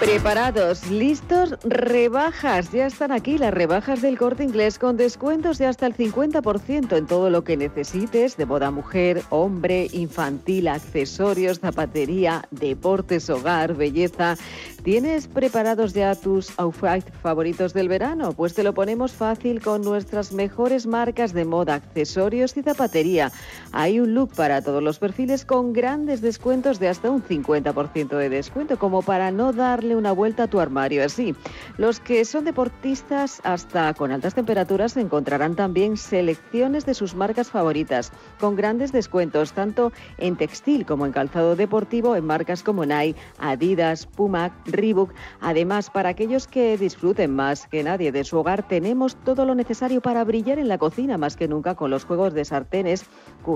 Preparados, 0.03 0.91
listos, 0.91 1.57
rebajas. 1.63 2.73
Ya 2.73 2.89
están 2.89 3.13
aquí 3.13 3.39
las 3.39 3.55
rebajas 3.55 4.03
del 4.03 4.19
corte 4.19 4.43
inglés 4.43 4.77
con 4.77 4.97
descuentos 4.97 5.59
de 5.59 5.67
hasta 5.67 5.87
el 5.87 5.97
50% 5.97 6.97
en 6.97 7.07
todo 7.07 7.31
lo 7.31 7.45
que 7.45 7.57
necesites 7.57 8.37
de 8.37 8.45
boda 8.45 8.73
mujer, 8.73 9.23
hombre, 9.31 9.87
infantil, 9.93 10.67
accesorios, 10.67 11.61
zapatería, 11.61 12.49
deportes, 12.51 13.31
hogar, 13.31 13.77
belleza. 13.77 14.37
¿Tienes 14.83 15.29
preparados 15.29 15.93
ya 15.93 16.17
tus 16.17 16.51
outfits 16.59 17.07
favoritos 17.23 17.73
del 17.73 17.89
verano? 17.89 18.33
Pues 18.33 18.55
te 18.55 18.65
lo 18.65 18.75
ponemos 18.75 19.13
fácil 19.13 19.63
con 19.63 19.83
nuestras 19.83 20.33
mejores 20.33 20.85
marcas 20.85 21.33
de 21.33 21.45
moda, 21.45 21.75
accesorios 21.75 22.57
y 22.57 22.65
zapatería. 22.65 23.31
Hay 23.73 24.01
un 24.01 24.15
look 24.15 24.35
para 24.35 24.61
todos 24.61 24.83
los 24.83 24.99
perfiles 24.99 25.47
con 25.47 25.73
grandes 25.73 26.21
descuentos 26.21 26.79
de 26.79 26.89
hasta 26.89 27.11
un 27.11 27.23
50% 27.23 28.17
de 28.17 28.29
descuento, 28.29 28.79
como 28.79 29.01
para 29.03 29.31
no 29.31 29.53
darle 29.53 29.97
una 29.97 30.13
vuelta 30.13 30.43
a 30.43 30.47
tu 30.47 30.61
armario. 30.61 31.05
Así, 31.05 31.35
los 31.79 31.99
que 31.99 32.25
son 32.25 32.45
deportistas 32.45 33.41
hasta 33.45 33.95
con 33.95 34.13
altas 34.13 34.35
temperaturas 34.35 34.97
encontrarán 34.97 35.57
también 35.57 35.97
selecciones 35.97 36.85
de 36.85 36.95
sus 36.95 37.15
marcas 37.15 37.51
favoritas, 37.51 38.13
con 38.39 38.57
grandes 38.57 38.93
descuentos 38.93 39.53
tanto 39.53 39.93
en 40.19 40.37
textil 40.37 40.85
como 40.85 41.07
en 41.07 41.13
calzado 41.13 41.57
deportivo 41.57 42.15
en 42.15 42.27
marcas 42.27 42.63
como 42.63 42.85
Nike, 42.85 43.19
Adidas, 43.39 44.07
Puma, 44.07 44.55
Reebok. 44.67 45.13
Además, 45.41 45.91
para 45.91 46.11
aquellos 46.11 46.47
que 46.47 46.77
disfruten 46.77 47.35
más 47.35 47.67
que 47.69 47.83
nadie 47.83 48.13
de 48.13 48.25
su 48.25 48.39
hogar, 48.39 48.67
tenemos 48.69 49.17
todo 49.17 49.45
lo 49.45 49.55
necesario 49.55 50.01
para 50.01 50.25
brillar 50.25 50.59
en 50.59 50.69
la 50.69 50.79
cocina 50.79 51.17
más 51.17 51.37
que 51.37 51.49
nunca 51.49 51.75
con 51.75 51.91
los 51.91 52.05
juegos 52.05 52.35
de 52.35 52.45
sartenes, 52.45 53.05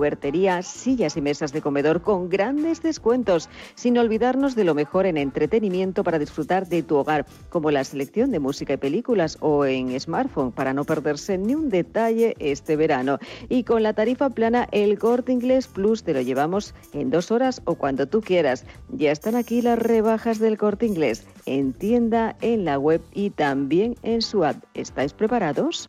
cubertería, 0.06 0.62
sillas 0.62 1.16
y 1.16 1.20
mesas 1.20 1.52
de 1.52 1.60
comedor 1.60 2.00
con 2.00 2.28
grandes 2.28 2.80
descuentos, 2.80 3.48
sin 3.74 3.98
olvidarnos 3.98 4.54
de 4.54 4.62
lo 4.62 4.72
mejor 4.72 5.04
en 5.04 5.16
entretenimiento 5.16 6.04
para 6.04 6.20
disfrutar 6.20 6.68
de 6.68 6.84
tu 6.84 6.94
hogar, 6.94 7.26
como 7.48 7.72
la 7.72 7.82
selección 7.82 8.30
de 8.30 8.38
música 8.38 8.74
y 8.74 8.76
películas 8.76 9.36
o 9.40 9.64
en 9.64 9.98
smartphone 9.98 10.52
para 10.52 10.72
no 10.72 10.84
perderse 10.84 11.38
ni 11.38 11.56
un 11.56 11.70
detalle 11.70 12.36
este 12.38 12.76
verano. 12.76 13.18
Y 13.48 13.64
con 13.64 13.82
la 13.82 13.94
tarifa 13.94 14.30
plana, 14.30 14.68
el 14.70 14.96
Corte 14.96 15.32
Inglés 15.32 15.66
Plus 15.66 16.04
te 16.04 16.14
lo 16.14 16.20
llevamos 16.20 16.72
en 16.92 17.10
dos 17.10 17.32
horas 17.32 17.60
o 17.64 17.74
cuando 17.74 18.06
tú 18.06 18.20
quieras. 18.20 18.64
Ya 18.90 19.10
están 19.10 19.34
aquí 19.34 19.60
las 19.60 19.76
rebajas 19.76 20.38
del 20.38 20.56
Corte 20.56 20.86
Inglés 20.86 21.26
en 21.46 21.72
tienda, 21.72 22.36
en 22.42 22.64
la 22.64 22.78
web 22.78 23.02
y 23.12 23.30
también 23.30 23.96
en 24.04 24.22
su 24.22 24.44
app. 24.44 24.62
¿Estáis 24.74 25.12
preparados? 25.12 25.88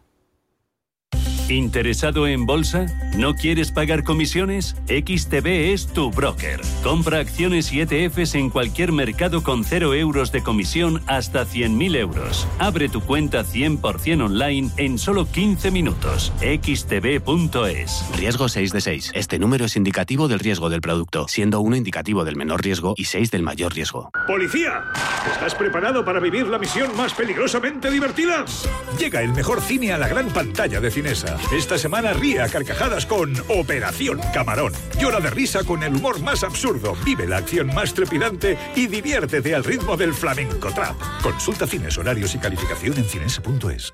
¿Interesado 1.51 2.27
en 2.27 2.45
bolsa? 2.45 2.85
¿No 3.17 3.35
quieres 3.35 3.71
pagar 3.71 4.03
comisiones? 4.03 4.75
XTB 4.87 5.73
es 5.73 5.87
tu 5.87 6.09
broker. 6.09 6.61
Compra 6.81 7.19
acciones 7.19 7.73
y 7.73 7.81
ETFs 7.81 8.35
en 8.35 8.49
cualquier 8.49 8.93
mercado 8.93 9.43
con 9.43 9.65
0 9.65 9.93
euros 9.95 10.31
de 10.31 10.43
comisión 10.43 11.01
hasta 11.07 11.45
100.000 11.45 11.97
euros. 11.97 12.47
Abre 12.57 12.87
tu 12.87 13.01
cuenta 13.01 13.43
100% 13.43 14.25
online 14.25 14.71
en 14.77 14.97
solo 14.97 15.29
15 15.29 15.71
minutos. 15.71 16.31
xtb.es. 16.39 18.05
Riesgo 18.15 18.47
6 18.47 18.71
de 18.71 18.81
6. 18.81 19.11
Este 19.13 19.37
número 19.37 19.65
es 19.65 19.75
indicativo 19.75 20.29
del 20.29 20.39
riesgo 20.39 20.69
del 20.69 20.79
producto, 20.79 21.27
siendo 21.27 21.59
1 21.59 21.75
indicativo 21.75 22.23
del 22.23 22.37
menor 22.37 22.63
riesgo 22.63 22.93
y 22.95 23.05
6 23.05 23.29
del 23.29 23.43
mayor 23.43 23.73
riesgo. 23.73 24.09
¡Policía! 24.25 24.85
¿Estás 25.29 25.55
preparado 25.55 26.05
para 26.05 26.19
vivir 26.19 26.47
la 26.47 26.57
misión 26.57 26.95
más 26.95 27.13
peligrosamente 27.13 27.91
divertida? 27.91 28.45
Llega 28.97 29.21
el 29.21 29.33
mejor 29.33 29.61
cine 29.61 29.91
a 29.91 29.97
la 29.97 30.07
gran 30.07 30.29
pantalla 30.29 30.79
de 30.79 30.89
Cinesa. 30.89 31.40
Esta 31.51 31.77
semana 31.77 32.13
ríe 32.13 32.41
a 32.41 32.47
carcajadas 32.47 33.05
con 33.05 33.33
Operación 33.49 34.19
Camarón. 34.33 34.73
Llora 34.99 35.19
de 35.19 35.29
risa 35.29 35.63
con 35.63 35.83
el 35.83 35.95
humor 35.95 36.21
más 36.21 36.43
absurdo, 36.43 36.95
vive 37.05 37.27
la 37.27 37.37
acción 37.37 37.67
más 37.67 37.93
trepidante 37.93 38.57
y 38.75 38.87
diviértete 38.87 39.53
al 39.55 39.63
ritmo 39.63 39.97
del 39.97 40.13
flamenco 40.13 40.69
trap. 40.73 40.95
Consulta 41.21 41.67
cines, 41.67 41.97
horarios 41.97 42.35
y 42.35 42.39
calificación 42.39 42.97
en 42.97 43.05
cines.es. 43.05 43.93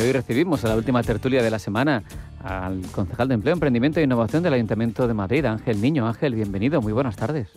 Y 0.00 0.02
hoy 0.02 0.12
recibimos 0.12 0.64
a 0.64 0.68
la 0.68 0.76
última 0.76 1.02
tertulia 1.02 1.42
de 1.42 1.50
la 1.50 1.58
semana 1.58 2.02
al 2.42 2.80
concejal 2.90 3.28
de 3.28 3.34
Empleo, 3.34 3.52
Emprendimiento 3.52 4.00
e 4.00 4.04
Innovación 4.04 4.42
del 4.42 4.54
Ayuntamiento 4.54 5.06
de 5.06 5.12
Madrid, 5.12 5.44
Ángel 5.44 5.78
Niño. 5.78 6.06
Ángel, 6.06 6.34
bienvenido, 6.34 6.80
muy 6.80 6.94
buenas 6.94 7.16
tardes. 7.16 7.50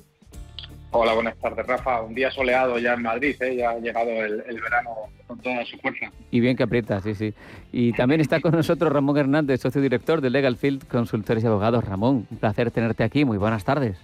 Hola, 0.91 1.13
buenas 1.13 1.37
tardes, 1.37 1.65
Rafa. 1.65 2.01
Un 2.01 2.13
día 2.13 2.29
soleado 2.31 2.77
ya 2.79 2.95
en 2.95 3.01
Madrid, 3.01 3.41
¿eh? 3.41 3.55
ya 3.55 3.69
ha 3.69 3.79
llegado 3.79 4.09
el, 4.09 4.43
el, 4.45 4.61
verano 4.61 4.89
con 5.25 5.39
toda 5.39 5.63
su 5.63 5.77
fuerza. 5.77 6.11
Y 6.31 6.41
bien 6.41 6.57
que 6.57 6.63
aprieta, 6.63 6.99
sí, 6.99 7.15
sí. 7.15 7.33
Y 7.71 7.93
también 7.93 8.19
está 8.19 8.41
con 8.41 8.51
nosotros 8.51 8.91
Ramón 8.91 9.17
Hernández, 9.17 9.61
socio 9.61 9.81
director 9.81 10.19
de 10.19 10.29
Legal 10.29 10.57
Field 10.57 10.85
Consultores 10.87 11.45
y 11.45 11.47
Abogados. 11.47 11.85
Ramón, 11.85 12.27
un 12.29 12.37
placer 12.37 12.71
tenerte 12.71 13.05
aquí. 13.05 13.23
Muy 13.23 13.37
buenas 13.37 13.63
tardes. 13.63 13.97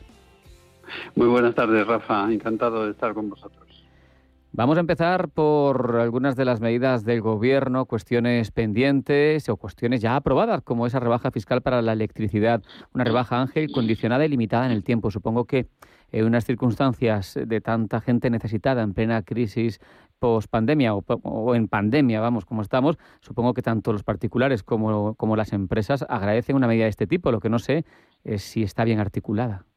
Muy 1.16 1.28
buenas 1.28 1.56
tardes, 1.56 1.86
Rafa. 1.86 2.32
Encantado 2.32 2.86
de 2.86 2.92
estar 2.92 3.14
con 3.14 3.30
vosotros. 3.30 3.69
Vamos 4.52 4.78
a 4.78 4.80
empezar 4.80 5.30
por 5.30 5.98
algunas 5.98 6.36
de 6.36 6.44
las 6.44 6.60
medidas 6.60 7.06
del 7.06 7.22
Gobierno, 7.22 7.86
cuestiones 7.86 8.50
pendientes 8.50 9.48
o 9.48 9.58
cuestiones 9.58 10.02
ya 10.02 10.16
aprobadas, 10.16 10.64
como 10.64 10.88
esa 10.88 11.00
rebaja 11.00 11.30
fiscal 11.30 11.62
para 11.62 11.84
la 11.84 11.94
electricidad. 11.94 12.64
Una 12.94 13.04
rebaja, 13.04 13.40
Ángel, 13.40 13.72
condicionada 13.72 14.26
y 14.26 14.30
limitada 14.30 14.66
en 14.66 14.72
el 14.72 14.84
tiempo. 14.84 15.12
Supongo 15.12 15.46
que 15.46 15.68
en 16.12 16.26
unas 16.26 16.46
circunstancias 16.46 17.40
de 17.46 17.62
tanta 17.62 18.02
gente 18.02 18.32
necesitada 18.32 18.82
en 18.82 18.96
plena 18.96 19.22
crisis 19.22 19.80
post-pandemia 20.18 20.96
o, 20.96 21.56
en 21.56 21.68
pandemia, 21.68 22.20
vamos, 22.20 22.46
como 22.46 22.64
estamos, 22.64 22.98
supongo 23.22 23.54
que 23.54 23.62
tanto 23.62 23.94
los 23.94 24.04
particulares 24.04 24.64
como, 24.64 25.14
como 25.14 25.36
las 25.36 25.54
empresas 25.54 26.04
agradecen 26.10 26.56
una 26.56 26.68
medida 26.68 26.86
de 26.86 26.90
este 26.90 27.06
tipo. 27.06 27.32
Lo 27.32 27.40
que 27.40 27.50
no 27.50 27.60
sé 27.60 27.86
es 28.24 28.42
si 28.42 28.64
está 28.64 28.84
bien 28.84 29.00
articulada. 29.00 29.69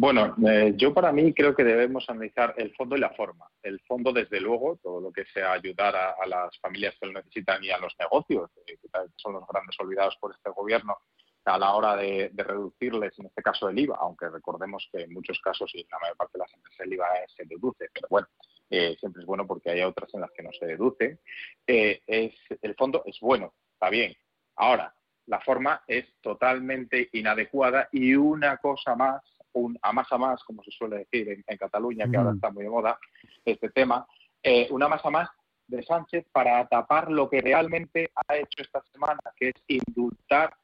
Bueno, 0.00 0.36
eh, 0.48 0.74
yo 0.76 0.94
para 0.94 1.10
mí 1.10 1.34
creo 1.34 1.56
que 1.56 1.64
debemos 1.64 2.08
analizar 2.08 2.54
el 2.56 2.72
fondo 2.76 2.96
y 2.96 3.00
la 3.00 3.10
forma. 3.10 3.50
El 3.60 3.80
fondo, 3.80 4.12
desde 4.12 4.40
luego, 4.40 4.78
todo 4.80 5.00
lo 5.00 5.10
que 5.10 5.24
sea 5.24 5.50
ayudar 5.50 5.96
a, 5.96 6.24
las 6.28 6.56
familias 6.60 6.94
que 7.00 7.08
lo 7.08 7.14
necesitan 7.14 7.64
y 7.64 7.70
a 7.70 7.78
los 7.78 7.96
negocios, 7.98 8.48
eh, 8.64 8.76
que 8.80 8.88
son 9.16 9.32
los 9.32 9.42
grandes 9.48 9.74
olvidados 9.80 10.16
por 10.20 10.32
este 10.32 10.50
gobierno, 10.50 10.98
a 11.44 11.58
la 11.58 11.74
hora 11.74 11.96
de, 11.96 12.30
reducirles, 12.32 13.18
en 13.18 13.26
este 13.26 13.42
caso 13.42 13.68
el 13.68 13.76
IVA, 13.76 13.96
aunque 14.00 14.28
recordemos 14.28 14.88
que 14.92 15.02
en 15.02 15.12
muchos 15.12 15.40
casos 15.40 15.68
y 15.74 15.80
en 15.80 15.88
la 15.90 15.98
mayor 15.98 16.16
parte 16.16 16.38
de 16.38 16.44
las 16.44 16.54
empresas 16.54 16.86
el 16.86 16.92
IVA 16.92 17.06
se 17.36 17.44
deduce, 17.46 17.90
pero 17.92 18.06
bueno, 18.08 18.28
eh, 18.70 18.94
siempre 19.00 19.22
es 19.22 19.26
bueno 19.26 19.48
porque 19.48 19.70
hay 19.70 19.80
otras 19.80 20.14
en 20.14 20.20
las 20.20 20.30
que 20.30 20.44
no 20.44 20.52
se 20.52 20.64
deduce. 20.64 21.18
es, 21.66 22.34
el 22.62 22.74
fondo 22.76 23.02
es 23.04 23.18
bueno, 23.18 23.52
está 23.72 23.90
bien. 23.90 24.14
Ahora, 24.54 24.94
la 25.28 25.40
forma 25.40 25.82
es 25.86 26.06
totalmente 26.20 27.08
inadecuada 27.12 27.88
y 27.92 28.14
una 28.14 28.58
cosa 28.58 28.94
más, 28.94 29.22
un 29.58 29.78
a 29.82 29.92
más 29.92 30.10
a 30.12 30.18
más, 30.18 30.42
como 30.44 30.62
se 30.62 30.70
suele 30.70 30.98
decir 30.98 31.44
en, 31.46 31.58
Cataluña, 31.58 32.08
que 32.10 32.16
ahora 32.16 32.32
está 32.32 32.50
muy 32.50 32.64
de 32.64 32.70
moda 32.70 32.98
este 33.44 33.70
tema, 33.70 34.06
eh, 34.42 34.68
una 34.70 34.88
más 34.88 35.04
a 35.04 35.10
más 35.10 35.28
de 35.66 35.82
Sánchez 35.82 36.26
para 36.32 36.66
tapar 36.68 37.10
lo 37.10 37.28
que 37.28 37.40
realmente 37.40 38.10
ha 38.14 38.36
hecho 38.36 38.62
esta 38.62 38.82
semana, 38.92 39.20
que 39.36 39.48
es 39.50 39.54
indultar 39.66 40.54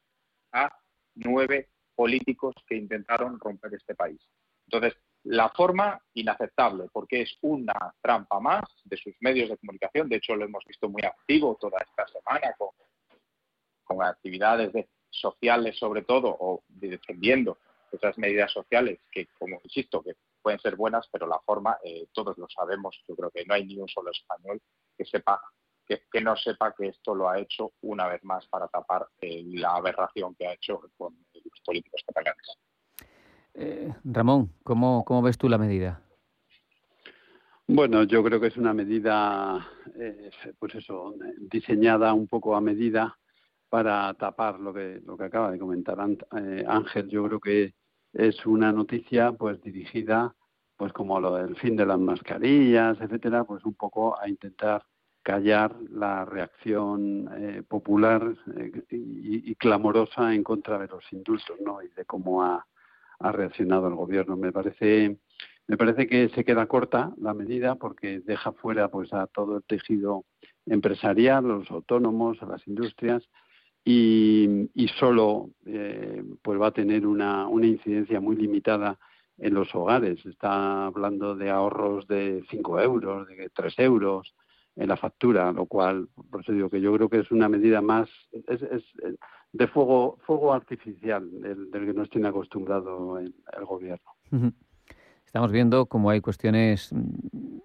a 0.51 0.71
nueve 1.15 1.69
políticos 1.95 2.55
que 2.67 2.75
intentaron 2.75 3.39
romper 3.39 3.73
este 3.73 3.95
país. 3.95 4.19
Entonces, 4.67 4.97
la 5.23 5.49
forma 5.49 5.99
inaceptable, 6.13 6.85
porque 6.91 7.21
es 7.21 7.37
una 7.41 7.93
trampa 8.01 8.39
más 8.39 8.63
de 8.83 8.97
sus 8.97 9.13
medios 9.19 9.49
de 9.49 9.57
comunicación. 9.57 10.09
De 10.09 10.17
hecho, 10.17 10.35
lo 10.35 10.45
hemos 10.45 10.63
visto 10.65 10.89
muy 10.89 11.03
activo 11.03 11.55
toda 11.59 11.79
esta 11.79 12.07
semana 12.07 12.53
con 12.57 12.69
con 13.85 14.03
actividades 14.03 14.73
sociales 15.09 15.77
sobre 15.77 16.01
todo 16.01 16.35
o 16.37 16.63
defendiendo 16.67 17.59
esas 17.91 18.17
medidas 18.17 18.51
sociales 18.51 18.99
que, 19.11 19.27
como 19.37 19.59
insisto, 19.63 20.01
que 20.01 20.15
pueden 20.41 20.59
ser 20.59 20.75
buenas, 20.75 21.07
pero 21.11 21.27
la 21.27 21.39
forma, 21.39 21.77
eh, 21.83 22.07
todos 22.13 22.37
lo 22.37 22.47
sabemos, 22.49 23.01
yo 23.07 23.15
creo 23.15 23.31
que 23.31 23.45
no 23.45 23.53
hay 23.53 23.65
ni 23.65 23.77
un 23.77 23.87
solo 23.87 24.11
español 24.11 24.61
que 24.97 25.05
sepa 25.05 25.41
que, 25.87 26.21
no 26.21 26.35
sepa 26.35 26.73
que 26.75 26.87
esto 26.87 27.13
lo 27.13 27.29
ha 27.29 27.39
hecho 27.39 27.73
una 27.81 28.07
vez 28.07 28.23
más 28.23 28.47
para 28.47 28.67
tapar 28.67 29.07
eh, 29.21 29.43
la 29.45 29.75
aberración 29.75 30.33
que 30.33 30.47
ha 30.47 30.53
hecho 30.53 30.81
con 30.97 31.13
los 31.33 31.61
políticos 31.63 32.01
catalanes. 32.07 32.57
Eh, 33.53 33.93
Ramón, 34.03 34.51
¿cómo, 34.63 35.05
¿cómo 35.05 35.21
ves 35.21 35.37
tú 35.37 35.47
la 35.47 35.59
medida? 35.59 36.01
Bueno, 37.67 38.03
yo 38.03 38.23
creo 38.23 38.39
que 38.39 38.47
es 38.47 38.57
una 38.57 38.73
medida, 38.73 39.67
pues 40.59 40.75
eso, 40.75 41.15
diseñada 41.37 42.13
un 42.13 42.27
poco 42.27 42.55
a 42.55 42.61
medida 42.61 43.17
para 43.75 44.13
tapar 44.13 44.57
lo 44.57 44.73
que, 44.73 45.01
lo 45.05 45.17
que 45.17 45.25
acaba 45.25 45.51
de 45.51 45.59
comentar 45.59 45.97
eh, 46.37 46.63
Ángel. 46.65 47.09
Yo 47.09 47.25
creo 47.25 47.41
que 47.41 47.73
es 48.13 48.45
una 48.45 48.71
noticia 48.71 49.33
pues 49.33 49.61
dirigida, 49.61 50.33
pues 50.77 50.93
como 50.93 51.19
lo 51.19 51.35
del 51.35 51.57
fin 51.57 51.75
de 51.75 51.85
las 51.85 51.99
mascarillas, 51.99 52.97
etcétera, 53.01 53.43
pues 53.43 53.65
un 53.65 53.73
poco 53.73 54.17
a 54.17 54.29
intentar 54.29 54.81
callar 55.21 55.75
la 55.89 56.23
reacción 56.23 57.29
eh, 57.37 57.63
popular 57.67 58.33
eh, 58.55 58.71
y, 58.91 59.53
clamorosa 59.55 60.33
en 60.33 60.41
contra 60.41 60.79
de 60.79 60.87
los 60.87 61.03
indultos, 61.11 61.57
¿no? 61.59 61.81
Y 61.81 61.89
de 61.89 62.05
cómo 62.05 62.43
ha, 62.43 62.65
ha 63.19 63.31
reaccionado 63.33 63.89
el 63.89 63.95
gobierno. 63.95 64.37
Me 64.37 64.53
parece 64.53 65.19
me 65.67 65.75
parece 65.75 66.07
que 66.07 66.29
se 66.29 66.45
queda 66.45 66.65
corta 66.67 67.11
la 67.17 67.33
medida 67.33 67.75
porque 67.75 68.21
deja 68.21 68.53
fuera 68.53 68.87
pues 68.87 69.11
a 69.11 69.27
todo 69.27 69.57
el 69.57 69.63
tejido 69.63 70.23
empresarial, 70.65 71.43
los 71.43 71.69
autónomos, 71.69 72.41
a 72.41 72.45
las 72.45 72.65
industrias 72.67 73.27
y, 73.85 74.69
y 74.73 74.87
solo 74.99 75.51
eh, 75.67 76.23
pues 76.41 76.59
va 76.59 76.67
a 76.67 76.71
tener 76.71 77.05
una, 77.05 77.47
una 77.47 77.67
incidencia 77.67 78.19
muy 78.19 78.35
limitada 78.35 78.97
en 79.37 79.53
los 79.53 79.73
hogares. 79.75 80.25
Está 80.25 80.87
hablando 80.87 81.35
de 81.35 81.51
ahorros 81.51 82.07
de 82.07 82.43
5 82.49 82.81
euros, 82.81 83.27
de 83.27 83.49
3 83.53 83.79
euros 83.79 84.33
en 84.75 84.89
la 84.89 84.97
factura, 84.97 85.51
lo 85.51 85.67
cual, 85.67 86.09
por 86.31 86.43
que 86.43 86.81
yo 86.81 86.93
creo 86.93 87.09
que 87.09 87.19
es 87.19 87.31
una 87.31 87.47
medida 87.47 87.81
más 87.81 88.09
es, 88.47 88.61
es 88.63 88.83
de 89.53 89.67
fuego, 89.67 90.17
fuego 90.25 90.53
artificial 90.53 91.29
del, 91.39 91.71
del 91.71 91.85
que 91.85 91.93
nos 91.93 92.09
tiene 92.09 92.27
acostumbrado 92.27 93.19
el, 93.19 93.33
el 93.57 93.65
gobierno. 93.65 94.11
Estamos 95.25 95.51
viendo 95.51 95.85
cómo 95.85 96.09
hay 96.09 96.21
cuestiones 96.21 96.89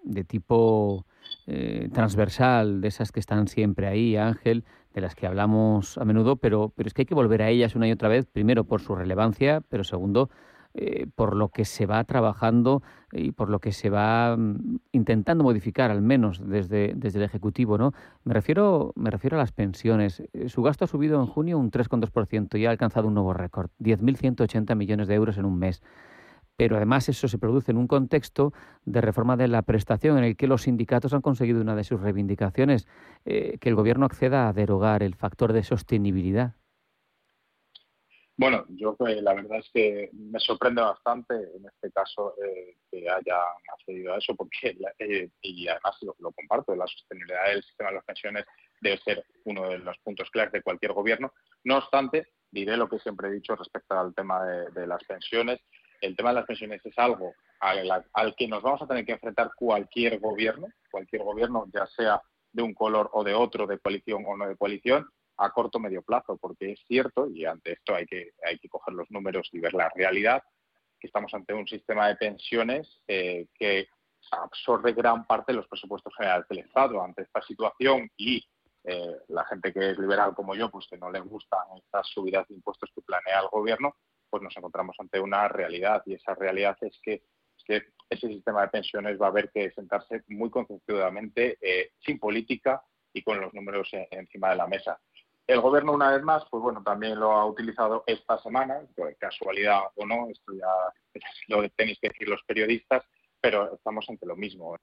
de 0.04 0.24
tipo 0.24 1.06
eh, 1.46 1.88
transversal, 1.92 2.80
de 2.80 2.88
esas 2.88 3.10
que 3.10 3.20
están 3.20 3.48
siempre 3.48 3.86
ahí, 3.86 4.16
Ángel, 4.16 4.64
de 4.94 5.00
las 5.00 5.14
que 5.14 5.26
hablamos 5.26 5.98
a 5.98 6.04
menudo, 6.04 6.36
pero, 6.36 6.72
pero 6.74 6.86
es 6.86 6.94
que 6.94 7.02
hay 7.02 7.06
que 7.06 7.14
volver 7.14 7.42
a 7.42 7.48
ellas 7.48 7.76
una 7.76 7.88
y 7.88 7.92
otra 7.92 8.08
vez, 8.08 8.26
primero 8.26 8.64
por 8.64 8.80
su 8.80 8.94
relevancia, 8.94 9.62
pero 9.68 9.84
segundo 9.84 10.30
eh, 10.72 11.08
por 11.16 11.34
lo 11.34 11.48
que 11.48 11.64
se 11.64 11.84
va 11.84 12.04
trabajando 12.04 12.80
y 13.10 13.32
por 13.32 13.50
lo 13.50 13.58
que 13.58 13.72
se 13.72 13.90
va 13.90 14.36
mm, 14.36 14.78
intentando 14.92 15.42
modificar, 15.42 15.90
al 15.90 16.00
menos 16.00 16.40
desde, 16.46 16.92
desde 16.94 17.18
el 17.18 17.24
Ejecutivo. 17.24 17.76
¿no? 17.76 17.92
Me, 18.22 18.34
refiero, 18.34 18.92
me 18.94 19.10
refiero 19.10 19.36
a 19.36 19.40
las 19.40 19.50
pensiones. 19.50 20.22
Eh, 20.32 20.48
su 20.48 20.62
gasto 20.62 20.84
ha 20.84 20.88
subido 20.88 21.18
en 21.20 21.26
junio 21.26 21.58
un 21.58 21.72
3,2% 21.72 22.56
y 22.56 22.66
ha 22.66 22.70
alcanzado 22.70 23.08
un 23.08 23.14
nuevo 23.14 23.34
récord, 23.34 23.70
10.180 23.80 24.76
millones 24.76 25.08
de 25.08 25.14
euros 25.14 25.38
en 25.38 25.44
un 25.44 25.58
mes 25.58 25.82
pero 26.60 26.76
además 26.76 27.08
eso 27.08 27.26
se 27.26 27.38
produce 27.38 27.70
en 27.70 27.78
un 27.78 27.86
contexto 27.86 28.52
de 28.84 29.00
reforma 29.00 29.34
de 29.38 29.48
la 29.48 29.62
prestación 29.62 30.18
en 30.18 30.24
el 30.24 30.36
que 30.36 30.46
los 30.46 30.64
sindicatos 30.64 31.14
han 31.14 31.22
conseguido 31.22 31.62
una 31.62 31.74
de 31.74 31.84
sus 31.84 32.02
reivindicaciones, 32.02 32.86
eh, 33.24 33.56
que 33.58 33.70
el 33.70 33.74
Gobierno 33.74 34.04
acceda 34.04 34.46
a 34.46 34.52
derogar 34.52 35.02
el 35.02 35.14
factor 35.14 35.54
de 35.54 35.62
sostenibilidad. 35.62 36.56
Bueno, 38.36 38.66
yo 38.68 38.94
eh, 39.08 39.22
la 39.22 39.32
verdad 39.32 39.56
es 39.60 39.70
que 39.72 40.10
me 40.12 40.38
sorprende 40.38 40.82
bastante 40.82 41.34
en 41.34 41.64
este 41.64 41.90
caso 41.92 42.34
eh, 42.44 42.76
que 42.90 43.08
hayan 43.08 43.40
accedido 43.72 44.12
a 44.12 44.18
eso, 44.18 44.34
porque 44.34 44.76
y 45.40 45.66
además 45.66 45.96
lo, 46.02 46.14
lo, 46.18 46.30
comparto, 46.32 46.76
la 46.76 46.86
sostenibilidad 46.86 47.46
del 47.54 47.62
sistema 47.62 47.88
de 47.88 47.96
las 47.96 48.04
pensiones 48.04 48.44
debe 48.82 48.98
ser 48.98 49.24
uno 49.46 49.66
de 49.70 49.78
los 49.78 49.96
puntos 50.00 50.28
claves 50.30 50.52
de 50.52 50.62
cualquier 50.62 50.92
gobierno. 50.92 51.32
No 51.64 51.78
obstante, 51.78 52.34
diré 52.50 52.76
lo 52.76 52.86
que 52.86 52.98
siempre 52.98 53.28
he 53.28 53.32
dicho 53.32 53.56
respecto 53.56 53.98
al 53.98 54.14
tema 54.14 54.44
de 54.44 54.86
las 54.86 55.02
pensiones 55.04 55.58
el 56.00 56.16
tema 56.16 56.30
de 56.30 56.36
las 56.36 56.46
pensiones 56.46 56.84
es 56.84 56.98
algo 56.98 57.34
al, 57.60 58.34
que 58.36 58.48
nos 58.48 58.62
vamos 58.62 58.82
a 58.82 58.86
tener 58.86 59.04
que 59.04 59.12
enfrentar 59.12 59.50
cualquier 59.54 60.18
gobierno, 60.18 60.66
cualquier 60.90 61.22
gobierno, 61.22 61.66
ya 61.72 61.86
sea 61.86 62.20
de 62.52 62.62
un 62.62 62.74
color 62.74 63.10
o 63.12 63.22
de 63.22 63.34
otro, 63.34 63.66
de 63.66 63.78
coalición 63.78 64.24
o 64.26 64.36
no 64.36 64.48
de 64.48 64.56
coalición, 64.56 65.06
a 65.36 65.50
corto 65.50 65.78
o 65.78 65.80
medio 65.80 66.02
plazo, 66.02 66.36
porque 66.36 66.72
es 66.72 66.80
cierto, 66.86 67.28
y 67.28 67.44
ante 67.44 67.72
esto 67.72 67.94
hay 67.94 68.06
que, 68.06 68.32
hay 68.44 68.58
que 68.58 68.68
coger 68.68 68.94
los 68.94 69.10
números 69.10 69.48
y 69.52 69.60
ver 69.60 69.74
la 69.74 69.90
realidad, 69.94 70.42
que 70.98 71.06
estamos 71.06 71.32
ante 71.32 71.54
un 71.54 71.66
sistema 71.66 72.08
de 72.08 72.16
pensiones 72.16 73.02
eh, 73.08 73.46
que 73.54 73.88
absorbe 74.30 74.92
gran 74.92 75.26
parte 75.26 75.52
de 75.52 75.56
los 75.56 75.68
presupuestos 75.68 76.14
generales 76.16 76.46
del 76.48 76.58
Estado. 76.58 77.02
Ante 77.02 77.22
esta 77.22 77.40
situación 77.42 78.10
y 78.16 78.44
eh, 78.84 79.16
la 79.28 79.44
gente 79.46 79.72
que 79.72 79.90
es 79.90 79.98
liberal 79.98 80.34
como 80.34 80.54
yo, 80.54 80.70
pues 80.70 80.86
que 80.88 80.98
no 80.98 81.10
le 81.10 81.20
gustan 81.20 81.60
estas 81.76 82.06
subidas 82.08 82.46
de 82.48 82.54
impuestos 82.54 82.90
que 82.94 83.02
planea 83.02 83.40
el 83.40 83.48
gobierno, 83.48 83.94
pues 84.30 84.42
nos 84.42 84.56
encontramos 84.56 84.96
ante 84.98 85.20
una 85.20 85.48
realidad 85.48 86.02
y 86.06 86.14
esa 86.14 86.34
realidad 86.34 86.76
es 86.80 86.98
que, 87.02 87.22
ese 88.08 88.26
sistema 88.26 88.62
de 88.62 88.68
pensiones 88.68 89.20
va 89.20 89.26
a 89.26 89.28
haber 89.28 89.50
que 89.50 89.70
sentarse 89.70 90.24
muy 90.28 90.50
conceptualmente, 90.50 91.56
eh, 91.60 91.92
sin 92.00 92.18
política 92.18 92.82
y 93.12 93.22
con 93.22 93.40
los 93.40 93.54
números 93.54 93.88
encima 94.10 94.50
de 94.50 94.56
la 94.56 94.66
mesa. 94.66 94.98
El 95.46 95.60
gobierno, 95.60 95.92
una 95.92 96.10
vez 96.10 96.22
más, 96.22 96.44
pues 96.50 96.62
bueno, 96.62 96.82
también 96.82 97.18
lo 97.18 97.32
ha 97.32 97.44
utilizado 97.44 98.02
esta 98.06 98.38
semana, 98.38 98.80
casualidad 99.18 99.82
o 99.96 100.06
no, 100.06 100.28
esto 100.30 100.52
ya 100.52 100.68
lo 101.48 101.68
tenéis 101.70 101.98
que 102.00 102.08
decir 102.08 102.28
los 102.28 102.42
periodistas, 102.44 103.04
pero 103.40 103.74
estamos 103.74 104.08
ante 104.08 104.26
lo 104.26 104.36
mismo. 104.36 104.76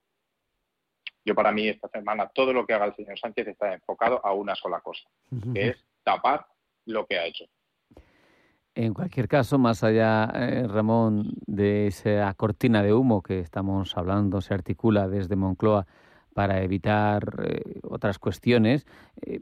Yo 1.23 1.35
para 1.35 1.51
mí 1.51 1.67
esta 1.67 1.89
semana 1.89 2.29
todo 2.29 2.53
lo 2.53 2.65
que 2.65 2.73
haga 2.73 2.85
el 2.85 2.95
señor 2.95 3.19
Sánchez 3.19 3.47
está 3.47 3.73
enfocado 3.73 4.25
a 4.25 4.33
una 4.33 4.55
sola 4.55 4.81
cosa, 4.81 5.07
que 5.53 5.69
es 5.69 5.77
tapar 6.03 6.45
lo 6.85 7.05
que 7.05 7.17
ha 7.17 7.25
hecho. 7.25 7.45
En 8.79 8.93
cualquier 8.93 9.27
caso, 9.27 9.57
más 9.57 9.83
allá, 9.83 10.31
eh, 10.35 10.67
Ramón, 10.67 11.31
de 11.47 11.87
esa 11.87 12.31
cortina 12.35 12.83
de 12.83 12.93
humo 12.93 13.23
que 13.23 13.39
estamos 13.39 13.97
hablando, 13.97 14.39
se 14.39 14.53
articula 14.53 15.07
desde 15.07 15.35
Moncloa 15.35 15.87
para 16.35 16.61
evitar 16.61 17.43
eh, 17.43 17.79
otras 17.81 18.19
cuestiones, 18.19 18.85
eh, 19.25 19.39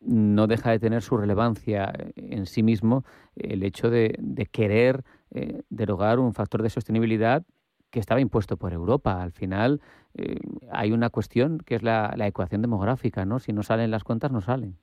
no 0.00 0.46
deja 0.46 0.70
de 0.70 0.78
tener 0.78 1.02
su 1.02 1.18
relevancia 1.18 1.92
en 2.16 2.46
sí 2.46 2.62
mismo 2.62 3.04
el 3.36 3.64
hecho 3.64 3.90
de, 3.90 4.18
querer 4.50 5.04
eh, 5.30 5.60
derogar 5.68 6.18
un 6.18 6.32
factor 6.32 6.62
de 6.62 6.70
sostenibilidad 6.70 7.44
que 7.90 8.00
estaba 8.00 8.22
impuesto 8.22 8.56
por 8.56 8.72
Europa. 8.72 9.22
Al 9.22 9.32
final 9.32 9.82
eh, 10.14 10.38
hay 10.72 10.92
una 10.92 11.10
cuestión 11.10 11.58
que 11.58 11.74
es 11.74 11.82
la, 11.82 12.14
ecuación 12.20 12.62
demográfica, 12.62 13.26
¿no? 13.26 13.40
Si 13.40 13.52
no 13.52 13.62
salen 13.62 13.90
las 13.90 14.04
cuentas, 14.04 14.32
no 14.32 14.40
salen. 14.40 14.78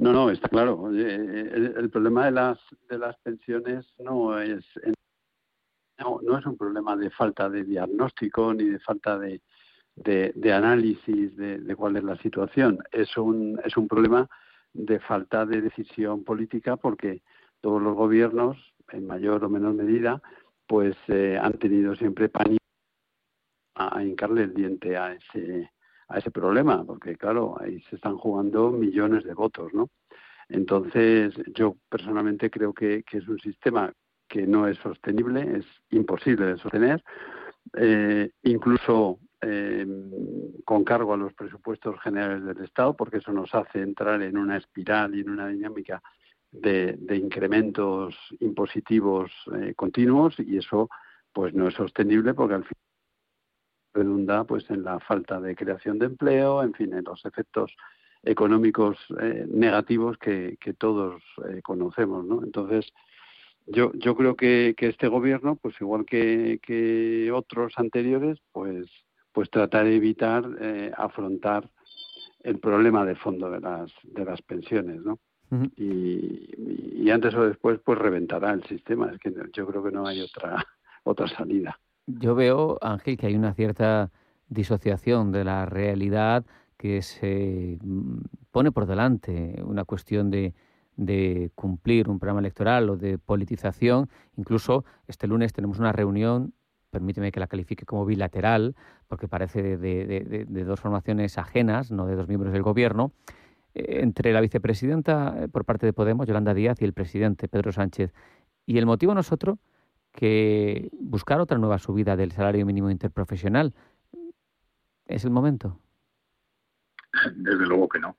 No, 0.00 0.12
no, 0.12 0.30
está 0.30 0.48
claro. 0.48 0.90
El, 0.90 1.90
problema 1.90 2.24
de 2.26 2.30
las 2.32 2.58
de 2.88 2.98
las 2.98 3.18
pensiones 3.18 3.86
no 3.98 4.38
es 4.40 4.64
no, 5.98 6.20
no 6.22 6.38
es 6.38 6.46
un 6.46 6.56
problema 6.56 6.96
de 6.96 7.10
falta 7.10 7.50
de 7.50 7.64
diagnóstico 7.64 8.54
ni 8.54 8.64
de 8.64 8.78
falta 8.78 9.18
de, 9.18 9.42
de, 9.94 10.52
análisis 10.52 11.36
de, 11.36 11.58
de, 11.58 11.76
cuál 11.76 11.96
es 11.96 12.04
la 12.04 12.16
situación. 12.16 12.78
Es 12.90 13.16
un 13.18 13.60
es 13.64 13.76
un 13.76 13.88
problema 13.88 14.28
de 14.72 15.00
falta 15.00 15.44
de 15.44 15.60
decisión 15.60 16.24
política 16.24 16.76
porque 16.76 17.22
todos 17.60 17.82
los 17.82 17.94
gobiernos, 17.94 18.56
en 18.92 19.06
mayor 19.06 19.44
o 19.44 19.50
menor 19.50 19.74
medida, 19.74 20.22
pues 20.66 20.96
eh, 21.08 21.38
han 21.40 21.58
tenido 21.58 21.94
siempre 21.96 22.28
pánico 22.28 22.64
a, 23.74 24.02
hincarle 24.02 24.44
el 24.44 24.54
diente 24.54 24.96
a 24.96 25.12
ese 25.12 25.70
a 26.10 26.18
ese 26.18 26.30
problema, 26.30 26.84
porque 26.84 27.16
claro, 27.16 27.56
ahí 27.60 27.80
se 27.88 27.96
están 27.96 28.16
jugando 28.16 28.70
millones 28.70 29.24
de 29.24 29.32
votos, 29.32 29.72
¿no? 29.72 29.88
Entonces, 30.48 31.32
yo 31.54 31.76
personalmente 31.88 32.50
creo 32.50 32.72
que, 32.72 33.04
es 33.10 33.28
un 33.28 33.38
sistema 33.38 33.92
que 34.28 34.46
no 34.46 34.66
es 34.66 34.76
sostenible, 34.78 35.58
es 35.58 35.66
imposible 35.90 36.46
de 36.46 36.58
sostener, 36.58 37.02
eh, 37.76 38.30
incluso 38.42 39.20
eh, 39.40 39.86
con 40.64 40.84
cargo 40.84 41.14
a 41.14 41.16
los 41.16 41.32
presupuestos 41.34 42.00
generales 42.00 42.44
del 42.44 42.64
Estado, 42.64 42.96
porque 42.96 43.18
eso 43.18 43.32
nos 43.32 43.54
hace 43.54 43.80
entrar 43.80 44.20
en 44.22 44.36
una 44.36 44.56
espiral 44.56 45.14
y 45.14 45.20
en 45.20 45.30
una 45.30 45.46
dinámica 45.48 46.02
de, 46.50 46.98
incrementos 47.16 48.14
impositivos 48.40 49.30
eh, 49.54 49.74
continuos 49.76 50.34
y 50.38 50.58
eso 50.58 50.88
pues 51.32 51.54
no 51.54 51.68
es 51.68 51.74
sostenible 51.74 52.34
porque 52.34 52.54
al 52.54 52.64
final 52.64 52.89
redunda 53.92 54.44
pues 54.44 54.68
en 54.70 54.84
la 54.84 55.00
falta 55.00 55.40
de 55.40 55.56
creación 55.56 55.98
de 55.98 56.06
empleo, 56.06 56.62
en 56.62 56.74
fin, 56.74 56.92
en 56.94 57.04
los 57.04 57.24
efectos 57.24 57.74
económicos 58.22 58.98
eh, 59.20 59.46
negativos 59.48 60.18
que, 60.18 60.56
que 60.60 60.74
todos 60.74 61.22
eh, 61.48 61.60
conocemos, 61.62 62.24
¿no? 62.24 62.42
Entonces, 62.42 62.92
yo, 63.66 63.92
yo 63.94 64.16
creo 64.16 64.36
que, 64.36 64.74
que 64.76 64.88
este 64.88 65.08
gobierno, 65.08 65.56
pues 65.56 65.74
igual 65.80 66.04
que, 66.04 66.60
que 66.62 67.30
otros 67.32 67.74
anteriores, 67.76 68.38
pues, 68.52 68.86
pues 69.32 69.48
tratar 69.50 69.84
de 69.84 69.96
evitar 69.96 70.44
afrontar 70.96 71.70
el 72.42 72.58
problema 72.58 73.04
de 73.04 73.14
fondo 73.14 73.50
de 73.50 73.60
las, 73.60 73.92
de 74.02 74.24
las 74.24 74.42
pensiones, 74.42 75.00
¿no? 75.02 75.18
y, 75.76 77.02
y, 77.02 77.10
antes 77.10 77.34
o 77.34 77.44
después 77.44 77.80
pues 77.84 77.98
reventará 77.98 78.52
el 78.52 78.62
sistema. 78.64 79.10
Es 79.12 79.18
que 79.18 79.32
yo 79.52 79.66
creo 79.66 79.82
que 79.82 79.90
no 79.90 80.06
hay 80.06 80.20
otra 80.20 80.64
otra 81.04 81.28
salida. 81.28 81.78
Yo 82.06 82.34
veo, 82.34 82.78
Ángel, 82.80 83.16
que 83.16 83.26
hay 83.26 83.36
una 83.36 83.54
cierta 83.54 84.10
disociación 84.48 85.32
de 85.32 85.44
la 85.44 85.66
realidad 85.66 86.44
que 86.76 87.02
se 87.02 87.78
mm, 87.82 88.18
pone 88.50 88.72
por 88.72 88.86
delante 88.86 89.62
una 89.64 89.84
cuestión 89.84 90.30
de, 90.30 90.54
de 90.96 91.50
cumplir 91.54 92.08
un 92.08 92.18
programa 92.18 92.40
electoral 92.40 92.90
o 92.90 92.96
de 92.96 93.18
politización. 93.18 94.08
Incluso 94.36 94.84
este 95.06 95.26
lunes 95.26 95.52
tenemos 95.52 95.78
una 95.78 95.92
reunión 95.92 96.54
permíteme 96.90 97.32
que 97.32 97.40
la 97.40 97.46
califique 97.46 97.86
como 97.86 98.04
bilateral, 98.04 98.74
porque 99.08 99.28
parece 99.28 99.62
de, 99.62 99.76
de, 99.78 100.44
de, 100.46 100.64
dos 100.64 100.80
formaciones 100.80 101.38
ajenas, 101.38 101.90
no 101.90 102.06
de 102.06 102.16
dos 102.16 102.28
miembros 102.28 102.52
del 102.52 102.62
gobierno, 102.62 103.12
eh, 103.74 104.00
entre 104.02 104.32
la 104.32 104.40
vicepresidenta 104.40 105.36
eh, 105.38 105.48
por 105.48 105.64
parte 105.64 105.86
de 105.86 105.92
Podemos, 105.92 106.26
Yolanda 106.26 106.52
Díaz, 106.52 106.80
y 106.82 106.84
el 106.84 106.92
presidente, 106.92 107.48
Pedro 107.48 107.72
Sánchez. 107.72 108.12
Y 108.66 108.78
el 108.78 108.86
motivo 108.86 109.14
no 109.14 109.20
es 109.20 109.32
otro 109.32 109.58
que 110.12 110.88
buscar 110.92 111.40
otra 111.40 111.58
nueva 111.58 111.78
subida 111.78 112.16
del 112.16 112.32
salario 112.32 112.66
mínimo 112.66 112.90
interprofesional. 112.90 113.74
¿Es 115.06 115.24
el 115.24 115.30
momento? 115.30 115.80
Desde 117.34 117.66
luego 117.66 117.88
que 117.88 117.98
no. 117.98 118.16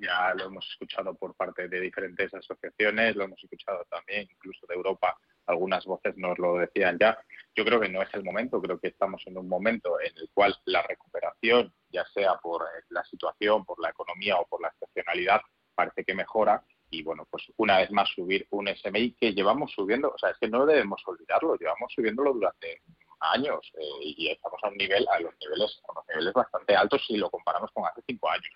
ya 0.00 0.34
lo 0.34 0.46
hemos 0.46 0.68
escuchado 0.70 1.14
por 1.14 1.34
parte 1.34 1.68
de 1.68 1.80
diferentes 1.80 2.32
asociaciones, 2.34 3.16
lo 3.16 3.24
hemos 3.24 3.42
escuchado 3.42 3.84
también 3.90 4.28
incluso 4.30 4.66
de 4.66 4.74
Europa 4.74 5.16
algunas 5.48 5.84
voces 5.86 6.16
nos 6.16 6.38
lo 6.38 6.58
decían 6.58 6.98
ya. 7.00 7.18
Yo 7.54 7.64
creo 7.64 7.80
que 7.80 7.88
no 7.88 8.02
es 8.02 8.12
el 8.14 8.22
momento, 8.22 8.60
creo 8.60 8.78
que 8.78 8.88
estamos 8.88 9.22
en 9.26 9.36
un 9.38 9.48
momento 9.48 9.98
en 10.00 10.12
el 10.16 10.30
cual 10.32 10.54
la 10.66 10.82
recuperación, 10.82 11.72
ya 11.90 12.04
sea 12.14 12.36
por 12.36 12.62
eh, 12.62 12.84
la 12.90 13.02
situación, 13.04 13.64
por 13.64 13.80
la 13.80 13.90
economía 13.90 14.36
o 14.36 14.46
por 14.46 14.60
la 14.60 14.68
excepcionalidad, 14.68 15.40
parece 15.74 16.04
que 16.04 16.14
mejora 16.14 16.62
y 16.90 17.02
bueno, 17.02 17.26
pues 17.30 17.44
una 17.56 17.78
vez 17.78 17.90
más 17.90 18.08
subir 18.10 18.46
un 18.50 18.68
SMI 18.68 19.12
que 19.12 19.32
llevamos 19.32 19.72
subiendo, 19.72 20.10
o 20.10 20.18
sea, 20.18 20.30
es 20.30 20.38
que 20.38 20.48
no 20.48 20.64
debemos 20.64 21.02
olvidarlo, 21.06 21.56
llevamos 21.56 21.92
subiéndolo 21.94 22.32
durante 22.32 22.82
años 23.20 23.60
eh, 23.74 24.14
y 24.16 24.28
estamos 24.28 24.60
a 24.62 24.68
un 24.68 24.76
nivel, 24.76 25.06
a 25.10 25.20
los 25.20 25.34
niveles, 25.40 25.80
a 25.88 25.94
los 25.94 26.04
niveles 26.08 26.32
bastante 26.32 26.76
altos 26.76 27.04
si 27.06 27.16
lo 27.16 27.30
comparamos 27.30 27.70
con 27.72 27.84
hace 27.84 28.02
cinco 28.06 28.30
años. 28.30 28.48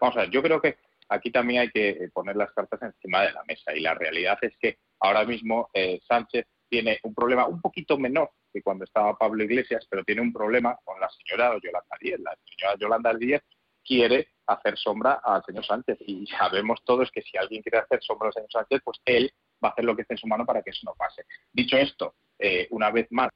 Vamos 0.00 0.16
a 0.16 0.20
ver, 0.20 0.30
yo 0.30 0.42
creo 0.42 0.60
que 0.60 0.76
aquí 1.08 1.30
también 1.30 1.62
hay 1.62 1.70
que 1.70 1.90
eh, 1.90 2.10
poner 2.12 2.36
las 2.36 2.52
cartas 2.52 2.80
encima 2.82 3.22
de 3.22 3.32
la 3.32 3.44
mesa 3.44 3.74
y 3.74 3.80
la 3.80 3.94
realidad 3.94 4.38
es 4.42 4.56
que 4.58 4.78
ahora 5.00 5.24
mismo 5.24 5.70
eh, 5.74 6.00
Sánchez 6.06 6.46
tiene 6.68 7.00
un 7.02 7.14
problema 7.14 7.46
un 7.46 7.60
poquito 7.60 7.98
menor 7.98 8.30
que 8.52 8.62
cuando 8.62 8.84
estaba 8.84 9.16
Pablo 9.16 9.42
Iglesias, 9.42 9.86
pero 9.90 10.04
tiene 10.04 10.20
un 10.20 10.32
problema 10.32 10.78
con 10.84 11.00
la 11.00 11.08
señora 11.10 11.56
Yolanda 11.62 11.96
Díez. 12.00 12.20
La 12.20 12.36
señora 12.44 12.78
Yolanda 12.78 13.14
Díez 13.14 13.42
quiere 13.84 14.28
hacer 14.54 14.76
sombra 14.78 15.20
al 15.22 15.44
señor 15.44 15.64
Sánchez 15.64 15.98
y 16.00 16.26
sabemos 16.26 16.80
todos 16.84 17.10
que 17.10 17.22
si 17.22 17.36
alguien 17.36 17.62
quiere 17.62 17.78
hacer 17.78 18.02
sombra 18.02 18.28
al 18.28 18.34
señor 18.34 18.50
Sánchez, 18.50 18.80
pues 18.84 19.00
él 19.04 19.32
va 19.62 19.68
a 19.68 19.72
hacer 19.72 19.84
lo 19.84 19.94
que 19.94 20.02
esté 20.02 20.14
en 20.14 20.18
su 20.18 20.26
mano 20.26 20.46
para 20.46 20.62
que 20.62 20.70
eso 20.70 20.80
no 20.84 20.94
pase. 20.94 21.24
Dicho 21.52 21.76
esto, 21.76 22.14
eh, 22.38 22.66
una 22.70 22.90
vez 22.90 23.06
más, 23.10 23.30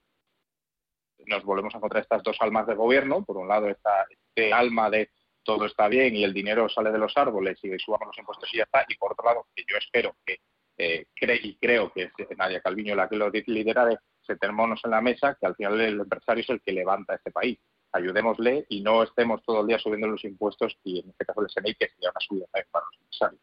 nos 1.26 1.44
volvemos 1.44 1.74
a 1.74 1.78
encontrar 1.78 2.02
estas 2.02 2.22
dos 2.22 2.36
almas 2.40 2.66
de 2.66 2.74
gobierno. 2.74 3.24
Por 3.24 3.36
un 3.36 3.48
lado, 3.48 3.68
esta, 3.68 4.06
este 4.10 4.52
alma 4.52 4.90
de 4.90 5.10
todo 5.42 5.66
está 5.66 5.88
bien 5.88 6.16
y 6.16 6.24
el 6.24 6.32
dinero 6.32 6.68
sale 6.68 6.90
de 6.90 6.98
los 6.98 7.16
árboles 7.16 7.58
y 7.62 7.78
subamos 7.78 8.08
los 8.08 8.18
impuestos 8.18 8.52
y 8.52 8.58
ya 8.58 8.64
está. 8.64 8.84
Y 8.88 8.96
por 8.96 9.12
otro 9.12 9.24
lado, 9.24 9.46
que 9.54 9.64
yo 9.66 9.76
espero 9.76 10.16
que 10.24 10.38
eh, 10.76 11.06
y 11.42 11.56
creo 11.56 11.92
que 11.92 12.10
es 12.16 12.36
Nadia 12.36 12.60
Calviño 12.60 12.96
la 12.96 13.08
que 13.08 13.16
lo 13.16 13.30
lidera 13.30 13.86
de 13.86 13.98
sentémonos 14.22 14.80
en 14.84 14.90
la 14.90 15.00
mesa, 15.00 15.36
que 15.38 15.46
al 15.46 15.54
final 15.54 15.80
el 15.80 16.00
empresario 16.00 16.42
es 16.42 16.50
el 16.50 16.60
que 16.60 16.72
levanta 16.72 17.14
este 17.14 17.30
país. 17.30 17.58
Ayudémosle 17.94 18.66
y 18.68 18.82
no 18.82 19.02
estemos 19.02 19.42
todo 19.42 19.62
el 19.62 19.68
día 19.68 19.78
subiendo 19.78 20.08
los 20.08 20.24
impuestos 20.24 20.76
y 20.84 21.00
en 21.00 21.10
este 21.10 21.24
caso 21.24 21.40
el 21.40 21.48
SNI, 21.48 21.74
que 21.74 21.88
sería 21.88 22.10
una 22.10 22.20
subida 22.20 22.46
para 22.70 22.84
los 22.84 23.00
empresarios. 23.00 23.40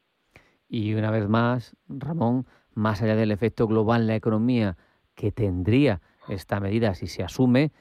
Y 0.70 0.94
una 0.94 1.10
vez 1.10 1.28
más, 1.28 1.76
Ramón, 1.88 2.46
más 2.74 3.02
allá 3.02 3.16
del 3.16 3.32
efecto 3.32 3.68
global 3.68 4.02
en 4.02 4.08
la 4.08 4.16
economía 4.16 4.78
que 5.16 5.32
tendría 5.32 6.02
esta 6.30 6.60
medida 6.60 6.94
si 6.96 7.08
se 7.08 7.24
asume, 7.24 7.72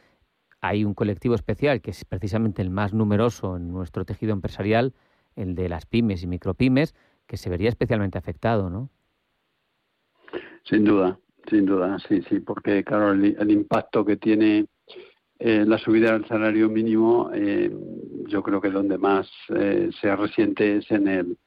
hay 0.61 0.85
un 0.85 0.95
colectivo 0.95 1.35
especial 1.35 1.81
que 1.81 1.91
es 1.91 2.05
precisamente 2.05 2.63
el 2.63 2.71
más 2.71 2.93
numeroso 2.93 3.57
en 3.57 3.73
nuestro 3.73 4.05
tejido 4.05 4.33
empresarial, 4.33 4.95
el 5.37 5.55
de 5.55 5.69
las 5.69 5.87
pymes 5.87 6.23
y 6.23 6.27
micropymes, 6.27 6.95
que 7.27 7.37
se 7.37 7.49
vería 7.49 7.69
especialmente 7.69 8.19
afectado, 8.19 8.71
¿no? 8.71 8.91
Sin 10.65 10.85
duda, 10.85 11.19
sin 11.49 11.65
duda, 11.65 11.99
sí, 12.09 12.23
sí, 12.29 12.41
porque 12.41 12.85
claro, 12.85 13.13
el, 13.13 13.51
impacto 13.51 14.05
que 14.05 14.17
tiene 14.17 14.67
eh, 15.41 15.65
la 15.67 15.79
subida 15.79 16.13
del 16.13 16.27
salario 16.27 16.69
mínimo, 16.69 17.31
eh, 17.33 17.71
yo 18.27 18.43
creo 18.43 18.61
que 18.61 18.71
donde 18.71 18.99
más 18.99 19.27
eh, 19.49 19.89
se 20.01 20.15
resiente 20.15 20.77
es 20.77 20.91
en 20.91 21.09
el 21.09 21.39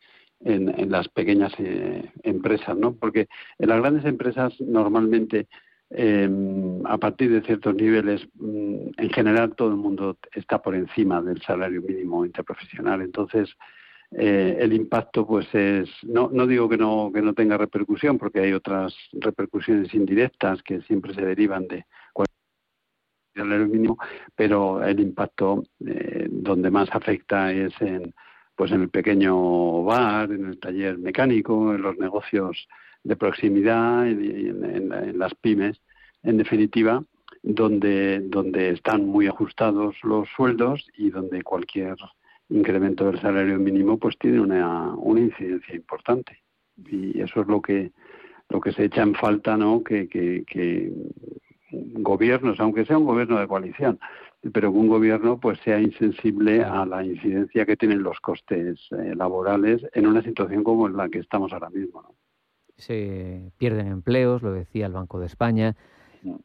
en, 0.45 0.67
en 0.77 0.91
las 0.91 1.07
pequeñas 1.07 1.53
eh, 1.59 2.11
empresas, 2.23 2.75
¿no? 2.75 2.95
Porque 2.95 3.27
en 3.59 3.69
las 3.69 3.79
grandes 3.79 4.03
empresas 4.05 4.53
normalmente 4.59 5.47
a 5.95 6.97
partir 6.97 7.29
de 7.29 7.43
ciertos 7.43 7.75
niveles, 7.75 8.27
mm, 8.33 8.77
en 8.97 9.09
general 9.11 9.53
todo 9.55 9.69
el 9.69 9.75
mundo 9.75 10.17
está 10.33 10.59
por 10.59 10.73
encima 10.73 11.21
del 11.21 11.39
salario 11.43 11.83
mínimo 11.83 12.25
interprofesional. 12.25 13.03
Entonces, 13.03 13.55
eh, 14.15 14.57
el 14.59 14.73
impacto 14.73 15.25
pues 15.25 15.47
es 15.53 15.89
no 16.03 16.29
no 16.31 16.45
digo 16.45 16.69
que 16.69 16.77
no 16.77 17.11
que 17.13 17.21
no 17.21 17.33
tenga 17.33 17.57
repercusión 17.57 18.19
porque 18.19 18.41
hay 18.41 18.53
otras 18.53 18.93
repercusiones 19.13 19.91
indirectas 19.95 20.61
que 20.61 20.81
siempre 20.81 21.15
se 21.15 21.25
derivan 21.25 21.67
de 21.67 21.85
salario 23.35 23.67
mínimo 23.67 23.97
pero 24.35 24.83
el 24.83 24.99
impacto 24.99 25.63
eh, 25.85 26.27
donde 26.29 26.71
más 26.71 26.89
afecta 26.91 27.51
es 27.51 27.73
en 27.81 28.13
pues 28.55 28.71
en 28.71 28.81
el 28.83 28.89
pequeño 28.89 29.83
bar 29.83 30.31
en 30.31 30.45
el 30.45 30.59
taller 30.59 30.97
mecánico 30.97 31.73
en 31.73 31.81
los 31.81 31.97
negocios 31.97 32.67
de 33.03 33.15
proximidad 33.15 34.05
y 34.05 34.47
en, 34.49 35.17
las 35.17 35.33
pymes 35.35 35.81
en 36.23 36.37
definitiva 36.37 37.03
donde 37.41 38.19
donde 38.19 38.69
están 38.69 39.05
muy 39.05 39.27
ajustados 39.27 39.95
los 40.03 40.29
sueldos 40.35 40.87
y 40.97 41.09
donde 41.09 41.43
cualquier 41.43 41.95
incremento 42.49 43.05
del 43.05 43.19
salario 43.19 43.57
mínimo 43.59 43.97
pues 43.97 44.17
tiene 44.17 44.39
una, 44.39 44.93
una 44.95 45.21
incidencia 45.21 45.75
importante. 45.75 46.39
Y 46.77 47.19
eso 47.19 47.41
es 47.41 47.47
lo 47.47 47.61
que 47.61 47.91
lo 48.49 48.61
que 48.61 48.71
se 48.71 48.85
echa 48.85 49.01
en 49.01 49.15
falta 49.15 49.57
no 49.57 49.83
que, 49.83 50.07
que, 50.07 50.91
gobiernos 51.95 52.59
aunque 52.59 52.85
sea 52.85 52.97
un 52.97 53.05
gobierno 53.05 53.39
de 53.39 53.47
coalición 53.47 53.99
pero 54.51 54.71
que 54.71 54.77
un 54.77 54.87
gobierno 54.87 55.39
pues 55.39 55.59
sea 55.59 55.79
insensible 55.79 56.63
a 56.63 56.85
la 56.85 57.03
incidencia 57.03 57.65
que 57.65 57.77
tienen 57.77 58.03
los 58.03 58.19
costes 58.19 58.79
eh, 58.91 59.13
laborales 59.15 59.85
en 59.93 60.07
una 60.07 60.21
situación 60.21 60.63
como 60.63 60.87
en 60.87 60.97
la 60.97 61.09
que 61.09 61.19
estamos 61.19 61.53
ahora 61.53 61.69
mismo 61.69 62.01
¿no? 62.01 62.15
se 62.77 63.51
pierden 63.57 63.87
empleos, 63.87 64.41
lo 64.41 64.51
decía 64.51 64.85
el 64.85 64.93
Banco 64.93 65.19
de 65.19 65.27
España, 65.27 65.75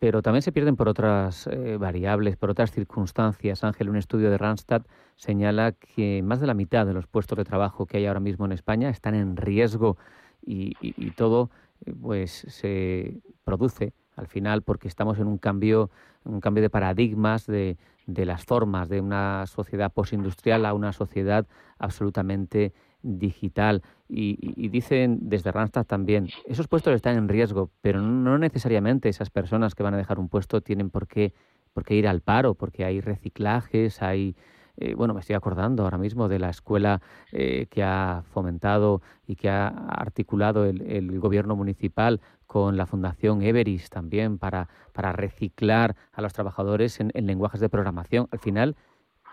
pero 0.01 0.23
también 0.23 0.43
se 0.43 0.53
pierden 0.53 0.77
por 0.77 0.89
otras 0.89 1.47
eh, 1.47 1.77
variables, 1.79 2.37
por 2.37 2.51
otras 2.51 2.73
circunstancias. 2.73 3.65
Ángel, 3.65 3.89
un 3.89 3.97
estudio 3.97 4.31
de 4.31 4.39
Randstad 4.39 4.83
señala 5.17 5.73
que 5.73 6.23
más 6.23 6.41
de 6.41 6.47
la 6.47 6.55
mitad 6.55 6.87
de 6.87 6.95
los 6.95 7.07
puestos 7.07 7.39
de 7.39 7.45
trabajo 7.45 7.87
que 7.87 7.99
hay 7.99 8.07
ahora 8.07 8.21
mismo 8.21 8.45
en 8.45 8.53
España 8.53 8.91
están 8.91 9.15
en 9.15 9.37
riesgo 9.37 9.97
y, 10.45 10.73
todo 11.17 11.51
eh, 11.85 11.93
pues 12.01 12.47
se 12.49 13.21
produce 13.45 13.93
al 14.19 14.27
final 14.27 14.63
porque 14.63 14.89
estamos 14.89 15.19
en 15.19 15.29
un 15.29 15.39
cambio, 15.39 15.91
un 16.25 16.41
cambio 16.41 16.63
de 16.63 16.71
paradigmas 16.71 17.47
de, 17.47 17.79
de 18.07 18.25
las 18.25 18.45
formas 18.45 18.89
de 18.89 19.01
una 19.01 19.47
sociedad 19.47 19.93
postindustrial 19.93 20.67
a 20.67 20.75
una 20.75 20.93
sociedad 20.93 21.47
absolutamente 21.79 22.73
digital. 23.03 23.83
Y, 24.09 24.69
dicen 24.69 25.19
desde 25.23 25.53
Randstad 25.53 25.85
también, 25.85 26.29
esos 26.47 26.67
puestos 26.69 26.95
están 26.95 27.17
en 27.17 27.29
riesgo, 27.29 27.71
pero 27.83 28.01
no 28.01 28.39
necesariamente 28.39 29.09
esas 29.09 29.31
personas 29.31 29.75
que 29.75 29.83
van 29.83 29.95
a 29.95 29.99
dejar 29.99 30.19
un 30.19 30.29
puesto 30.29 30.63
tienen 30.63 30.91
por 30.91 31.07
qué, 31.07 31.35
por 31.75 31.85
qué 31.85 31.95
ir 31.95 32.09
al 32.09 32.23
paro, 32.23 32.55
porque 32.55 32.85
hay 32.85 33.01
reciclajes, 33.01 34.03
hay... 34.03 34.35
Eh, 34.81 34.95
bueno, 34.95 35.13
me 35.13 35.21
estoy 35.21 35.35
acordando 35.35 35.83
ahora 35.83 35.99
mismo 35.99 36.29
de 36.29 36.39
la 36.39 36.51
escuela 36.51 37.01
eh, 37.33 37.67
que 37.69 37.83
ha 37.83 38.23
fomentado 38.33 39.03
y 39.27 39.37
que 39.37 39.49
ha 39.49 39.69
articulado 39.69 40.65
el, 40.65 41.19
gobierno 41.19 41.57
municipal 41.57 42.21
con 42.47 42.77
la 42.77 42.87
Fundación 42.87 43.43
Everis 43.43 43.91
también 43.91 44.39
para, 44.39 44.69
para 44.93 45.13
reciclar 45.13 45.97
a 46.13 46.23
los 46.23 46.33
trabajadores 46.33 47.01
en 47.01 47.27
lenguajes 47.27 47.61
de 47.61 47.69
programación. 47.69 48.29
Al 48.31 48.39
final, 48.39 48.77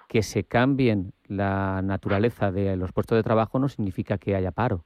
que 0.07 0.23
se 0.23 0.43
cambien 0.43 1.13
la 1.27 1.81
naturaleza 1.83 2.51
de 2.51 2.75
los 2.75 2.91
puestos 2.91 3.17
de 3.17 3.23
trabajo 3.23 3.59
no 3.59 3.69
significa 3.69 4.17
que 4.17 4.35
haya 4.35 4.51
paro. 4.51 4.83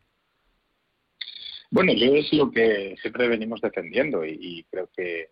Bueno, 1.71 1.93
yo 1.93 2.15
es 2.15 2.33
lo 2.33 2.49
que 2.49 2.95
siempre 2.99 3.27
venimos 3.27 3.61
defendiendo 3.61 4.25
y, 4.25 4.65
creo 4.71 4.89
que 4.95 5.29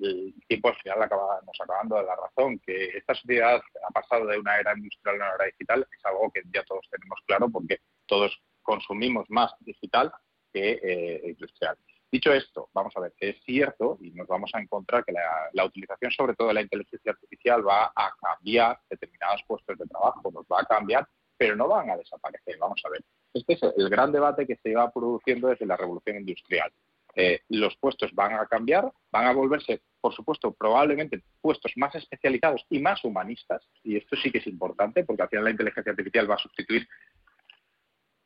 el 0.00 0.34
tiempo 0.46 0.68
al 0.68 0.76
final 0.76 1.02
acabamos 1.02 1.56
acabando 1.60 1.96
de 1.96 2.04
la 2.04 2.16
razón, 2.16 2.58
que 2.60 2.96
esta 2.96 3.14
sociedad 3.14 3.60
ha 3.88 3.90
pasado 3.92 4.26
de 4.26 4.38
una 4.38 4.58
era 4.58 4.76
industrial 4.76 5.14
a 5.14 5.26
una 5.26 5.34
era 5.34 5.44
digital, 5.46 5.86
es 5.90 6.04
algo 6.04 6.30
que 6.32 6.42
ya 6.52 6.64
todos 6.64 6.86
tenemos 6.90 7.18
claro 7.26 7.48
porque 7.48 7.78
todos 8.06 8.36
consumimos 8.62 9.26
más 9.28 9.52
digital 9.60 10.12
que 10.52 10.80
eh, 10.82 11.20
industrial. 11.24 11.76
Dicho 12.12 12.32
esto, 12.32 12.68
vamos 12.74 12.92
a 12.96 13.00
ver, 13.00 13.12
es 13.20 13.36
cierto 13.44 13.96
y 14.00 14.10
nos 14.10 14.26
vamos 14.26 14.50
a 14.54 14.60
encontrar 14.60 15.04
que 15.04 15.12
la, 15.12 15.64
utilización 15.64 16.10
sobre 16.10 16.34
todo 16.34 16.48
de 16.48 16.54
la 16.54 16.62
inteligencia 16.62 17.12
artificial 17.12 17.66
va 17.66 17.92
a 17.94 18.12
cambiar 18.20 18.80
determinados 18.90 19.42
puestos 19.46 19.78
de 19.78 19.86
trabajo, 19.86 20.30
nos 20.32 20.44
va 20.46 20.60
a 20.60 20.64
cambiar, 20.64 21.06
pero 21.36 21.54
no 21.54 21.68
van 21.68 21.88
a 21.88 21.96
desaparecer. 21.96 22.58
Vamos 22.58 22.82
a 22.84 22.88
ver, 22.88 23.04
este 23.32 23.52
es 23.52 23.62
el 23.62 23.88
gran 23.88 24.10
debate 24.10 24.44
que 24.44 24.56
se 24.56 24.74
va 24.74 24.90
produciendo 24.90 25.48
desde 25.48 25.66
la 25.66 25.76
revolución 25.76 26.16
industrial. 26.16 26.72
Eh, 27.14 27.40
los 27.48 27.76
puestos 27.76 28.12
van 28.14 28.34
a 28.34 28.46
cambiar, 28.46 28.90
van 29.10 29.26
a 29.26 29.32
volverse, 29.32 29.82
por 30.00 30.14
supuesto, 30.14 30.52
probablemente 30.52 31.22
puestos 31.40 31.72
más 31.76 31.94
especializados 31.94 32.64
y 32.70 32.78
más 32.78 33.04
humanistas, 33.04 33.68
y 33.82 33.96
esto 33.96 34.16
sí 34.16 34.30
que 34.30 34.38
es 34.38 34.46
importante 34.46 35.04
porque 35.04 35.22
al 35.22 35.28
final 35.28 35.44
la 35.44 35.50
inteligencia 35.50 35.90
artificial 35.90 36.30
va 36.30 36.36
a 36.36 36.38
sustituir 36.38 36.86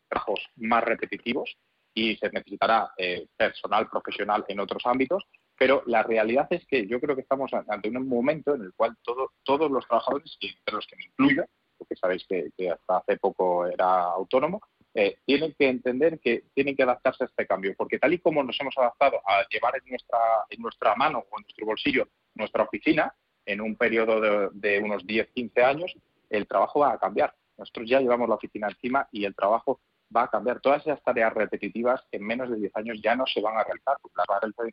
trabajos 0.09 0.41
más 0.57 0.85
repetitivos 0.85 1.57
y 1.95 2.16
se 2.16 2.28
necesitará 2.30 2.93
eh, 2.99 3.26
personal 3.37 3.89
profesional 3.89 4.45
en 4.49 4.61
otros 4.61 4.85
ámbitos, 4.85 5.24
pero 5.57 5.82
la 5.87 6.03
realidad 6.03 6.49
es 6.51 6.66
que 6.66 6.87
yo 6.87 7.01
creo 7.01 7.14
que 7.14 7.22
estamos 7.22 7.53
ante 7.55 7.89
un 7.89 8.09
momento 8.09 8.55
en 8.55 8.62
el 8.62 8.74
cual 8.74 8.97
todos 9.03 9.70
los 9.70 9.87
trabajadores, 9.87 10.37
entre 10.41 10.74
los 10.74 10.87
que 10.87 10.97
me 10.97 11.05
incluyo, 11.05 11.45
porque 11.78 11.97
sabéis 11.97 12.26
que, 12.28 12.70
hasta 12.70 12.99
hace 12.99 13.16
poco 13.18 13.66
era 13.66 14.05
autónomo, 14.05 14.61
eh, 14.95 15.19
tienen 15.25 15.55
que 15.59 15.69
entender 15.69 16.21
que 16.21 16.45
tienen 16.55 16.77
que 16.77 16.85
adaptarse 16.85 17.25
a 17.25 17.27
este 17.27 17.47
cambio, 17.47 17.75
porque 17.77 17.99
tal 17.99 18.13
y 18.13 18.19
como 18.19 18.43
nos 18.43 18.61
hemos 18.61 18.77
adaptado 18.79 19.21
a 19.27 19.47
llevar 19.49 19.75
en 19.77 19.91
nuestra, 19.91 20.19
en 20.49 20.63
nuestra 20.63 20.95
mano 20.95 21.19
o 21.31 21.39
en 21.39 21.43
nuestro 21.43 21.67
bolsillo 21.67 22.09
nuestra 22.35 22.63
oficina, 22.65 23.15
en 23.47 23.61
un 23.61 23.77
periodo 23.77 24.21
de, 24.21 24.49
de 24.53 24.79
unos 24.79 25.07
10, 25.07 25.31
15 25.33 25.63
años, 25.63 25.95
el 26.31 26.47
trabajo 26.47 26.81
va 26.81 26.93
a 26.93 26.99
cambiar. 26.99 27.35
Nosotros 27.57 27.89
ya 27.89 28.01
llevamos 28.01 28.29
la 28.29 28.37
oficina 28.37 28.69
encima 28.69 29.09
y 29.13 29.25
el 29.25 29.35
trabajo 29.35 29.81
va 30.15 30.25
a 30.25 30.29
cambiar. 30.31 30.61
Todas 30.61 30.83
esas 30.87 31.03
tareas 31.03 31.33
repetitivas 31.33 32.05
en 32.11 32.25
menos 32.25 32.51
de 32.51 32.57
10 32.57 32.77
años 32.77 33.01
ya 33.03 33.15
no 33.15 33.27
se 33.27 33.41
van 33.41 33.57
a 33.57 33.65
realizar, 33.65 33.97
las 34.17 34.27
va 34.31 34.37
a 34.37 34.41
realizar 34.41 34.67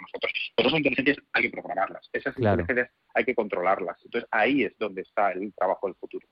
nosotros. 0.00 0.52
Pero 0.56 0.68
esas 0.68 0.78
inteligencias 0.78 1.18
hay 1.32 1.42
que 1.42 1.50
programarlas, 1.50 2.08
esas 2.12 2.36
inteligencias 2.36 2.90
hay 3.14 3.24
que 3.24 3.34
controlarlas. 3.34 3.96
Entonces 4.04 4.28
ahí 4.30 4.64
es 4.64 4.76
donde 4.78 5.02
está 5.02 5.32
el 5.32 5.52
trabajo 5.54 5.86
del 5.86 5.96
futuro. 5.96 6.26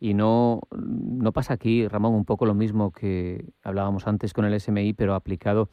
Y 0.00 0.14
no, 0.14 0.62
no 0.72 1.32
pasa 1.32 1.54
aquí, 1.54 1.86
Ramón, 1.86 2.14
un 2.14 2.24
poco 2.24 2.46
lo 2.46 2.54
mismo 2.54 2.90
que 2.90 3.52
hablábamos 3.62 4.06
antes 4.06 4.32
con 4.32 4.46
el 4.46 4.58
SMI, 4.58 4.94
pero 4.94 5.14
aplicado 5.14 5.68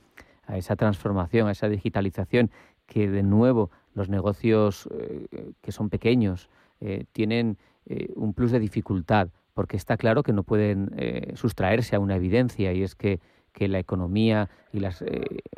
a 0.46 0.58
esa 0.58 0.76
transformación, 0.76 1.48
a 1.48 1.52
esa 1.52 1.70
digitalización, 1.70 2.52
que 2.86 3.10
de 3.10 3.24
nuevo 3.24 3.72
los 3.94 4.10
negocios 4.10 4.88
eh, 4.92 5.54
que 5.62 5.72
son 5.72 5.90
pequeños 5.90 6.50
eh, 6.82 7.06
tienen 7.12 7.58
eh, 7.86 8.12
un 8.16 8.34
plus 8.34 8.52
de 8.52 8.60
dificultad 8.60 9.30
porque 9.54 9.76
está 9.76 9.98
claro 9.98 10.22
que 10.22 10.34
no 10.34 10.44
pueden 10.44 10.92
sustraerse 11.34 11.96
a 11.96 12.00
una 12.00 12.16
evidencia 12.16 12.74
y 12.74 12.84
es 12.84 12.94
que, 12.94 13.20
la 13.60 13.80
economía 13.80 14.52
y 14.72 14.80
las 14.80 15.04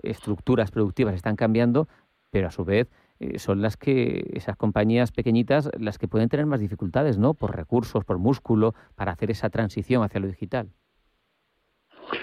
estructuras 0.03 0.72
productivas 0.72 1.15
están 1.15 1.36
cambiando, 1.36 1.89
pero 2.32 2.47
a 2.47 2.51
su 2.51 2.63
vez 2.63 2.88
eh, 3.20 3.39
son 3.39 3.61
las 3.61 3.78
que 3.78 4.30
esas 4.34 4.55
compañías 4.55 5.11
pequeñitas 5.11 5.70
las 5.78 5.97
que 5.97 6.07
pueden 6.07 6.30
tener 6.30 6.45
más 6.45 6.59
dificultades, 6.59 7.17
¿no? 7.17 7.34
Por 7.34 7.55
recursos, 7.55 8.05
por 8.05 8.17
músculo, 8.17 8.74
para 8.95 9.11
hacer 9.11 9.32
esa 9.32 9.49
transición 9.49 10.03
hacia 10.03 10.20
lo 10.20 10.28
digital. 10.28 10.70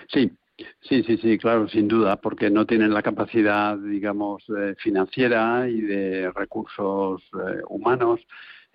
Sí, 0.09 0.33
Sí, 0.81 1.03
sí, 1.03 1.19
sí, 1.19 1.37
claro, 1.37 1.69
sin 1.69 1.87
duda, 1.87 2.17
porque 2.17 2.49
no 2.49 2.65
tienen 2.65 2.95
la 2.95 3.03
capacidad, 3.03 3.77
digamos, 3.77 4.43
financiera 4.79 5.69
y 5.69 5.83
de 5.83 6.33
recursos 6.33 7.23
humanos 7.69 8.21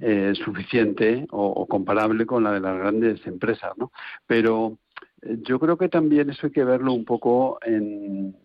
eh, 0.04 0.34
suficiente 0.34 1.28
o, 1.30 1.68
comparable 1.68 2.26
con 2.26 2.44
la 2.44 2.54
de 2.54 2.60
las 2.60 2.76
grandes 2.76 3.24
empresas, 3.28 3.78
¿no? 3.78 3.92
Pero 4.26 4.80
eh, 5.22 5.38
yo 5.44 5.60
creo 5.60 5.78
que 5.78 5.90
también 5.90 6.32
eso 6.32 6.48
hay 6.48 6.52
que 6.52 6.64
verlo 6.64 6.92
un 6.94 7.06
poco 7.06 7.60
en, 7.64 8.36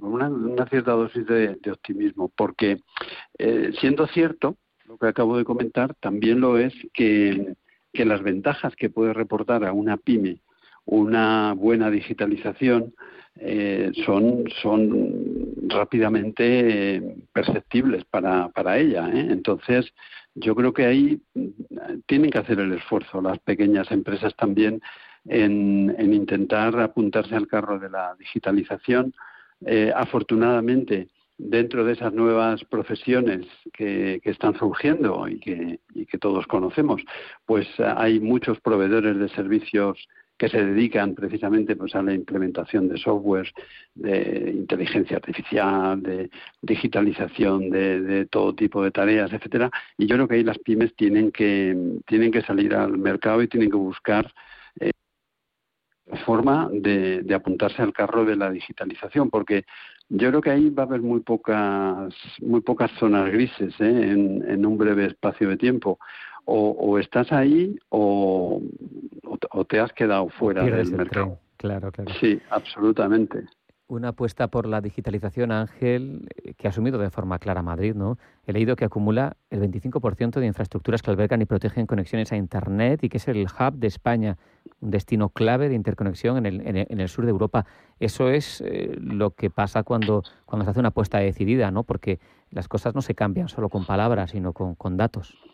con 0.00 0.12
una, 0.12 0.66
cierta 0.66 0.92
dosis 0.92 1.26
de, 1.26 1.58
optimismo, 1.70 2.30
porque 2.34 2.78
eh, 3.38 3.72
siendo 3.80 4.06
cierto 4.08 4.56
lo 4.86 4.98
que 4.98 5.06
acabo 5.06 5.36
de 5.36 5.44
comentar, 5.44 5.94
también 6.00 6.40
lo 6.40 6.58
es 6.58 6.74
que, 6.92 7.54
que 7.92 8.04
las 8.04 8.22
ventajas 8.22 8.74
que 8.76 8.90
puede 8.90 9.12
reportar 9.12 9.64
a 9.64 9.72
una 9.72 9.96
pyme 9.96 10.40
una 10.90 11.54
buena 11.54 11.90
digitalización 11.90 12.94
eh, 13.36 13.92
son, 14.04 14.44
son 14.60 15.54
rápidamente 15.68 16.96
eh, 16.96 17.14
perceptibles 17.32 18.04
para, 18.04 18.48
para 18.48 18.78
ella. 18.78 19.08
Entonces, 19.12 19.92
yo 20.34 20.54
creo 20.54 20.72
que 20.72 20.86
ahí 20.86 21.20
mm, 21.34 21.48
tienen 22.06 22.30
que 22.30 22.38
hacer 22.38 22.58
el 22.58 22.72
esfuerzo 22.72 23.22
las 23.22 23.38
pequeñas 23.38 23.90
empresas 23.92 24.34
también 24.36 24.80
en, 25.26 25.94
en 25.96 26.12
intentar 26.12 26.78
apuntarse 26.80 27.36
al 27.36 27.46
carro 27.46 27.78
de 27.78 27.90
la 27.90 28.16
digitalización. 28.18 29.14
Afortunadamente, 29.94 31.08
dentro 31.36 31.84
de 31.84 31.92
esas 31.94 32.12
nuevas 32.12 32.64
profesiones 32.64 33.46
que, 33.72 34.20
están 34.24 34.56
surgiendo 34.58 35.26
y 35.28 35.38
que, 35.40 35.80
y 35.94 36.06
que, 36.06 36.18
todos 36.18 36.46
conocemos, 36.46 37.02
pues 37.46 37.66
hay 37.78 38.20
muchos 38.20 38.60
proveedores 38.60 39.18
de 39.18 39.28
servicios 39.30 39.98
que 40.40 40.48
se 40.48 40.64
dedican 40.64 41.14
precisamente 41.14 41.76
pues, 41.76 41.94
a 41.94 42.02
la 42.02 42.14
implementación 42.14 42.88
de 42.88 42.96
software, 42.96 43.52
de 43.94 44.54
inteligencia 44.56 45.18
artificial, 45.18 46.02
de 46.02 46.30
digitalización 46.62 47.68
de, 47.68 48.24
todo 48.24 48.54
tipo 48.54 48.82
de 48.82 48.90
tareas, 48.90 49.30
etcétera. 49.34 49.70
Y 49.98 50.06
yo 50.06 50.16
creo 50.16 50.26
que 50.26 50.36
ahí 50.36 50.42
las 50.42 50.58
pymes 50.58 50.96
tienen 50.96 51.30
que 51.30 51.76
tienen 52.06 52.32
que 52.32 52.40
salir 52.40 52.74
al 52.74 52.96
mercado 52.96 53.42
y 53.42 53.48
tienen 53.48 53.70
que 53.70 53.76
buscar 53.76 54.24
eh, 54.26 54.32
forma 56.24 56.68
de, 56.72 57.24
apuntarse 57.34 57.82
al 57.82 57.92
carro 57.92 58.24
de 58.24 58.36
la 58.36 58.50
digitalización, 58.50 59.30
porque 59.30 59.64
yo 60.08 60.28
creo 60.28 60.40
que 60.40 60.50
ahí 60.50 60.70
va 60.70 60.84
a 60.84 60.86
haber 60.86 61.02
muy 61.02 61.20
pocas 61.20 62.12
muy 62.40 62.60
pocas 62.60 62.90
zonas 62.98 63.30
grises 63.30 63.74
¿eh? 63.80 64.10
en, 64.10 64.44
en 64.48 64.66
un 64.66 64.76
breve 64.76 65.06
espacio 65.06 65.48
de 65.48 65.56
tiempo 65.56 65.98
o, 66.52 66.98
estás 66.98 67.30
ahí 67.32 67.78
o, 67.90 68.60
o, 69.50 69.64
te 69.64 69.78
has 69.78 69.92
quedado 69.92 70.28
fuera 70.30 70.64
del 70.64 70.90
mercado. 70.92 71.38
Claro, 71.56 71.92
claro. 71.92 72.10
Sí, 72.20 72.40
absolutamente. 72.50 73.44
Una 73.90 74.10
apuesta 74.10 74.46
por 74.46 74.66
la 74.66 74.80
digitalización, 74.80 75.50
Ángel, 75.50 76.28
eh, 76.44 76.54
que 76.54 76.68
ha 76.68 76.70
asumido 76.70 76.96
de 76.96 77.10
forma 77.10 77.40
clara 77.40 77.60
Madrid, 77.60 77.96
¿no? 77.96 78.18
He 78.46 78.52
leído 78.52 78.76
que 78.76 78.84
acumula 78.84 79.36
el 79.50 79.60
25% 79.60 80.38
de 80.38 80.46
infraestructuras 80.46 81.02
que 81.02 81.10
albergan 81.10 81.42
y 81.42 81.44
protegen 81.44 81.86
conexiones 81.86 82.30
a 82.30 82.36
Internet 82.36 83.02
y 83.02 83.08
que 83.08 83.16
es 83.16 83.26
el 83.26 83.44
hub 83.46 83.74
de 83.74 83.88
España, 83.88 84.38
un 84.80 84.92
destino 84.92 85.30
clave 85.30 85.68
de 85.68 85.74
interconexión 85.74 86.36
en 86.36 86.46
el, 86.46 86.86
en 86.88 87.00
el, 87.00 87.08
sur 87.08 87.24
de 87.24 87.32
Europa. 87.32 87.66
Eso 87.98 88.28
es 88.28 88.60
eh, 88.60 88.96
lo 88.96 89.32
que 89.32 89.50
pasa 89.50 89.82
cuando, 89.82 90.22
cuando 90.46 90.64
se 90.64 90.70
hace 90.70 90.78
una 90.78 90.90
apuesta 90.90 91.18
decidida, 91.18 91.72
¿no? 91.72 91.82
Porque 91.82 92.20
las 92.52 92.68
cosas 92.68 92.94
no 92.94 93.02
se 93.02 93.16
cambian 93.16 93.48
solo 93.48 93.70
con 93.70 93.86
palabras, 93.86 94.30
sino 94.30 94.52
con 94.52 94.96
datos. 94.96 95.49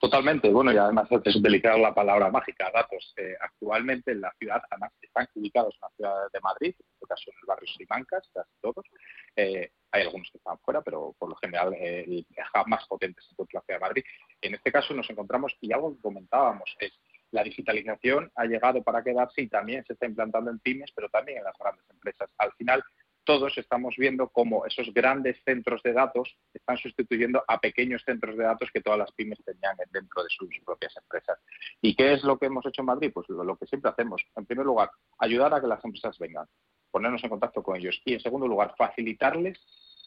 Totalmente, 0.00 0.48
bueno, 0.50 0.72
y 0.72 0.76
además 0.76 1.08
es 1.10 1.34
utilizar 1.34 1.76
la 1.76 1.92
palabra 1.92 2.30
mágica, 2.30 2.70
datos. 2.72 3.12
Eh, 3.16 3.34
actualmente 3.40 4.12
en 4.12 4.20
la 4.20 4.32
ciudad, 4.38 4.62
además 4.70 4.92
están 5.02 5.26
ubicados 5.34 5.74
en 5.74 5.80
la 5.80 5.90
ciudad 5.96 6.32
de 6.32 6.40
Madrid, 6.40 6.74
en 6.78 6.86
este 6.94 7.06
caso 7.08 7.24
en 7.26 7.36
el 7.42 7.46
barrio 7.46 7.68
Simancas, 7.76 8.30
casi 8.32 8.50
todos. 8.60 8.86
Eh, 9.34 9.72
hay 9.90 10.02
algunos 10.02 10.30
que 10.30 10.38
están 10.38 10.56
fuera, 10.60 10.82
pero 10.82 11.16
por 11.18 11.28
lo 11.28 11.34
general 11.36 11.74
eh, 11.74 12.04
el 12.06 12.26
más 12.66 12.86
potente 12.86 13.20
se 13.22 13.32
encuentra 13.32 13.58
en 13.58 13.60
la 13.60 13.64
ciudad 13.64 13.78
de 13.80 13.86
Madrid. 13.86 14.04
En 14.40 14.54
este 14.54 14.70
caso 14.70 14.94
nos 14.94 15.10
encontramos, 15.10 15.56
y 15.60 15.72
algo 15.72 15.96
que 15.96 16.00
comentábamos, 16.00 16.76
es 16.78 16.92
la 17.32 17.42
digitalización 17.42 18.30
ha 18.36 18.44
llegado 18.44 18.82
para 18.84 19.02
quedarse 19.02 19.42
y 19.42 19.48
también 19.48 19.84
se 19.84 19.94
está 19.94 20.06
implantando 20.06 20.50
en 20.50 20.60
pymes, 20.60 20.92
pero 20.94 21.08
también 21.08 21.38
en 21.38 21.44
las 21.44 21.58
grandes 21.58 21.84
empresas. 21.90 22.30
Al 22.38 22.52
final, 22.52 22.84
todos 23.28 23.58
estamos 23.58 23.94
viendo 23.98 24.30
cómo 24.30 24.64
esos 24.64 24.90
grandes 24.94 25.36
centros 25.44 25.82
de 25.82 25.92
datos 25.92 26.34
están 26.54 26.78
sustituyendo 26.78 27.44
a 27.46 27.60
pequeños 27.60 28.02
centros 28.02 28.38
de 28.38 28.44
datos 28.44 28.70
que 28.72 28.80
todas 28.80 28.98
las 28.98 29.12
pymes 29.12 29.38
tenían 29.44 29.76
dentro 29.92 30.22
de 30.22 30.30
sus 30.30 30.48
propias 30.64 30.96
empresas. 30.96 31.38
¿Y 31.82 31.94
qué 31.94 32.14
es 32.14 32.24
lo 32.24 32.38
que 32.38 32.46
hemos 32.46 32.64
hecho 32.64 32.80
en 32.80 32.86
Madrid? 32.86 33.10
Pues 33.12 33.28
lo, 33.28 33.54
que 33.58 33.66
siempre 33.66 33.90
hacemos. 33.90 34.24
En 34.34 34.46
primer 34.46 34.64
lugar, 34.64 34.90
ayudar 35.18 35.52
a 35.52 35.60
que 35.60 35.66
las 35.66 35.84
empresas 35.84 36.18
vengan, 36.18 36.46
ponernos 36.90 37.22
en 37.22 37.28
contacto 37.28 37.62
con 37.62 37.76
ellos. 37.76 38.00
Y 38.06 38.14
en 38.14 38.20
segundo 38.20 38.48
lugar, 38.48 38.74
facilitarles 38.78 39.60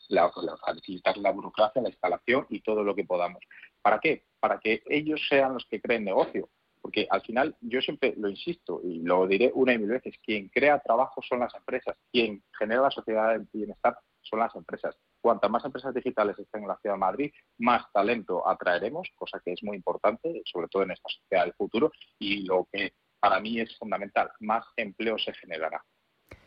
la, 0.07 0.31
facilitar 0.65 1.15
la 1.17 1.29
burocracia, 1.29 1.79
la 1.79 1.89
instalación 1.89 2.47
y 2.49 2.61
todo 2.61 2.83
lo 2.83 2.95
que 2.95 3.03
podamos. 3.03 3.43
¿Para 3.83 3.99
qué? 3.99 4.25
Para 4.39 4.59
que 4.59 4.81
ellos 4.87 5.21
sean 5.29 5.53
los 5.53 5.67
que 5.67 5.79
creen 5.79 6.05
negocio 6.05 6.49
porque 6.81 7.07
al 7.09 7.21
final, 7.21 7.55
yo 7.61 7.79
siempre 7.81 8.13
lo 8.17 8.27
insisto 8.27 8.81
y 8.83 9.01
lo 9.01 9.27
diré 9.27 9.51
una 9.53 9.73
y 9.73 9.77
mil 9.77 9.89
veces, 9.89 10.15
quien 10.23 10.49
crea 10.49 10.79
trabajo 10.79 11.21
son 11.21 11.39
las 11.39 11.53
empresas, 11.53 11.95
quien 12.11 12.43
genera 12.57 12.81
la 12.81 12.91
sociedad 12.91 13.37
de 13.37 13.45
bienestar 13.53 13.97
son 14.21 14.39
las 14.39 14.55
empresas. 14.55 14.97
Cuantas 15.21 15.49
más 15.49 15.63
empresas 15.63 15.93
digitales 15.93 16.37
estén 16.39 16.63
en 16.63 16.67
la 16.67 16.77
ciudad 16.77 16.95
de 16.95 16.99
Madrid, 16.99 17.31
más 17.59 17.91
talento 17.91 18.47
atraeremos, 18.47 19.09
cosa 19.15 19.39
que 19.43 19.53
es 19.53 19.63
muy 19.63 19.77
importante, 19.77 20.41
sobre 20.45 20.67
todo 20.67 20.83
en 20.83 20.91
esta 20.91 21.09
sociedad 21.09 21.43
del 21.43 21.53
futuro, 21.53 21.91
y 22.19 22.43
lo 22.45 22.67
que 22.71 22.93
para 23.19 23.39
mí 23.39 23.59
es 23.59 23.77
fundamental, 23.77 24.31
más 24.39 24.65
empleo 24.75 25.17
se 25.19 25.33
generará. 25.33 25.83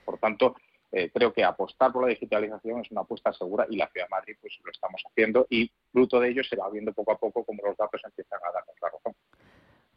Por 0.04 0.18
tanto, 0.18 0.56
eh, 0.90 1.10
creo 1.12 1.32
que 1.32 1.42
apostar 1.42 1.92
por 1.92 2.02
la 2.02 2.08
digitalización 2.08 2.80
es 2.80 2.90
una 2.90 3.00
apuesta 3.00 3.32
segura 3.32 3.66
y 3.68 3.76
la 3.76 3.88
ciudad 3.88 4.06
de 4.06 4.10
Madrid 4.10 4.36
pues 4.40 4.56
lo 4.62 4.70
estamos 4.70 5.02
haciendo 5.10 5.46
y 5.50 5.70
fruto 5.90 6.20
de 6.20 6.30
ello 6.30 6.44
se 6.44 6.54
va 6.54 6.70
viendo 6.70 6.92
poco 6.92 7.12
a 7.12 7.18
poco 7.18 7.44
como 7.44 7.62
los 7.64 7.76
datos 7.76 8.00
empiezan 8.04 8.38
a 8.42 8.52
darnos 8.52 8.76
la 8.80 8.90
razón. 8.90 9.14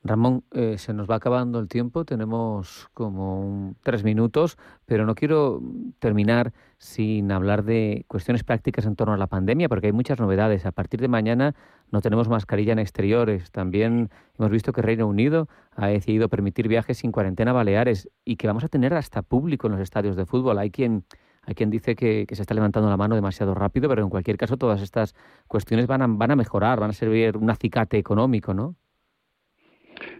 Ramón, 0.07 0.43
eh, 0.51 0.77
se 0.77 0.93
nos 0.93 1.09
va 1.09 1.15
acabando 1.15 1.59
el 1.59 1.67
tiempo, 1.67 2.05
tenemos 2.05 2.89
como 2.93 3.75
tres 3.83 4.03
minutos, 4.03 4.57
pero 4.85 5.05
no 5.05 5.15
quiero 5.15 5.61
terminar 5.99 6.53
sin 6.77 7.31
hablar 7.31 7.63
de 7.63 8.05
cuestiones 8.07 8.43
prácticas 8.43 8.85
en 8.85 8.95
torno 8.95 9.13
a 9.13 9.17
la 9.17 9.27
pandemia, 9.27 9.69
porque 9.69 9.87
hay 9.87 9.93
muchas 9.93 10.19
novedades. 10.19 10.65
A 10.65 10.71
partir 10.71 10.99
de 11.01 11.07
mañana 11.07 11.55
no 11.91 12.01
tenemos 12.01 12.29
mascarilla 12.29 12.73
en 12.73 12.79
exteriores. 12.79 13.51
También 13.51 14.09
hemos 14.37 14.51
visto 14.51 14.73
que 14.73 14.81
Reino 14.81 15.07
Unido 15.07 15.47
ha 15.75 15.87
decidido 15.87 16.29
permitir 16.29 16.67
viajes 16.67 16.99
sin 16.99 17.11
cuarentena 17.11 17.53
baleares 17.53 18.09
y 18.25 18.35
que 18.35 18.47
vamos 18.47 18.63
a 18.63 18.67
tener 18.67 18.93
hasta 18.93 19.21
público 19.21 19.67
en 19.67 19.73
los 19.73 19.81
estadios 19.81 20.15
de 20.15 20.25
fútbol. 20.25 20.59
Hay 20.59 20.71
quien, 20.71 21.05
hay 21.43 21.55
quien 21.55 21.69
dice 21.69 21.95
que, 21.95 22.25
se 22.31 22.41
está 22.41 22.53
levantando 22.53 22.89
la 22.89 22.97
mano 22.97 23.15
demasiado 23.15 23.55
rápido, 23.55 23.89
pero 23.89 24.03
en 24.03 24.09
cualquier 24.09 24.37
caso 24.37 24.57
todas 24.57 24.81
estas 24.81 25.15
cuestiones 25.47 25.87
van 25.87 26.01
a, 26.01 26.07
van 26.07 26.31
a 26.31 26.35
mejorar, 26.35 26.79
van 26.79 26.91
a 26.91 26.93
servir 26.93 27.37
un 27.37 27.49
acicate 27.49 27.97
económico, 27.97 28.53
¿no? 28.53 28.75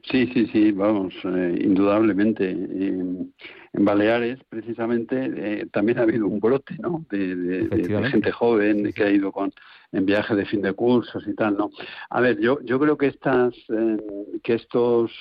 Sí, 0.09 0.27
sí, 0.33 0.47
sí, 0.47 0.71
vamos, 0.71 1.13
eh, 1.25 1.59
indudablemente. 1.61 2.49
en 2.51 3.33
Baleares, 3.73 4.39
precisamente, 4.49 5.31
eh, 5.35 5.67
también 5.71 5.99
ha 5.99 6.03
habido 6.03 6.27
un 6.27 6.39
brote, 6.39 6.75
¿no? 6.79 7.05
De, 7.09 8.07
gente 8.09 8.31
joven 8.31 8.91
que 8.93 9.03
ha 9.03 9.09
ido 9.09 9.31
con 9.31 9.51
en 9.91 10.05
viaje 10.05 10.35
de 10.35 10.45
fin 10.45 10.61
de 10.61 10.73
cursos 10.73 11.25
y 11.27 11.33
tal, 11.33 11.57
¿no? 11.57 11.71
A 12.09 12.21
ver, 12.21 12.39
yo 12.39 12.59
yo 12.61 12.79
creo 12.79 12.97
que 12.97 13.07
estas 13.07 13.53
eh, 13.69 13.97
que 14.43 14.55
estos 14.55 15.11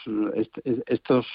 estos 0.86 1.26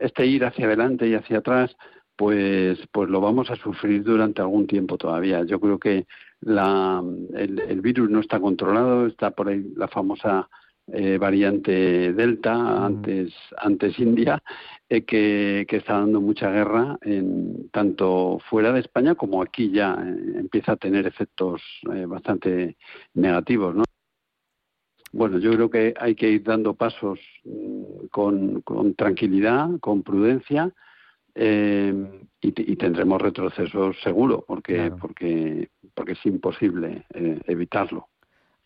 este 0.00 0.26
ir 0.26 0.44
hacia 0.44 0.66
adelante 0.66 1.08
y 1.08 1.14
hacia 1.14 1.38
atrás 1.38 1.74
pues 2.16 2.78
pues 2.92 3.08
lo 3.08 3.20
vamos 3.20 3.50
a 3.50 3.56
sufrir 3.56 4.02
durante 4.02 4.42
algún 4.42 4.66
tiempo 4.66 4.96
todavía. 4.98 5.44
Yo 5.44 5.60
creo 5.60 5.78
que 5.78 6.06
la, 6.40 7.02
el, 7.34 7.58
el 7.60 7.80
virus 7.80 8.10
no 8.10 8.20
está 8.20 8.38
controlado, 8.40 9.06
está 9.06 9.30
por 9.30 9.48
ahí 9.48 9.64
la 9.76 9.88
famosa 9.88 10.48
eh, 10.92 11.16
variante 11.16 12.12
Delta, 12.12 12.84
antes, 12.84 13.32
antes 13.56 13.98
India, 13.98 14.42
eh, 14.86 15.02
que, 15.04 15.64
que, 15.66 15.78
está 15.78 15.94
dando 15.94 16.20
mucha 16.20 16.50
guerra 16.50 16.98
en, 17.00 17.70
tanto 17.70 18.38
fuera 18.50 18.70
de 18.70 18.80
España 18.80 19.14
como 19.14 19.40
aquí 19.40 19.70
ya 19.70 19.94
eh, 19.94 20.38
empieza 20.38 20.72
a 20.72 20.76
tener 20.76 21.06
efectos 21.06 21.62
bastante 22.06 22.76
negativos. 23.14 23.74
¿no? 23.74 23.84
Bueno, 25.12 25.38
yo 25.38 25.52
creo 25.52 25.70
que 25.70 25.94
hay 25.98 26.14
que 26.14 26.28
ir 26.28 26.42
dando 26.42 26.74
pasos 26.74 27.18
mm, 27.44 28.08
con, 28.10 28.60
con 28.60 28.94
tranquilidad, 28.94 29.80
con 29.80 30.02
prudencia. 30.02 30.70
y, 31.34 32.76
tendremos 32.76 33.20
retrocesos 33.22 33.96
seguro 34.02 34.44
porque 34.46 34.92
porque 35.00 35.70
porque 35.94 36.12
es 36.12 36.26
imposible 36.26 37.06
evitarlo. 37.46 38.08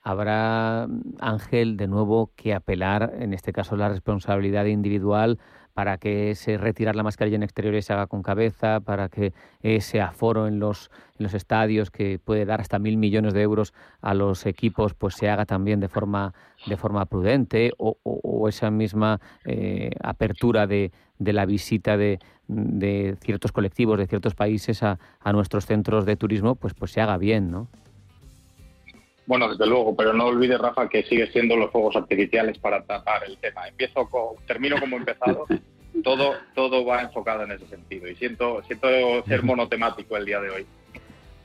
Habrá, 0.03 0.87
Ángel, 1.21 1.77
de 1.77 1.89
nuevo 1.89 2.31
que 2.37 2.55
apelar, 2.55 3.15
en 3.19 3.35
este 3.35 3.53
caso, 3.53 3.77
la 3.77 3.89
responsabilidad 3.89 4.65
individual 4.67 5.39
para 5.79 5.97
que 5.97 6.31
ese 6.31 6.59
retirar 6.59 6.97
la 6.97 7.05
mascarilla 7.05 7.37
en 7.37 7.45
exteriores 7.45 7.85
se 7.85 7.93
haga 7.93 8.09
con 8.09 8.21
cabeza, 8.21 8.81
para 8.81 9.09
que 9.09 9.33
ese 9.63 10.01
aforo 10.01 10.49
en 10.49 10.59
los, 10.59 10.91
en 11.19 11.23
los 11.23 11.35
estadios 11.35 11.93
que 11.93 12.19
puede 12.19 12.45
dar 12.47 12.61
hasta 12.61 12.81
mil 12.81 12.97
millones 12.97 13.33
de 13.33 13.43
euros 13.43 13.75
a 14.01 14.13
los 14.13 14.45
equipos, 14.47 14.95
pues 14.95 15.15
se 15.15 15.29
haga 15.29 15.47
también 15.47 15.79
de 15.79 15.89
forma, 15.89 16.35
de 16.67 16.77
forma 16.77 17.07
prudente, 17.07 17.71
o, 17.79 18.49
esa 18.49 18.73
misma 18.73 19.21
eh, 19.45 19.91
apertura 20.03 20.67
de, 20.67 20.91
de, 21.21 21.33
la 21.33 21.47
visita 21.47 21.97
de, 21.97 22.19
de, 22.49 23.17
ciertos 23.21 23.53
colectivos 23.53 23.99
de 23.99 24.09
ciertos 24.09 24.35
países 24.35 24.83
a, 24.83 24.99
a 25.21 25.33
nuestros 25.33 25.65
centros 25.67 26.05
de 26.07 26.17
turismo, 26.17 26.57
pues, 26.57 26.75
pues 26.75 26.91
se 26.91 27.01
haga 27.01 27.19
bien, 27.19 27.53
¿no? 27.53 27.69
Bueno, 29.29 29.51
desde 29.51 29.67
luego, 29.67 29.95
pero 29.95 30.15
no 30.15 30.25
olvides, 30.25 30.59
Rafa, 30.59 30.89
que 30.89 31.03
sigue 31.03 31.31
siendo 31.31 31.55
los 31.55 31.71
fuegos 31.71 31.95
artificiales 31.97 32.57
para 32.59 32.83
tratar 32.83 33.25
el 33.25 33.37
tema. 33.37 33.69
Empiezo 33.69 34.09
termino 34.47 34.81
como 34.81 34.97
he 34.97 35.01
empezado. 35.01 35.47
Todo, 36.05 36.35
todo 36.55 36.85
va 36.85 37.03
enfocado 37.03 37.43
en 37.43 37.51
ese 37.51 37.67
sentido 37.67 38.07
y 38.07 38.15
siento, 38.15 38.63
siento 38.63 38.87
ser 39.27 39.43
monotemático 39.43 40.17
el 40.17 40.27
día 40.27 40.39
de 40.41 40.51
hoy. 40.51 40.67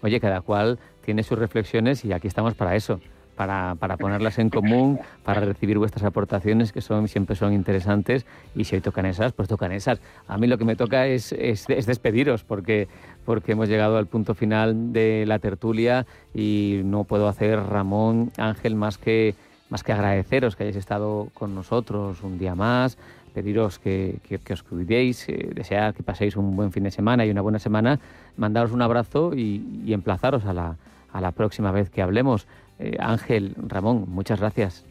Oye, 0.03 0.19
cada 0.19 0.41
cual 0.41 0.77
tiene 1.03 1.23
sus 1.23 1.39
reflexiones 1.39 2.05
y 2.05 2.13
aquí 2.13 2.27
estamos 2.27 2.53
para 2.53 2.75
eso 2.75 2.99
para, 3.35 3.75
para, 3.75 3.97
ponerlas 3.97 4.39
en 4.39 4.49
común, 4.49 4.99
para 5.23 5.41
recibir 5.41 5.77
vuestras 5.77 6.03
aportaciones 6.03 6.71
que 6.71 6.81
son 6.81 7.07
siempre 7.07 7.35
son 7.35 7.53
interesantes 7.53 8.25
y 8.55 8.63
si 8.63 8.75
hoy 8.75 8.81
tocan 8.81 9.05
esas, 9.05 9.33
pues 9.33 9.47
tocan 9.47 9.71
esas. 9.71 9.99
A 10.27 10.37
mí 10.37 10.47
lo 10.47 10.57
que 10.57 10.65
me 10.65 10.75
toca 10.75 11.07
es, 11.07 11.31
es, 11.33 11.67
despediros 11.67 12.43
porque, 12.43 12.87
porque 13.25 13.53
hemos 13.53 13.69
llegado 13.69 13.97
al 13.97 14.07
punto 14.07 14.33
final 14.33 14.93
de 14.93 15.25
la 15.27 15.39
tertulia 15.39 16.05
y 16.33 16.81
no 16.83 17.03
puedo 17.03 17.27
hacer, 17.27 17.59
Ramón, 17.59 18.31
Ángel, 18.37 18.75
más 18.75 18.97
que, 18.97 19.35
más 19.69 19.83
que 19.83 19.93
agradeceros 19.93 20.55
que 20.55 20.63
hayáis 20.63 20.77
estado 20.77 21.29
con 21.33 21.55
nosotros 21.55 22.21
un 22.23 22.37
día 22.37 22.55
más, 22.55 22.97
pediros 23.33 23.79
que, 23.79 24.19
que, 24.23 24.53
os 24.53 24.63
cuidéis, 24.63 25.27
eh, 25.27 25.49
desear 25.53 25.93
que 25.93 26.03
paséis 26.03 26.35
un 26.35 26.55
buen 26.55 26.71
fin 26.71 26.83
de 26.83 26.91
semana 26.91 27.25
y 27.25 27.31
una 27.31 27.41
buena 27.41 27.59
semana, 27.59 27.99
mandaros 28.37 28.71
un 28.71 28.81
abrazo 28.81 29.33
y, 29.35 29.81
y 29.85 29.93
emplazaros 29.93 30.45
a 30.45 30.53
la, 30.53 30.75
a 31.13 31.21
la 31.21 31.31
próxima 31.31 31.71
vez 31.71 31.89
que 31.89 32.01
hablemos. 32.01 32.47
Eh, 32.79 32.97
Ángel, 32.99 33.55
Ramón, 33.57 34.05
muchas 34.07 34.39
gracias. 34.39 34.85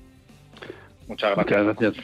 Muchas 1.09 1.35
gracias. 1.35 1.95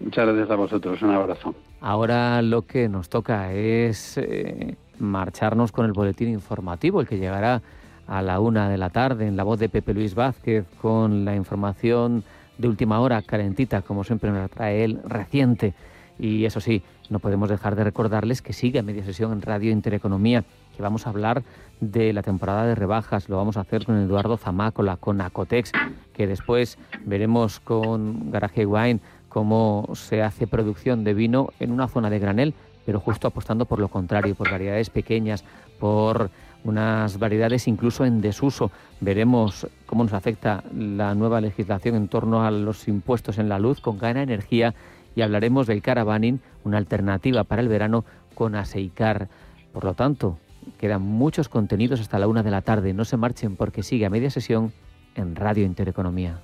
Muchas 0.00 0.26
gracias. 0.26 0.50
a 0.50 0.54
vosotros. 0.56 1.02
Un 1.02 1.10
abrazo. 1.10 1.54
Ahora 1.80 2.40
lo 2.42 2.62
que 2.62 2.88
nos 2.88 3.08
toca 3.08 3.52
es 3.52 4.16
eh, 4.18 4.76
marcharnos 4.98 5.72
con 5.72 5.86
el 5.86 5.92
boletín 5.92 6.28
informativo, 6.28 7.00
el 7.00 7.08
que 7.08 7.18
llegará 7.18 7.62
a 8.06 8.22
la 8.22 8.40
una 8.40 8.68
de 8.68 8.78
la 8.78 8.90
tarde 8.90 9.26
en 9.26 9.36
la 9.36 9.44
voz 9.44 9.58
de 9.58 9.68
Pepe 9.68 9.94
Luis 9.94 10.14
Vázquez 10.14 10.66
con 10.80 11.24
la 11.24 11.34
información 11.34 12.24
de 12.58 12.68
última 12.68 13.00
hora, 13.00 13.22
calentita, 13.22 13.82
como 13.82 14.04
siempre 14.04 14.30
nos 14.30 14.50
trae 14.50 14.84
él, 14.84 15.00
reciente. 15.04 15.74
Y 16.18 16.44
eso 16.44 16.60
sí, 16.60 16.82
no 17.10 17.18
podemos 17.18 17.48
dejar 17.48 17.74
de 17.76 17.84
recordarles 17.84 18.42
que 18.42 18.52
sigue 18.52 18.78
a 18.78 18.82
media 18.82 19.04
sesión 19.04 19.32
en 19.32 19.42
Radio 19.42 19.72
Intereconomía, 19.72 20.44
que 20.74 20.82
vamos 20.82 21.06
a 21.06 21.10
hablar 21.10 21.42
de 21.80 22.12
la 22.12 22.22
temporada 22.22 22.66
de 22.66 22.74
rebajas. 22.74 23.28
Lo 23.28 23.36
vamos 23.36 23.56
a 23.56 23.60
hacer 23.60 23.84
con 23.84 23.96
Eduardo 23.98 24.36
Zamácola, 24.36 24.96
con 24.96 25.20
Acotex, 25.20 25.72
que 26.12 26.26
después 26.26 26.78
veremos 27.04 27.60
con 27.60 28.30
Garaje 28.30 28.66
Wine 28.66 29.00
cómo 29.28 29.88
se 29.94 30.22
hace 30.22 30.46
producción 30.46 31.04
de 31.04 31.14
vino 31.14 31.48
en 31.58 31.72
una 31.72 31.88
zona 31.88 32.08
de 32.08 32.20
granel, 32.20 32.54
pero 32.86 33.00
justo 33.00 33.26
apostando 33.26 33.64
por 33.64 33.80
lo 33.80 33.88
contrario, 33.88 34.34
por 34.34 34.50
variedades 34.50 34.90
pequeñas, 34.90 35.44
por 35.80 36.30
unas 36.62 37.18
variedades 37.18 37.68
incluso 37.68 38.04
en 38.04 38.20
desuso. 38.20 38.70
Veremos 39.00 39.66
cómo 39.86 40.04
nos 40.04 40.12
afecta 40.12 40.62
la 40.72 41.14
nueva 41.14 41.40
legislación 41.40 41.96
en 41.96 42.08
torno 42.08 42.44
a 42.44 42.50
los 42.50 42.88
impuestos 42.88 43.38
en 43.38 43.48
la 43.48 43.58
luz 43.58 43.80
con 43.80 43.98
Gana 43.98 44.22
Energía 44.22 44.74
y 45.16 45.22
hablaremos 45.22 45.66
del 45.66 45.82
caravaning, 45.82 46.40
una 46.64 46.78
alternativa 46.78 47.44
para 47.44 47.62
el 47.62 47.68
verano 47.68 48.04
con 48.34 48.54
Aseicar. 48.54 49.28
Por 49.72 49.84
lo 49.84 49.94
tanto, 49.94 50.38
Quedan 50.78 51.02
muchos 51.02 51.48
contenidos 51.48 52.00
hasta 52.00 52.18
la 52.18 52.28
una 52.28 52.42
de 52.42 52.50
la 52.50 52.62
tarde. 52.62 52.92
No 52.94 53.04
se 53.04 53.16
marchen 53.16 53.56
porque 53.56 53.82
sigue 53.82 54.06
a 54.06 54.10
media 54.10 54.30
sesión 54.30 54.72
en 55.14 55.36
Radio 55.36 55.64
Intereconomía. 55.64 56.40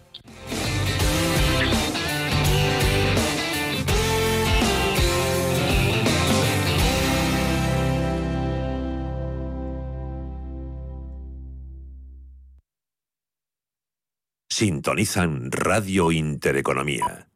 Sintonizan 14.61 15.51
Radio 15.51 16.13
Intereconomía. 16.13 17.31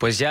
Pues 0.00 0.18
ya. 0.18 0.28